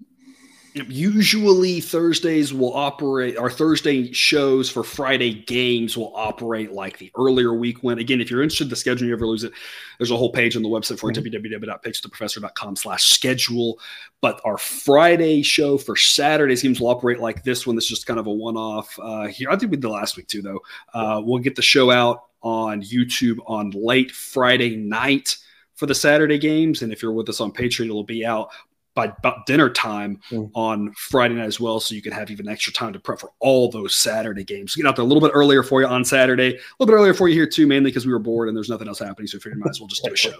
Usually 0.74 1.80
Thursdays 1.80 2.54
will 2.54 2.74
operate, 2.74 3.37
our 3.37 3.50
Thursday 3.50 4.12
shows 4.12 4.70
for 4.70 4.85
Friday 4.85 5.35
games 5.35 5.96
will 5.96 6.12
operate 6.14 6.72
like 6.72 6.98
the 6.98 7.11
earlier 7.18 7.54
week 7.54 7.83
when. 7.83 7.98
Again, 7.98 8.20
if 8.20 8.30
you're 8.30 8.42
interested 8.42 8.64
in 8.64 8.70
the 8.70 8.76
schedule, 8.76 9.09
you 9.09 9.12
ever 9.12 9.26
lose 9.26 9.42
it, 9.42 9.52
there's 9.98 10.11
a 10.11 10.16
whole 10.16 10.33
page 10.33 10.56
on 10.56 10.62
the 10.62 10.68
website 10.68 10.98
for 10.98 11.11
mm-hmm. 11.11 11.64
www.pickswiththeprofessor.com 11.64 12.76
slash 12.76 13.04
schedule. 13.04 13.80
But 14.20 14.40
our 14.44 14.59
Friday 14.59 15.42
show 15.42 15.76
for 15.76 15.96
Saturdays 15.96 16.62
games 16.62 16.80
will 16.80 16.88
operate 16.88 17.18
like 17.18 17.42
this 17.42 17.66
one. 17.66 17.74
This 17.74 17.85
is 17.85 17.90
just 17.90 18.06
kind 18.06 18.20
of 18.20 18.26
a 18.26 18.33
one-off 18.33 18.96
uh, 19.00 19.26
here. 19.26 19.50
I 19.50 19.56
think 19.56 19.70
we 19.70 19.76
did 19.76 19.83
the 19.83 19.90
last 19.90 20.16
week 20.16 20.28
too, 20.28 20.42
though. 20.42 20.61
Uh, 20.94 21.20
we'll 21.24 21.38
get 21.40 21.56
the 21.56 21.62
show 21.62 21.90
out 21.90 22.24
on 22.42 22.83
YouTube 22.83 23.38
on 23.46 23.70
late 23.70 24.11
Friday 24.12 24.76
night 24.76 25.37
for 25.74 25.87
the 25.87 25.94
Saturday 25.94 26.38
games. 26.38 26.83
And 26.83 26.92
if 26.92 27.02
you're 27.02 27.12
with 27.12 27.28
us 27.28 27.40
on 27.40 27.52
Patreon, 27.52 27.87
it'll 27.87 28.04
be 28.04 28.24
out 28.24 28.50
by 28.94 29.07
about 29.07 29.46
dinner 29.46 29.70
time 29.70 30.20
mm. 30.31 30.50
on 30.55 30.92
Friday 30.96 31.35
night 31.35 31.46
as 31.46 31.61
well, 31.61 31.81
so 31.81 31.94
you 31.94 32.03
can 32.03 32.12
have 32.12 32.31
even 32.31 32.48
extra 32.48 32.72
time 32.72 32.92
to 32.92 33.00
prep 33.00 33.20
for 33.20 33.31
all 33.38 33.70
those 33.70 33.94
Saturday 33.94 34.44
games. 34.44 34.74
Get 34.74 34.87
out 34.87 34.96
there 34.96 35.05
a 35.05 35.09
little 35.09 35.20
bit 35.20 35.33
earlier 35.35 35.62
for 35.62 35.81
you 35.81 35.87
on 35.87 36.05
Saturday, 36.05 36.57
a 36.57 36.61
little 36.79 36.87
bit 36.87 36.98
earlier 36.98 37.14
for 37.14 37.29
you 37.29 37.35
here 37.35 37.46
too, 37.46 37.66
mainly 37.66 37.90
because 37.90 38.07
we 38.07 38.12
were 38.12 38.18
bored 38.18 38.48
and 38.48 38.57
there's 38.57 38.68
nothing 38.68 38.88
else 38.88 38.98
happening. 38.98 39.26
So 39.26 39.38
we 39.38 39.42
figured 39.42 39.59
might 39.59 39.70
as 39.70 39.81
well 39.81 39.88
just 39.88 40.05
do 40.05 40.12
a 40.12 40.16
show. 40.16 40.35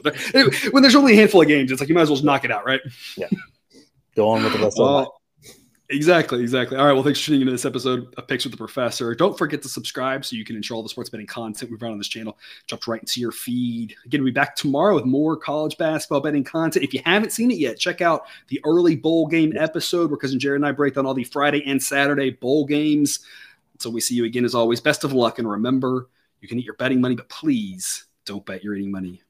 when 0.73 0.83
there's 0.83 0.97
only 0.97 1.13
a 1.13 1.17
handful 1.17 1.43
of 1.43 1.49
games, 1.49 1.71
it's 1.71 1.81
like 1.81 1.89
you 1.89 1.95
might 1.95 2.03
as 2.03 2.09
well 2.09 2.17
just 2.17 2.25
knock 2.25 2.45
it 2.45 2.51
out, 2.51 2.67
right? 2.67 2.81
Yeah. 3.17 3.29
Go 4.17 4.29
on 4.29 4.43
with 4.43 4.53
the 4.53 4.59
rest 4.59 4.79
of 4.79 5.05
the 5.05 5.20
Exactly, 5.93 6.41
exactly. 6.41 6.77
All 6.77 6.87
right. 6.87 6.93
Well, 6.93 7.03
thanks 7.03 7.19
for 7.19 7.27
tuning 7.27 7.41
into 7.41 7.51
this 7.51 7.65
episode 7.65 8.15
of 8.17 8.29
Picks 8.29 8.45
with 8.45 8.53
the 8.53 8.57
Professor. 8.57 9.13
Don't 9.13 9.37
forget 9.37 9.61
to 9.63 9.69
subscribe 9.69 10.25
so 10.25 10.37
you 10.37 10.45
can 10.45 10.55
ensure 10.55 10.77
all 10.77 10.85
the 10.85 10.89
sports 10.89 11.11
betting 11.11 11.27
content 11.27 11.69
we've 11.69 11.83
run 11.83 11.91
on 11.91 11.99
this 11.99 12.07
channel 12.07 12.39
drops 12.69 12.87
right 12.87 13.01
into 13.01 13.21
your 13.21 13.33
feed. 13.33 13.97
Again, 14.05 14.21
we'll 14.21 14.29
be 14.29 14.35
back 14.35 14.55
tomorrow 14.55 14.95
with 14.95 15.05
more 15.05 15.37
college 15.37 15.77
basketball 15.79 16.21
betting 16.21 16.45
content. 16.45 16.85
If 16.85 16.95
you 16.95 17.03
haven't 17.05 17.33
seen 17.33 17.51
it 17.51 17.59
yet, 17.59 17.77
check 17.77 18.01
out 18.01 18.27
the 18.49 18.61
early 18.65 18.95
bowl 18.95 19.27
game 19.27 19.53
episode 19.57 20.11
where 20.11 20.17
cousin 20.17 20.39
Jared 20.39 20.61
and 20.61 20.67
I 20.67 20.71
break 20.71 20.95
down 20.95 21.07
all 21.07 21.15
the 21.15 21.25
Friday 21.25 21.65
and 21.67 21.83
Saturday 21.83 22.31
bowl 22.31 22.67
games. 22.67 23.19
Until 23.73 23.91
we 23.91 24.01
see 24.01 24.15
you 24.15 24.27
again, 24.27 24.45
as 24.45 24.55
always, 24.55 24.81
best 24.81 25.03
of 25.03 25.13
luck. 25.13 25.41
And 25.41 25.51
remember, 25.51 26.09
you 26.41 26.47
can 26.47 26.61
eat 26.61 26.67
your 26.67 26.75
betting 26.75 27.01
money, 27.01 27.17
but 27.17 27.29
please 27.29 28.05
don't 28.27 28.47
bet 28.47 28.63
your 28.63 28.77
eating 28.77 28.93
money. 28.93 29.23